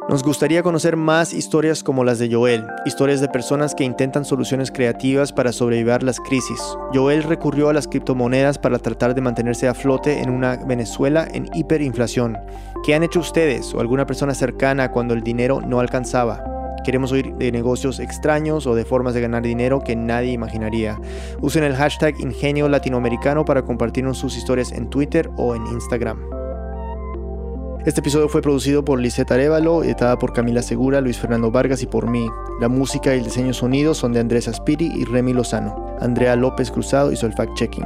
Nos 0.10 0.22
gustaría 0.22 0.64
conocer 0.64 0.98
más 0.98 1.34
historias 1.34 1.82
como 1.82 2.04
las 2.04 2.20
de 2.20 2.32
Joel, 2.32 2.68
historias 2.86 3.22
de 3.22 3.30
personas 3.30 3.74
que 3.74 3.86
intentan 3.86 4.26
soluciones 4.26 4.70
creativas 4.70 5.32
para 5.32 5.54
sobrevivir 5.54 6.04
las 6.04 6.20
crisis. 6.20 6.60
Joel 6.94 7.24
recurrió 7.24 7.70
a 7.70 7.74
las 7.74 7.88
criptomonedas 7.88 8.60
para 8.60 8.80
tratar 8.80 9.16
de 9.16 9.22
mantenerse 9.22 9.70
a 9.70 9.74
flote 9.74 10.20
en 10.20 10.30
una 10.30 10.58
Venezuela 10.58 11.26
en 11.34 11.48
hiperinflación. 11.54 12.38
¿Qué 12.84 12.94
han 12.94 13.04
hecho 13.04 13.22
ustedes 13.22 13.74
o 13.74 13.80
alguna 13.80 14.06
persona 14.06 14.36
cercana 14.36 14.92
cuando 14.92 15.14
el 15.14 15.24
dinero 15.24 15.62
no 15.62 15.80
alcanzaba? 15.80 16.44
Queremos 16.84 17.14
oír 17.14 17.34
de 17.36 17.54
negocios 17.54 18.02
extraños 18.02 18.68
o 18.68 18.76
de 18.76 18.84
formas 18.84 19.14
de 19.14 19.22
ganar 19.22 19.42
dinero 19.42 19.80
que 19.80 19.96
nadie 19.96 20.34
imaginaría. 20.34 21.00
Usen 21.40 21.64
el 21.64 21.76
hashtag 21.76 22.20
Ingenio 22.20 22.68
Latinoamericano 22.68 23.46
para 23.46 23.64
compartirnos 23.64 24.18
sus 24.18 24.36
historias 24.36 24.74
en 24.74 24.90
Twitter 24.90 25.30
o 25.38 25.56
en 25.56 25.66
Instagram. 25.68 26.43
Este 27.86 28.00
episodio 28.00 28.30
fue 28.30 28.42
producido 28.42 28.86
por 28.86 28.98
Lisette 28.98 29.32
Arevalo, 29.32 29.84
editada 29.84 30.18
por 30.18 30.32
Camila 30.32 30.62
Segura, 30.62 31.02
Luis 31.02 31.18
Fernando 31.18 31.52
Vargas 31.52 31.84
y 31.84 31.86
por 31.86 32.10
mí. 32.10 32.30
La 32.62 32.70
música 32.70 33.14
y 33.14 33.18
el 33.18 33.26
diseño 33.26 33.54
sonido 33.54 33.94
son 33.94 34.14
de 34.14 34.22
Andrés 34.22 34.48
Aspiri 34.48 34.90
y 34.96 35.04
Remy 35.04 35.34
Lozano. 35.34 35.94
Andrea 36.00 36.38
López 36.38 36.72
Cruzado 36.72 37.12
hizo 37.12 37.26
el 37.26 37.34
fact-checking. 37.34 37.86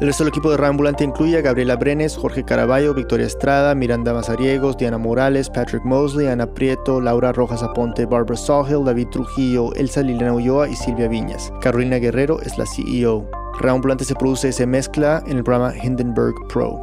El 0.00 0.08
resto 0.08 0.24
del 0.24 0.30
equipo 0.30 0.50
de 0.50 0.56
Rambulante 0.56 1.04
incluye 1.04 1.38
a 1.38 1.42
Gabriela 1.42 1.76
Brenes, 1.76 2.16
Jorge 2.16 2.42
Caraballo, 2.42 2.92
Victoria 2.92 3.28
Estrada, 3.28 3.72
Miranda 3.76 4.12
Mazariegos, 4.12 4.76
Diana 4.76 4.98
Morales, 4.98 5.48
Patrick 5.48 5.84
Mosley, 5.84 6.26
Ana 6.26 6.52
Prieto, 6.52 7.00
Laura 7.00 7.30
Rojas 7.32 7.62
Aponte, 7.62 8.06
Barbara 8.06 8.36
Sawhill, 8.36 8.84
David 8.84 9.10
Trujillo, 9.12 9.72
Elsa 9.74 10.02
Liliana 10.02 10.34
Ulloa 10.34 10.68
y 10.68 10.74
Silvia 10.74 11.06
Viñas. 11.06 11.52
Carolina 11.60 11.98
Guerrero 11.98 12.40
es 12.40 12.58
la 12.58 12.64
CEO. 12.66 13.30
Rambulante 13.60 14.04
se 14.04 14.16
produce 14.16 14.48
y 14.48 14.52
se 14.52 14.66
mezcla 14.66 15.22
en 15.28 15.36
el 15.36 15.44
programa 15.44 15.72
Hindenburg 15.76 16.34
Pro. 16.48 16.80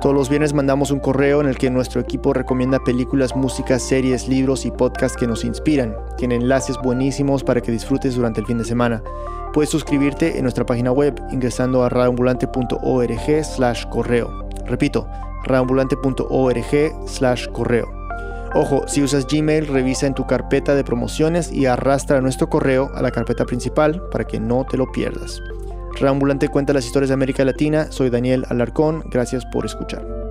Todos 0.00 0.14
los 0.14 0.28
viernes 0.28 0.54
mandamos 0.54 0.92
un 0.92 1.00
correo 1.00 1.40
en 1.40 1.48
el 1.48 1.58
que 1.58 1.70
nuestro 1.70 2.00
equipo 2.00 2.32
recomienda 2.32 2.78
películas, 2.78 3.34
músicas, 3.34 3.82
series, 3.82 4.28
libros 4.28 4.64
y 4.64 4.70
podcasts 4.70 5.18
que 5.18 5.26
nos 5.26 5.44
inspiran. 5.44 5.96
Tiene 6.16 6.36
enlaces 6.36 6.78
buenísimos 6.80 7.42
para 7.42 7.60
que 7.60 7.72
disfrutes 7.72 8.14
durante 8.14 8.40
el 8.40 8.46
fin 8.46 8.58
de 8.58 8.64
semana. 8.64 9.02
Puedes 9.52 9.70
suscribirte 9.70 10.36
en 10.36 10.44
nuestra 10.44 10.64
página 10.64 10.92
web 10.92 11.20
ingresando 11.32 11.82
a 11.82 11.88
radioambulante.org 11.88 13.44
slash 13.44 13.86
correo. 13.86 14.48
Repito, 14.66 15.08
radioambulante.org 15.44 17.08
slash 17.08 17.48
correo. 17.48 17.88
Ojo, 18.54 18.86
si 18.86 19.02
usas 19.02 19.26
Gmail, 19.26 19.66
revisa 19.66 20.06
en 20.06 20.14
tu 20.14 20.28
carpeta 20.28 20.76
de 20.76 20.84
promociones 20.84 21.50
y 21.50 21.66
arrastra 21.66 22.20
nuestro 22.20 22.48
correo 22.48 22.90
a 22.94 23.02
la 23.02 23.10
carpeta 23.10 23.44
principal 23.44 24.00
para 24.12 24.24
que 24.24 24.38
no 24.38 24.64
te 24.64 24.76
lo 24.76 24.90
pierdas. 24.92 25.42
Reambulante 26.00 26.48
cuenta 26.48 26.72
las 26.72 26.86
historias 26.86 27.08
de 27.08 27.14
América 27.14 27.44
Latina. 27.44 27.90
Soy 27.90 28.10
Daniel 28.10 28.44
Alarcón. 28.48 29.02
Gracias 29.10 29.44
por 29.46 29.66
escuchar. 29.66 30.27